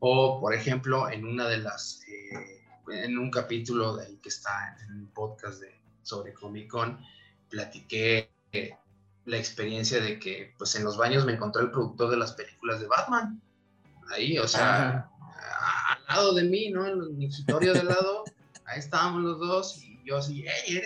O, 0.00 0.40
por 0.40 0.54
ejemplo, 0.54 1.10
en 1.10 1.24
una 1.24 1.48
de 1.48 1.58
las, 1.58 2.02
eh, 2.08 2.62
en 2.92 3.18
un 3.18 3.30
capítulo 3.30 3.96
de 3.96 4.06
ahí 4.06 4.16
que 4.22 4.28
está 4.28 4.76
en 4.86 4.94
un 4.94 5.06
podcast 5.08 5.60
de, 5.60 5.74
sobre 6.02 6.32
Comic 6.34 6.68
Con, 6.68 6.98
platiqué 7.48 8.30
eh, 8.52 8.76
la 9.24 9.36
experiencia 9.36 10.00
de 10.00 10.18
que, 10.18 10.54
pues, 10.56 10.74
en 10.76 10.84
los 10.84 10.96
baños 10.96 11.24
me 11.24 11.32
encontré 11.32 11.62
el 11.62 11.70
productor 11.70 12.10
de 12.10 12.16
las 12.16 12.32
películas 12.32 12.80
de 12.80 12.86
Batman. 12.86 13.40
Ahí, 14.10 14.38
o 14.38 14.48
sea, 14.48 15.10
al 15.88 16.06
lado 16.08 16.34
de 16.34 16.44
mí, 16.44 16.70
¿no? 16.70 16.86
En 16.86 17.00
el 17.00 17.24
escritorio 17.24 17.74
de 17.74 17.84
lado, 17.84 18.24
ahí 18.64 18.78
estábamos 18.78 19.22
los 19.22 19.38
dos 19.38 19.82
y 19.82 20.00
yo 20.04 20.16
así, 20.16 20.44
hey, 20.46 20.80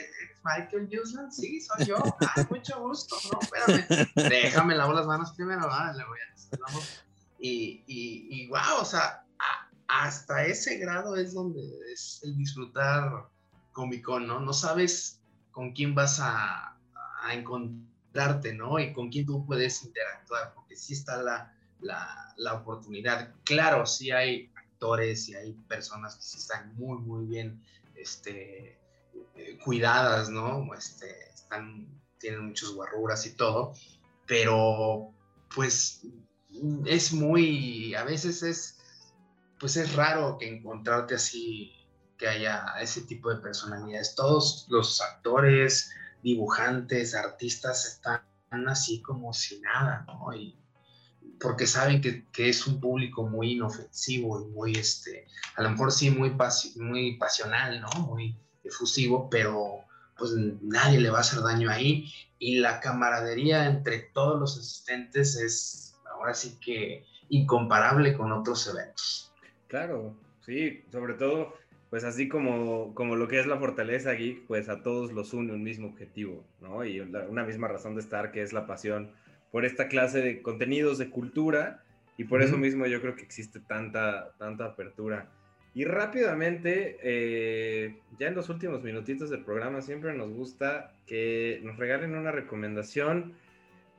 Michael 0.45 0.89
Jusman, 0.91 1.33
sí, 1.33 1.61
soy 1.61 1.87
yo. 1.87 1.97
Ah, 2.21 2.47
mucho 2.51 2.81
gusto, 2.81 3.17
no, 3.33 3.41
espérame. 3.41 4.09
Déjame 4.17 4.75
lavar 4.75 4.97
las 4.97 5.07
manos 5.07 5.33
primero, 5.33 5.67
¿vale? 5.67 5.99
Le 5.99 6.05
voy 6.05 6.19
a 6.19 6.33
y, 7.39 7.83
y, 7.89 8.29
y 8.31 8.49
wow, 8.49 8.81
o 8.81 8.85
sea, 8.85 9.25
hasta 9.89 10.47
ese 10.47 10.79
grado 10.79 11.17
es 11.17 11.35
donde 11.35 11.61
es 11.93 12.21
el 12.23 12.37
disfrutar 12.37 13.29
Comic 13.73 14.05
Con, 14.05 14.27
¿no? 14.27 14.39
No 14.39 14.53
sabes 14.53 15.21
con 15.51 15.73
quién 15.73 15.95
vas 15.95 16.21
a, 16.21 16.79
a 17.23 17.35
encontrarte, 17.35 18.55
¿no? 18.55 18.79
Y 18.79 18.93
con 18.93 19.11
quién 19.11 19.27
tú 19.27 19.45
puedes 19.45 19.83
interactuar, 19.83 20.55
porque 20.55 20.77
sí 20.77 20.93
está 20.95 21.21
la, 21.21 21.53
la, 21.81 22.33
la 22.37 22.55
oportunidad. 22.55 23.35
Claro, 23.45 23.87
sí 23.87 24.13
hay 24.13 24.53
actores 24.55 25.29
y 25.29 25.35
hay 25.35 25.53
personas 25.69 26.15
que 26.17 26.23
sí 26.23 26.39
están 26.39 26.75
muy, 26.77 26.99
muy 26.99 27.27
bien 27.27 27.61
este, 27.97 28.79
eh, 29.37 29.59
cuidadas, 29.65 30.31
¿no? 30.31 30.73
Este, 30.75 31.31
están, 31.35 31.87
tienen 32.19 32.47
muchas 32.47 32.71
guarruras 32.71 33.27
y 33.27 33.37
todo, 33.37 33.75
pero 34.27 35.13
pues 35.55 36.03
es 36.87 37.13
muy, 37.13 37.95
a 37.95 38.05
veces 38.05 38.43
es, 38.43 38.79
pues 39.59 39.77
es 39.77 39.95
raro 39.95 40.39
que 40.39 40.49
encontrarte 40.49 41.15
así, 41.15 41.73
que 42.19 42.29
haya 42.29 42.65
ese 42.81 43.03
tipo 43.03 43.31
de 43.31 43.41
personalidades. 43.41 44.15
Todos 44.15 44.67
los 44.69 45.01
actores, 45.01 45.91
dibujantes, 46.23 47.15
artistas 47.15 47.87
están 47.87 48.23
así 48.69 49.03
como 49.03 49.33
si 49.33 49.61
nada, 49.61 50.05
¿no? 50.07 50.35
Y 50.35 50.59
porque 51.41 51.67
saben 51.67 52.01
que, 52.01 52.49
es 52.49 52.67
un 52.67 52.81
público 52.81 53.27
muy 53.27 53.53
inofensivo 53.53 54.41
y 54.41 54.45
muy, 54.53 54.73
este, 54.73 55.27
a 55.57 55.63
lo 55.63 55.71
mejor 55.71 55.91
sí 55.91 56.11
muy, 56.11 56.37
muy 56.77 57.17
pasional, 57.17 57.81
¿no? 57.81 57.91
Muy, 58.07 58.39
efusivo, 58.65 59.29
pero 59.31 59.85
pues 60.17 60.33
nadie 60.63 61.01
le 61.01 61.11
va 61.11 61.19
a 61.19 61.23
hacer 61.23 61.43
daño 61.43 61.71
ahí. 61.71 62.11
Y 62.39 62.59
la 62.59 62.81
camaradería 62.81 63.67
entre 63.67 64.11
todos 64.13 64.39
los 64.39 64.59
asistentes 64.59 65.37
es 65.37 66.01
ahora 66.11 66.35
sí 66.35 66.59
que 66.61 67.05
incomparable 67.29 68.15
con 68.15 68.33
otros 68.33 68.67
eventos. 68.69 69.33
Claro, 69.69 70.15
sí, 70.45 70.85
sobre 70.91 71.15
todo, 71.15 71.55
pues 71.89 72.05
así 72.05 72.29
como, 72.29 72.95
como 72.95 73.17
lo 73.17 73.29
que 73.29 73.41
es 73.41 73.47
la 73.47 73.59
fortaleza 73.59 74.13
geek, 74.13 74.47
pues 74.47 74.69
a 74.69 74.83
todos 74.83 75.13
los 75.13 75.33
une 75.33 75.53
un 75.53 75.63
mismo 75.63 75.89
objetivo, 75.89 76.45
¿no? 76.61 76.85
Y 76.85 77.01
una 77.01 77.45
misma 77.45 77.69
razón 77.69 77.95
de 77.95 78.03
estar, 78.03 78.33
que 78.33 78.43
es 78.43 78.53
la 78.53 78.67
pasión 78.67 79.13
por 79.51 79.65
esta 79.65 79.89
clase 79.89 80.21
de 80.21 80.43
contenidos 80.43 80.99
de 80.99 81.11
cultura, 81.11 81.83
y 82.19 82.25
por 82.25 82.43
eso 82.43 82.59
mismo 82.59 82.87
yo 82.87 83.01
creo 83.01 83.17
que 83.17 83.23
existe 83.23 83.61
tanta, 83.61 84.33
tanta 84.39 84.67
apertura. 84.67 85.31
Y 85.75 85.85
rápidamente, 85.85 86.99
eh, 87.03 87.97
ya 88.19 88.29
en 88.29 88.35
los 88.35 88.51
últimos 88.51 88.83
minutitos 88.83 89.31
del 89.31 89.45
programa, 89.45 89.81
siempre 89.81 90.13
nos 90.13 90.31
gusta 90.31 90.93
que 91.07 91.61
nos 91.63 91.79
regalen 91.79 92.15
una 92.15 92.31
recomendación. 92.31 93.35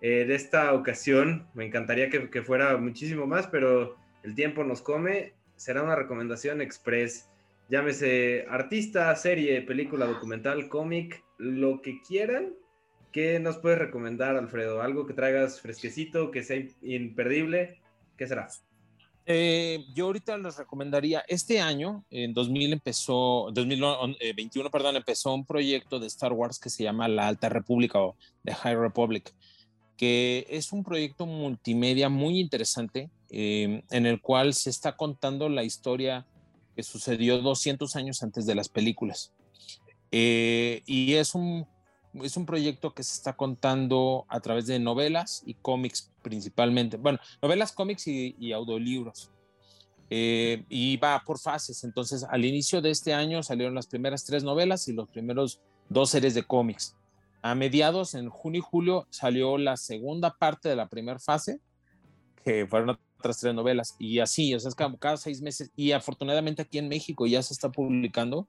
Eh, 0.02 0.26
de 0.26 0.36
esta 0.36 0.74
ocasión, 0.74 1.48
me 1.54 1.66
encantaría 1.66 2.10
que, 2.10 2.30
que, 2.30 2.44
fuera 2.44 2.78
muchísimo 2.78 3.26
más, 3.26 3.48
pero 3.48 3.96
el 4.24 4.36
tiempo 4.36 4.64
nos 4.64 4.82
come. 4.82 5.34
Será 5.56 5.82
una 5.82 5.96
recomendación 5.96 6.62
express. 6.62 7.30
Llámese 7.70 8.46
artista, 8.50 9.16
serie, 9.16 9.62
película, 9.62 10.06
documental, 10.06 10.68
cómic, 10.68 11.24
lo 11.38 11.82
que 11.82 12.02
quieran. 12.08 12.54
¿Qué 13.12 13.40
nos 13.40 13.58
puedes 13.58 13.80
recomendar, 13.80 14.36
Alfredo? 14.36 14.82
Algo 14.82 15.06
que 15.08 15.14
traigas 15.14 15.62
fresquecito, 15.62 16.32
que 16.32 16.44
sea 16.44 16.64
imperdible. 16.82 17.80
¿Qué 18.18 18.28
será? 18.28 18.48
Eh, 19.26 19.86
yo 19.94 20.08
ahorita 20.08 20.38
les 20.38 20.58
recomendaría, 20.58 21.24
este 21.28 21.62
año, 21.62 22.04
en 22.10 22.34
2000 22.34 22.74
empezó, 22.74 23.50
2021, 23.54 24.70
perdón, 24.70 24.98
empezó 24.98 25.34
un 25.34 25.46
proyecto 25.46 26.00
de 26.00 26.08
Star 26.08 26.34
Wars 26.34 26.60
que 26.60 26.70
se 26.70 26.84
llama 26.84 27.08
La 27.08 27.28
Alta 27.28 27.48
República 27.48 28.00
o 28.00 28.18
The 28.44 28.54
High 28.54 28.76
Republic, 28.76 29.34
que 29.96 30.46
es 30.50 30.74
un 30.74 30.84
proyecto 30.84 31.26
multimedia 31.26 32.10
muy 32.10 32.40
interesante 32.40 33.10
eh, 33.30 33.84
en 33.90 34.06
el 34.06 34.20
cual 34.20 34.54
se 34.54 34.70
está 34.70 34.98
contando 34.98 35.48
la 35.48 35.64
historia 35.64 36.28
que 36.76 36.84
sucedió 36.84 37.38
200 37.40 37.96
años 37.96 38.24
antes 38.24 38.46
de 38.46 38.56
las 38.56 38.68
películas. 38.68 39.32
Eh, 40.12 40.84
y 40.86 41.14
es 41.14 41.34
un 41.34 41.66
es 42.22 42.38
un 42.38 42.46
proyecto 42.46 42.94
que 42.94 43.04
se 43.04 43.14
está 43.14 43.34
contando 43.34 44.26
a 44.28 44.40
través 44.40 44.68
de 44.68 44.78
novelas 44.78 45.42
y 45.46 45.56
cómics 45.56 46.13
principalmente. 46.24 46.98
Bueno, 46.98 47.20
novelas, 47.42 47.72
cómics 47.72 48.08
y, 48.08 48.52
audiolibros. 48.52 49.30
Eh, 50.10 50.66
y 50.70 50.98
va 50.98 51.22
por 51.26 51.40
fases. 51.40 51.84
Entonces, 51.84 52.24
al 52.24 52.46
inicio 52.46 52.82
de 52.82 52.92
este 52.92 53.14
año 53.14 53.44
salieron 53.44 53.76
las 53.76 53.88
primeras 53.88 54.26
tres 54.26 54.44
novelas 54.44 54.88
y 54.88 54.94
los 54.94 55.10
primeros 55.10 55.62
dos 55.90 56.10
series 56.10 56.34
de 56.34 56.44
cómics. 56.44 56.96
A 57.42 57.56
mediados, 57.56 58.16
en 58.16 58.30
junio 58.30 58.60
y 58.60 58.64
julio, 58.64 59.08
salió 59.10 59.58
la 59.58 59.78
segunda 59.78 60.36
parte 60.38 60.70
de 60.70 60.76
la 60.76 60.88
primera 60.88 61.20
fase, 61.20 61.60
que 62.44 62.66
fueron 62.68 62.98
otras 63.20 63.40
tres 63.40 63.54
novelas. 63.54 63.96
Y 64.00 64.20
así, 64.20 64.56
o 64.56 64.60
sea, 64.60 64.70
es 64.70 64.76
cada, 64.76 64.98
cada 64.98 65.18
seis 65.18 65.42
meses. 65.42 65.72
Y 65.76 65.92
afortunadamente 65.92 66.62
aquí 66.62 66.78
en 66.78 66.88
México 66.88 67.28
ya 67.28 67.44
se 67.44 67.54
está 67.54 67.70
publicando 67.70 68.48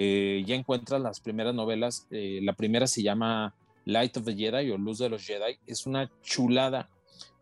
eh, 0.00 0.44
ya 0.46 0.54
encuentras 0.54 1.00
las 1.00 1.18
primeras 1.18 1.54
novelas. 1.54 2.06
Eh, 2.12 2.38
la 2.42 2.52
primera 2.52 2.86
se 2.86 3.02
llama 3.02 3.56
Light 3.84 4.16
of 4.16 4.24
the 4.26 4.34
Jedi 4.36 4.70
o 4.70 4.78
Luz 4.78 4.98
de 4.98 5.08
los 5.08 5.26
Jedi. 5.26 5.58
Es 5.66 5.86
una 5.86 6.08
chulada 6.22 6.88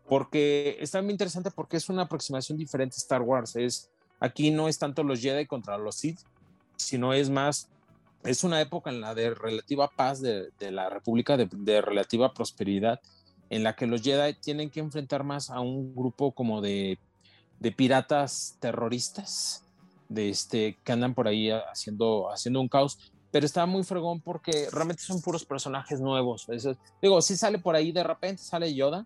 porque 0.07 0.77
está 0.79 1.01
muy 1.01 1.11
interesante 1.11 1.51
porque 1.51 1.77
es 1.77 1.89
una 1.89 2.03
aproximación 2.03 2.57
diferente 2.57 2.95
a 2.95 2.97
Star 3.01 3.21
Wars. 3.21 3.55
Es, 3.55 3.89
aquí 4.19 4.51
no 4.51 4.67
es 4.67 4.79
tanto 4.79 5.03
los 5.03 5.21
Jedi 5.21 5.45
contra 5.45 5.77
los 5.77 5.95
Sith, 5.95 6.19
sino 6.77 7.13
es 7.13 7.29
más, 7.29 7.69
es 8.23 8.43
una 8.43 8.61
época 8.61 8.89
en 8.89 9.01
la 9.01 9.13
de 9.13 9.33
relativa 9.33 9.89
paz 9.89 10.21
de, 10.21 10.49
de 10.59 10.71
la 10.71 10.89
República, 10.89 11.37
de, 11.37 11.49
de, 11.51 11.81
relativa 11.81 12.33
prosperidad, 12.33 13.01
en 13.49 13.63
la 13.63 13.75
que 13.75 13.87
los 13.87 14.01
Jedi 14.01 14.33
tienen 14.35 14.69
que 14.69 14.79
enfrentar 14.79 15.23
más 15.23 15.49
a 15.49 15.59
un 15.59 15.93
grupo 15.93 16.31
como 16.31 16.61
de, 16.61 16.99
de 17.59 17.71
piratas 17.71 18.57
terroristas 18.59 19.63
de 20.09 20.29
este, 20.29 20.77
que 20.83 20.91
andan 20.91 21.13
por 21.13 21.27
ahí 21.27 21.49
haciendo, 21.51 22.31
haciendo 22.31 22.61
un 22.61 22.69
caos, 22.69 22.97
pero 23.31 23.45
está 23.45 23.65
muy 23.65 23.83
fregón 23.83 24.21
porque 24.21 24.69
realmente 24.71 25.03
son 25.03 25.21
puros 25.21 25.45
personajes 25.45 25.99
nuevos. 25.99 26.47
digo, 27.01 27.21
sí 27.21 27.35
sale 27.35 27.59
por 27.59 27.75
ahí 27.75 27.91
de 27.91 28.03
repente, 28.03 28.41
sale 28.41 28.73
Yoda, 28.73 29.05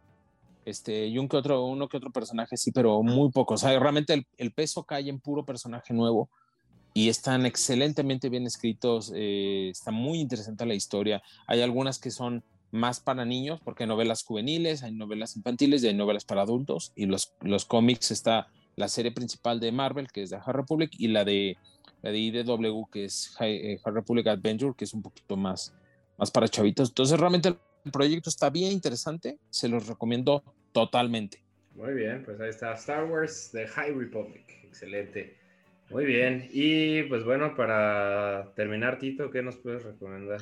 este, 0.66 1.07
y 1.07 1.18
un 1.18 1.28
que 1.28 1.38
otro, 1.38 1.66
uno 1.66 1.89
que 1.89 1.97
otro 1.97 2.12
personaje, 2.12 2.57
sí, 2.57 2.72
pero 2.72 3.01
muy 3.01 3.32
poco. 3.32 3.55
O 3.55 3.57
realmente 3.57 4.26
el, 4.38 4.51
peso 4.51 4.84
cae 4.84 5.09
en 5.09 5.20
puro 5.20 5.45
personaje 5.45 5.93
nuevo 5.93 6.30
y 6.93 7.09
están 7.09 7.45
excelentemente 7.45 8.30
bien 8.30 8.45
escritos. 8.45 9.12
Eh, 9.16 9.70
está 9.72 9.91
muy 9.91 10.20
interesante 10.20 10.66
la 10.66 10.76
historia. 10.76 11.22
Hay 11.47 11.62
algunas 11.62 11.99
que 11.99 12.12
son 12.12 12.43
más 12.72 12.99
para 12.99 13.26
niños, 13.26 13.59
porque 13.64 13.84
hay 13.84 13.89
novelas 13.89 14.24
juveniles, 14.24 14.84
hay 14.84 14.93
novelas 14.93 15.36
infantiles 15.36 15.84
y 15.84 15.88
hay 15.88 15.93
novelas 15.93 16.26
para 16.26 16.43
adultos. 16.43 16.91
Y 16.95 17.05
los, 17.05 17.34
los 17.41 17.66
cómics 17.66 18.12
está 18.12 18.47
la 18.76 18.88
serie 18.88 19.12
principal 19.12 19.59
de 19.59 19.72
Marvel, 19.72 20.12
que 20.12 20.24
es 20.24 20.30
de 20.30 20.38
Hard 20.38 20.55
Republic, 20.55 20.91
y 20.97 21.07
la 21.07 21.26
de, 21.26 21.57
la 22.01 22.12
de 22.12 22.20
IDW, 22.20 22.86
que 22.91 23.05
es 23.05 23.36
eh, 23.39 23.80
Hard 23.84 23.95
Republic 23.95 24.28
Adventure, 24.28 24.74
que 24.78 24.86
es 24.86 24.93
un 24.93 25.01
poquito 25.01 25.36
más, 25.36 25.74
más 26.18 26.32
para 26.32 26.47
chavitos. 26.47 26.89
Entonces, 26.89 27.20
realmente 27.20 27.57
el 27.84 27.91
proyecto 27.91 28.29
está 28.29 28.49
bien 28.49 28.71
interesante, 28.71 29.38
se 29.49 29.67
los 29.67 29.88
recomiendo 29.88 30.43
totalmente. 30.71 31.43
Muy 31.75 31.93
bien, 31.93 32.23
pues 32.25 32.39
ahí 32.39 32.49
está 32.49 32.73
Star 32.73 33.05
Wars 33.05 33.51
de 33.51 33.67
High 33.67 33.93
Republic, 33.93 34.45
excelente. 34.63 35.38
Muy 35.89 36.05
bien, 36.05 36.49
y 36.51 37.03
pues 37.03 37.23
bueno, 37.25 37.55
para 37.55 38.53
terminar, 38.55 38.97
Tito, 38.99 39.29
¿qué 39.29 39.41
nos 39.41 39.57
puedes 39.57 39.84
recomendar? 39.84 40.41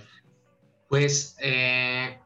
Pues 0.88 1.36
eh, 1.42 2.20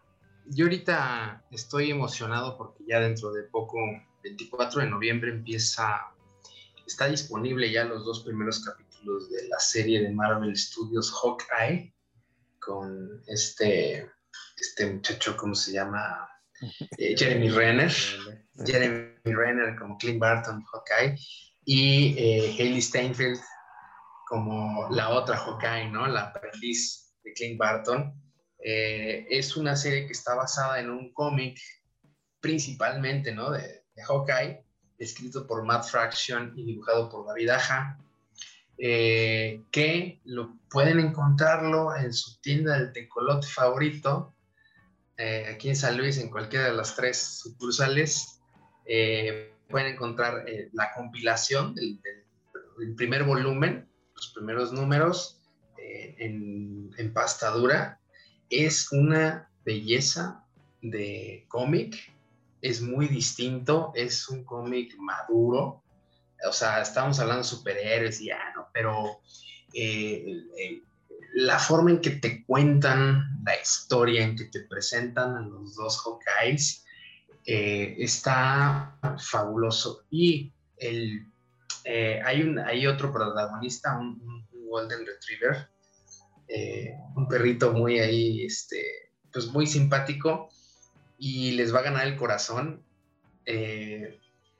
yo 0.47 0.65
ahorita 0.65 1.45
estoy 1.51 1.91
emocionado 1.91 2.57
porque 2.57 2.83
ya 2.87 2.99
dentro 2.99 3.31
de 3.31 3.43
poco, 3.43 3.77
24 4.23 4.81
de 4.81 4.89
noviembre, 4.89 5.31
empieza, 5.31 6.01
está 6.85 7.07
disponible 7.07 7.71
ya 7.71 7.85
los 7.85 8.05
dos 8.05 8.23
primeros 8.23 8.63
capítulos 8.63 9.29
de 9.29 9.47
la 9.47 9.59
serie 9.59 10.01
de 10.01 10.11
Marvel 10.11 10.55
Studios 10.55 11.11
Hawkeye 11.11 11.93
con 12.59 13.21
este 13.27 14.09
este 14.63 14.85
muchacho, 14.85 15.35
¿cómo 15.37 15.55
se 15.55 15.73
llama? 15.73 16.29
Eh, 16.97 17.15
Jeremy 17.17 17.49
Renner. 17.49 17.91
Jeremy 18.65 19.15
Renner 19.25 19.75
como 19.77 19.97
Clint 19.97 20.19
Barton, 20.19 20.63
Hawkeye. 20.63 21.17
Y 21.65 22.15
eh, 22.17 22.55
Hailey 22.57 22.81
Steinfeld 22.81 23.39
como 24.27 24.87
la 24.91 25.09
otra 25.09 25.35
Hawkeye, 25.35 25.89
¿no? 25.89 26.07
La 26.07 26.27
aprendiz 26.27 27.13
de 27.23 27.33
Clint 27.33 27.57
Barton. 27.57 28.13
Eh, 28.59 29.25
es 29.29 29.57
una 29.57 29.75
serie 29.75 30.05
que 30.05 30.13
está 30.13 30.35
basada 30.35 30.79
en 30.79 30.89
un 30.89 31.11
cómic 31.11 31.59
principalmente, 32.39 33.33
¿no? 33.33 33.51
De, 33.51 33.83
Hawkeye, 34.07 34.63
escrito 34.97 35.45
por 35.45 35.65
Matt 35.65 35.85
Fraction 35.85 36.53
y 36.55 36.63
dibujado 36.63 37.09
por 37.09 37.27
David 37.27 37.49
Aja. 37.49 37.99
que 38.77 40.21
lo 40.23 40.57
pueden 40.69 40.99
encontrarlo 40.99 41.93
en 41.95 42.13
su 42.13 42.39
tienda 42.39 42.77
del 42.77 42.93
tecolote 42.93 43.47
favorito 43.47 44.32
eh, 45.17 45.45
aquí 45.53 45.69
en 45.69 45.75
San 45.75 45.97
Luis, 45.97 46.17
en 46.17 46.29
cualquiera 46.29 46.65
de 46.65 46.73
las 46.73 46.95
tres 46.95 47.39
sucursales, 47.41 48.41
eh, 48.85 49.53
pueden 49.69 49.93
encontrar 49.93 50.47
eh, 50.47 50.69
la 50.73 50.91
compilación 50.93 51.75
del, 51.75 51.99
primer 52.95 53.23
volumen, 53.23 53.87
los 54.15 54.33
primeros 54.33 54.73
números 54.73 55.39
en, 55.77 56.91
en, 56.97 57.13
pasta 57.13 57.51
dura. 57.51 57.99
Es 58.49 58.91
una 58.91 59.49
belleza 59.63 60.43
de 60.81 61.45
cómic, 61.47 61.95
es 62.61 62.81
muy 62.81 63.07
distinto, 63.07 63.91
es 63.95 64.27
un 64.29 64.43
cómic 64.43 64.95
maduro. 64.97 65.83
O 66.47 66.51
sea, 66.51 66.81
estamos 66.81 67.19
hablando 67.19 67.43
de 67.43 67.49
superhéroes 67.49 68.21
y 68.21 68.25
ya, 68.27 68.53
¿no? 68.55 68.67
Pero 68.73 69.21
la 71.33 71.57
forma 71.57 71.89
en 71.89 71.99
que 71.99 72.11
te 72.11 72.45
cuentan 72.45 73.41
la 73.43 73.59
historia, 73.59 74.23
en 74.23 74.35
que 74.35 74.45
te 74.45 74.61
presentan 74.61 75.35
a 75.35 75.41
los 75.41 75.75
dos 75.75 75.99
Hawkeyes, 76.01 76.85
eh, 77.45 77.95
está 77.97 78.97
fabuloso. 79.17 80.05
Y 80.11 80.51
el, 80.77 81.25
eh, 81.85 82.21
hay, 82.23 82.43
un, 82.43 82.59
hay 82.59 82.85
otro 82.85 83.11
protagonista, 83.11 83.97
un, 83.97 84.43
Golden 84.69 85.05
Retriever, 85.05 85.69
eh, 86.47 86.95
un 87.15 87.27
perrito 87.27 87.73
muy 87.73 87.99
ahí, 87.99 88.43
este, 88.43 89.11
pues 89.31 89.45
muy 89.47 89.67
simpático, 89.67 90.49
y 91.19 91.51
les 91.51 91.73
va 91.73 91.79
a 91.79 91.83
ganar 91.83 92.07
el 92.07 92.15
corazón 92.15 92.83
en, 93.45 94.17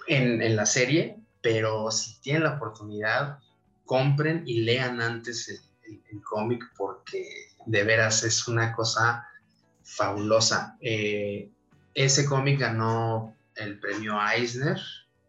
en 0.08 0.56
la 0.56 0.68
serie, 0.68 1.18
pero 1.42 1.90
si 1.90 2.22
tienen 2.22 2.44
la 2.44 2.58
oportunidad, 2.58 3.40
compren 3.86 4.44
y 4.46 4.62
lean 4.62 5.02
antes 5.02 5.50
el 5.50 5.60
el, 5.86 6.22
cómic 6.24 6.64
porque 6.78 7.26
de 7.66 7.84
veras 7.84 8.24
es 8.24 8.48
una 8.48 8.74
cosa 8.74 9.28
fabulosa. 9.84 10.78
Eh, 10.82 11.50
ese 11.94 12.26
cómic 12.26 12.60
ganó 12.60 13.36
el 13.56 13.80
premio 13.80 14.16
Eisner, 14.20 14.80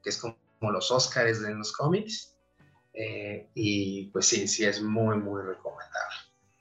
que 0.02 0.10
es 0.10 0.18
como, 0.18 0.36
los 0.60 0.90
Oscars 0.90 1.42
de 1.42 1.54
los 1.54 1.72
cómics. 1.72 2.34
Eh, 2.94 3.48
y 3.54 4.06
pues 4.06 4.26
sí, 4.26 4.48
sí, 4.48 4.64
es 4.64 4.80
muy, 4.80 5.16
muy 5.16 5.42
recomendable. 5.42 6.16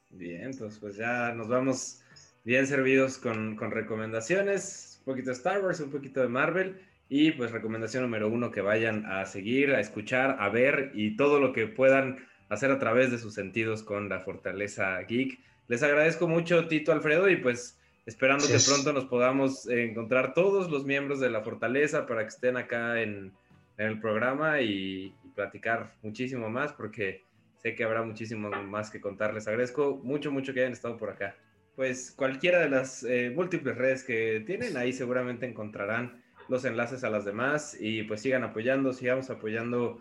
Bien, 0.09 0.43
entonces 0.45 0.79
pues 0.79 0.95
ya 0.97 1.31
nos 1.31 1.47
vamos 1.47 2.01
bien 2.43 2.67
servidos 2.67 3.17
con, 3.17 3.55
con 3.55 3.71
recomendaciones, 3.71 4.97
un 4.99 5.05
poquito 5.05 5.29
de 5.29 5.37
Star 5.37 5.63
Wars, 5.63 5.79
un 5.79 5.91
poquito 5.91 6.21
de 6.21 6.27
Marvel. 6.27 6.81
Y 7.09 7.31
pues 7.31 7.51
recomendación 7.51 8.03
número 8.03 8.27
uno, 8.27 8.51
que 8.51 8.61
vayan 8.61 9.05
a 9.05 9.25
seguir, 9.25 9.71
a 9.71 9.79
escuchar, 9.79 10.37
a 10.39 10.49
ver 10.49 10.91
y 10.95 11.15
todo 11.15 11.39
lo 11.39 11.53
que 11.53 11.67
puedan 11.67 12.25
hacer 12.53 12.71
a 12.71 12.79
través 12.79 13.11
de 13.11 13.17
sus 13.17 13.33
sentidos 13.33 13.83
con 13.83 14.09
la 14.09 14.19
Fortaleza 14.19 14.99
Geek. 15.01 15.39
Les 15.67 15.83
agradezco 15.83 16.27
mucho, 16.27 16.67
Tito 16.67 16.91
Alfredo, 16.91 17.29
y 17.29 17.37
pues 17.37 17.79
esperando 18.05 18.45
que 18.47 18.57
pronto 18.65 18.91
nos 18.93 19.05
podamos 19.05 19.67
encontrar 19.67 20.33
todos 20.33 20.69
los 20.69 20.85
miembros 20.85 21.19
de 21.19 21.29
la 21.29 21.41
Fortaleza 21.41 22.05
para 22.05 22.21
que 22.23 22.29
estén 22.29 22.57
acá 22.57 23.01
en, 23.01 23.31
el 23.77 23.99
programa 23.99 24.61
y, 24.61 25.15
platicar 25.35 25.95
muchísimo 26.03 26.47
más, 26.47 26.73
porque 26.73 27.23
sé 27.57 27.73
que 27.73 27.83
habrá 27.83 28.03
muchísimo 28.03 28.51
más 28.51 28.91
que 28.91 29.01
contarles. 29.01 29.47
Agradezco 29.47 29.99
mucho, 30.03 30.31
mucho 30.31 30.53
que 30.53 30.59
hayan 30.59 30.73
estado 30.73 30.95
por 30.95 31.09
acá. 31.09 31.35
Pues 31.75 32.11
cualquiera 32.11 32.59
de 32.59 32.69
las 32.69 33.03
eh, 33.03 33.31
múltiples 33.35 33.75
redes 33.75 34.03
que 34.03 34.43
tienen, 34.45 34.77
ahí 34.77 34.93
seguramente 34.93 35.47
encontrarán 35.47 36.21
los 36.49 36.65
enlaces 36.65 37.03
a 37.03 37.09
las 37.09 37.25
demás 37.25 37.75
y 37.79 38.03
pues 38.03 38.21
sigan 38.21 38.43
apoyando, 38.43 38.93
sigamos 38.93 39.31
apoyando 39.31 39.99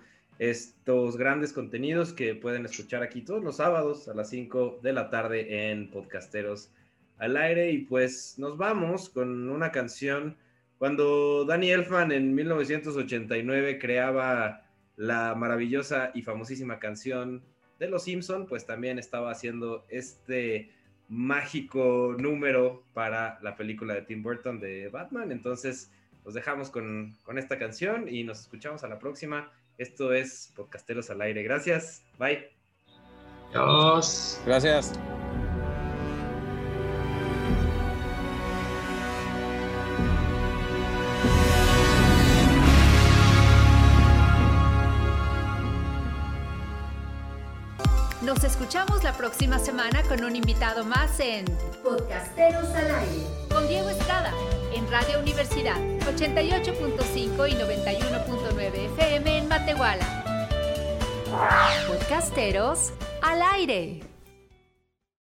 estos 0.51 1.16
grandes 1.16 1.53
contenidos 1.53 2.12
que 2.12 2.34
pueden 2.34 2.64
escuchar 2.64 3.05
aquí 3.05 3.22
todos 3.22 3.45
los 3.45 3.59
sábados 3.59 4.09
a 4.09 4.14
las 4.14 4.28
5 4.30 4.80
de 4.82 4.93
la 4.93 5.09
tarde 5.09 5.70
en 5.70 5.88
Podcasteros 5.88 6.72
al 7.18 7.36
aire. 7.36 7.70
Y 7.70 7.78
pues 7.78 8.34
nos 8.38 8.57
vamos 8.57 9.09
con 9.09 9.49
una 9.49 9.70
canción. 9.70 10.36
Cuando 10.78 11.45
Danny 11.45 11.70
Elfman 11.70 12.11
en 12.11 12.34
1989 12.34 13.78
creaba 13.78 14.66
la 14.97 15.36
maravillosa 15.36 16.11
y 16.12 16.22
famosísima 16.22 16.80
canción 16.80 17.45
de 17.78 17.88
Los 17.88 18.03
Simpson, 18.03 18.47
pues 18.47 18.66
también 18.66 18.99
estaba 18.99 19.30
haciendo 19.30 19.84
este 19.90 20.72
mágico 21.09 22.16
número 22.18 22.82
para 22.95 23.38
la 23.43 23.55
película 23.55 23.95
de 23.95 24.03
Tim 24.03 24.24
Burton 24.24 24.59
de 24.59 24.88
Batman. 24.88 25.30
Entonces, 25.30 25.93
los 26.24 26.34
dejamos 26.34 26.68
con, 26.68 27.14
con 27.22 27.38
esta 27.38 27.61
canción 27.61 28.09
y 28.09 28.24
nos 28.24 28.40
escuchamos 28.40 28.82
a 28.82 28.88
la 28.88 28.99
próxima. 28.99 29.53
Esto 29.78 30.12
es 30.12 30.52
Podcasteros 30.54 31.10
al 31.10 31.20
aire. 31.22 31.42
Gracias. 31.42 32.02
Bye. 32.18 32.50
Adiós. 33.54 34.40
Gracias. 34.46 34.92
Nos 48.22 48.44
escuchamos 48.44 49.02
la 49.02 49.12
próxima 49.16 49.58
semana 49.58 50.02
con 50.04 50.24
un 50.24 50.36
invitado 50.36 50.84
más 50.84 51.18
en 51.18 51.44
Podcasteros 51.82 52.68
al 52.68 52.90
aire 52.94 53.26
con 53.50 53.66
Diego 53.66 53.90
Estrada 53.90 54.32
en 54.74 54.90
Radio 54.90 55.18
Universidad 55.18 55.76
88.5 56.00 57.48
y 57.48 57.54
91.9 57.54 58.74
FM 58.94 59.38
en 59.38 59.48
Matehuala. 59.48 60.24
Podcasteros 61.88 62.92
al 63.22 63.42
aire. 63.42 64.11